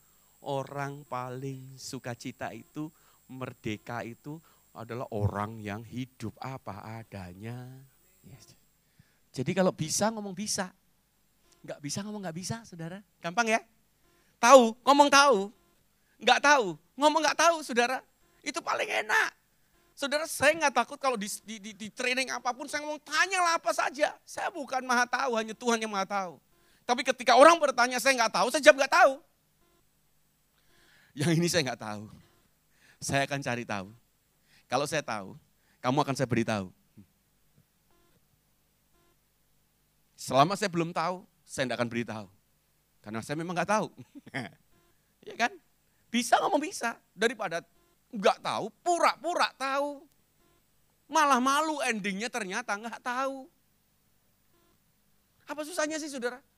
Orang 0.43 1.07
paling 1.07 1.77
sukacita 1.79 2.51
itu, 2.51 2.91
merdeka 3.31 4.03
itu 4.03 4.43
adalah 4.73 5.07
orang 5.13 5.61
yang 5.61 5.85
hidup 5.85 6.33
apa 6.41 6.81
adanya. 6.99 7.69
Yes. 8.25 8.57
Jadi 9.33 9.53
kalau 9.53 9.71
bisa 9.71 10.09
ngomong 10.09 10.33
bisa. 10.33 10.73
Nggak 11.63 11.79
bisa 11.79 12.03
ngomong 12.03 12.27
nggak 12.27 12.37
bisa 12.37 12.57
saudara. 12.67 12.99
Gampang 13.23 13.47
ya? 13.47 13.61
Tahu, 14.43 14.75
ngomong 14.83 15.09
tahu. 15.13 15.53
Nggak 16.19 16.41
tahu, 16.43 16.75
ngomong 16.99 17.21
nggak 17.23 17.39
tahu 17.39 17.57
saudara. 17.63 18.03
Itu 18.43 18.59
paling 18.59 18.89
enak. 19.07 19.31
Saudara, 19.95 20.27
saya 20.27 20.57
nggak 20.57 20.75
takut 20.75 20.99
kalau 20.99 21.15
di, 21.15 21.29
di, 21.47 21.63
di, 21.63 21.71
di 21.77 21.89
training 21.93 22.33
apa 22.35 22.51
pun 22.51 22.67
saya 22.67 22.83
ngomong 22.83 22.99
tanyalah 23.07 23.61
apa 23.61 23.71
saja. 23.71 24.17
Saya 24.27 24.51
bukan 24.51 24.83
maha 24.83 25.07
tahu, 25.07 25.39
hanya 25.39 25.55
Tuhan 25.55 25.79
yang 25.79 25.93
maha 25.93 26.09
tahu. 26.09 26.35
Tapi 26.93 27.09
ketika 27.09 27.41
orang 27.41 27.57
bertanya 27.57 27.97
saya 27.97 28.13
nggak 28.21 28.37
tahu, 28.37 28.53
saya 28.53 28.61
jawab 28.69 28.85
nggak 28.85 28.93
tahu. 28.93 29.13
Yang 31.17 31.33
ini 31.41 31.49
saya 31.49 31.73
nggak 31.73 31.81
tahu. 31.81 32.05
Saya 33.01 33.25
akan 33.25 33.41
cari 33.41 33.65
tahu. 33.65 33.89
Kalau 34.69 34.85
saya 34.85 35.01
tahu, 35.01 35.33
kamu 35.81 36.05
akan 36.05 36.15
saya 36.21 36.29
beritahu. 36.29 36.69
Selama 40.21 40.53
saya 40.53 40.69
belum 40.69 40.93
tahu, 40.93 41.25
saya 41.49 41.65
tidak 41.65 41.81
akan 41.81 41.89
beritahu. 41.89 42.29
Karena 43.01 43.25
saya 43.25 43.41
memang 43.41 43.57
nggak 43.57 43.73
tahu. 43.73 43.89
ya 45.33 45.35
kan? 45.41 45.53
Bisa 46.13 46.37
ngomong 46.45 46.61
bisa. 46.61 47.01
Daripada 47.17 47.65
nggak 48.13 48.45
tahu, 48.45 48.69
pura-pura 48.85 49.49
tahu. 49.57 50.05
Malah 51.09 51.41
malu 51.41 51.81
endingnya 51.89 52.29
ternyata 52.29 52.77
nggak 52.77 53.01
tahu. 53.01 53.49
Apa 55.49 55.65
susahnya 55.65 55.97
sih 55.97 56.13
saudara? 56.13 56.52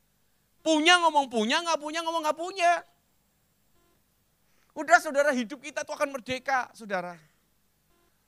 Punya 0.64 0.96
ngomong 1.04 1.28
punya, 1.28 1.60
nggak 1.60 1.76
punya 1.76 2.00
ngomong 2.00 2.24
nggak 2.24 2.38
punya. 2.40 2.72
Udah 4.72 4.96
saudara 4.96 5.30
hidup 5.36 5.60
kita 5.60 5.84
tuh 5.84 5.92
akan 5.92 6.16
merdeka 6.16 6.72
saudara. 6.72 7.20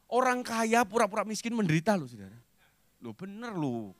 Orang 0.06 0.44
kaya 0.44 0.84
pura-pura 0.84 1.24
miskin 1.24 1.56
menderita 1.56 1.96
loh 1.96 2.04
saudara. 2.06 2.36
Loh 3.00 3.16
bener 3.16 3.56
loh. 3.56 3.96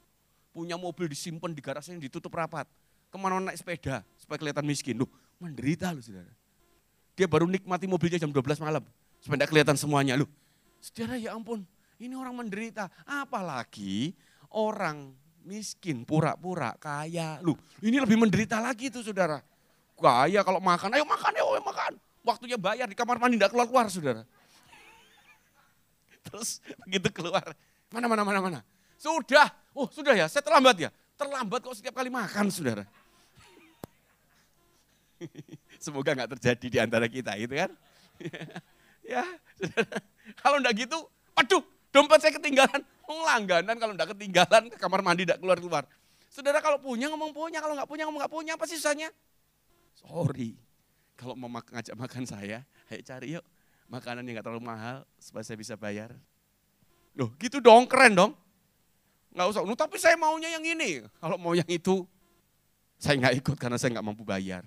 Punya 0.53 0.77
mobil 0.77 1.11
disimpan 1.11 1.51
di 1.51 1.65
garasi 1.65 1.97
yang 1.97 2.01
ditutup 2.05 2.31
rapat. 2.37 2.69
Ke 3.11 3.17
mana 3.17 3.41
naik 3.41 3.57
sepeda 3.57 4.05
supaya 4.21 4.39
kelihatan 4.39 4.69
miskin. 4.69 5.01
Loh 5.01 5.11
menderita 5.41 5.91
loh 5.97 6.05
saudara. 6.05 6.31
Dia 7.17 7.25
baru 7.25 7.49
nikmati 7.49 7.89
mobilnya 7.89 8.21
jam 8.21 8.31
12 8.31 8.61
malam. 8.61 8.85
Supaya 9.25 9.43
tidak 9.43 9.51
kelihatan 9.51 9.77
semuanya. 9.81 10.15
Loh, 10.21 10.29
saudara 10.79 11.17
ya 11.17 11.33
ampun, 11.33 11.65
ini 11.97 12.13
orang 12.13 12.37
menderita. 12.37 12.93
Apalagi 13.09 14.13
orang 14.53 15.17
miskin, 15.47 16.03
pura-pura 16.03 16.75
kaya. 16.77 17.39
Loh, 17.41 17.55
ini 17.81 18.03
lebih 18.03 18.19
menderita 18.19 18.59
lagi 18.59 18.91
tuh 18.91 19.07
saudara. 19.07 19.39
Kaya 19.97 20.43
kalau 20.43 20.61
makan, 20.61 20.93
ayo 20.99 21.07
makan, 21.07 21.33
ayo 21.33 21.63
makan. 21.63 21.93
Waktunya 22.27 22.59
bayar 22.59 22.91
di 22.91 22.99
kamar 22.99 23.23
mandi 23.23 23.39
tidak 23.39 23.55
keluar-keluar 23.55 23.87
saudara. 23.87 24.23
Terus 26.27 26.59
begitu 26.85 27.09
keluar, 27.15 27.55
mana, 27.95 28.11
mana, 28.11 28.23
mana, 28.27 28.41
mana. 28.43 28.61
Sudah, 28.99 29.55
oh 29.73 29.87
sudah 29.89 30.13
ya, 30.19 30.27
saya 30.27 30.43
terlambat 30.43 30.77
ya. 30.77 30.91
Terlambat 31.17 31.65
kok 31.65 31.79
setiap 31.79 31.97
kali 31.97 32.11
makan 32.11 32.51
saudara. 32.51 32.85
Semoga 35.85 36.13
nggak 36.13 36.37
terjadi 36.37 36.67
di 36.67 36.79
antara 36.83 37.07
kita 37.07 37.39
gitu 37.39 37.55
kan. 37.55 37.71
Ya, 39.07 39.23
kalau 40.43 40.59
enggak 40.59 40.83
gitu, 40.83 40.99
aduh 41.39 41.63
dompet 41.97 42.21
saya 42.21 42.37
ketinggalan. 42.37 42.85
Mau 43.09 43.25
langganan 43.25 43.77
kalau 43.81 43.97
enggak 43.97 44.13
ketinggalan 44.13 44.69
ke 44.69 44.77
kamar 44.77 45.01
mandi 45.01 45.25
enggak 45.25 45.41
keluar-keluar. 45.41 45.89
Saudara 46.29 46.61
kalau 46.61 46.77
punya 46.77 47.09
ngomong 47.09 47.33
punya, 47.33 47.65
kalau 47.65 47.73
nggak 47.73 47.89
punya 47.89 48.05
ngomong 48.05 48.21
nggak 48.21 48.35
punya, 48.37 48.53
apa 48.61 48.69
sih 48.69 48.77
susahnya? 48.77 49.09
Sorry, 49.97 50.53
kalau 51.17 51.33
mau 51.33 51.49
mak 51.49 51.65
ngajak 51.73 51.97
makan 51.97 52.29
saya, 52.29 52.61
ayo 52.93 53.01
cari 53.01 53.33
yuk 53.33 53.45
makanan 53.89 54.27
yang 54.29 54.37
nggak 54.37 54.47
terlalu 54.47 54.69
mahal 54.69 55.09
supaya 55.17 55.41
saya 55.47 55.57
bisa 55.57 55.75
bayar. 55.81 56.13
Loh 57.17 57.33
gitu 57.41 57.65
dong, 57.65 57.89
keren 57.89 58.13
dong. 58.13 58.33
Nggak 59.33 59.47
usah, 59.49 59.65
"Nuh, 59.65 59.79
tapi 59.79 59.97
saya 59.97 60.21
maunya 60.21 60.53
yang 60.53 60.65
ini. 60.65 61.09
Kalau 61.17 61.41
mau 61.41 61.57
yang 61.57 61.69
itu, 61.73 62.05
saya 63.01 63.17
nggak 63.17 63.37
ikut 63.41 63.57
karena 63.57 63.81
saya 63.81 63.97
nggak 63.97 64.07
mampu 64.07 64.25
bayar. 64.25 64.65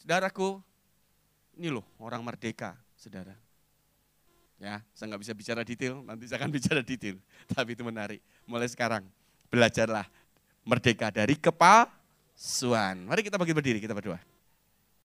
Saudaraku, 0.00 0.60
ini 1.60 1.68
loh 1.68 1.84
orang 2.00 2.24
merdeka, 2.24 2.76
saudara. 2.96 3.36
Ya, 4.60 4.84
saya 4.92 5.08
nggak 5.08 5.24
bisa 5.24 5.32
bicara 5.32 5.64
detail, 5.64 6.04
nanti 6.04 6.28
saya 6.28 6.36
akan 6.44 6.52
bicara 6.60 6.84
detail. 6.84 7.16
Tapi 7.48 7.72
itu 7.72 7.80
menarik. 7.80 8.20
Mulai 8.44 8.68
sekarang, 8.68 9.08
belajarlah 9.48 10.04
merdeka 10.68 11.08
dari 11.08 11.32
kepalsuan. 11.34 13.08
Mari 13.08 13.24
kita 13.24 13.40
bagi 13.40 13.56
berdiri, 13.56 13.80
kita 13.80 13.96
berdoa. 13.96 14.20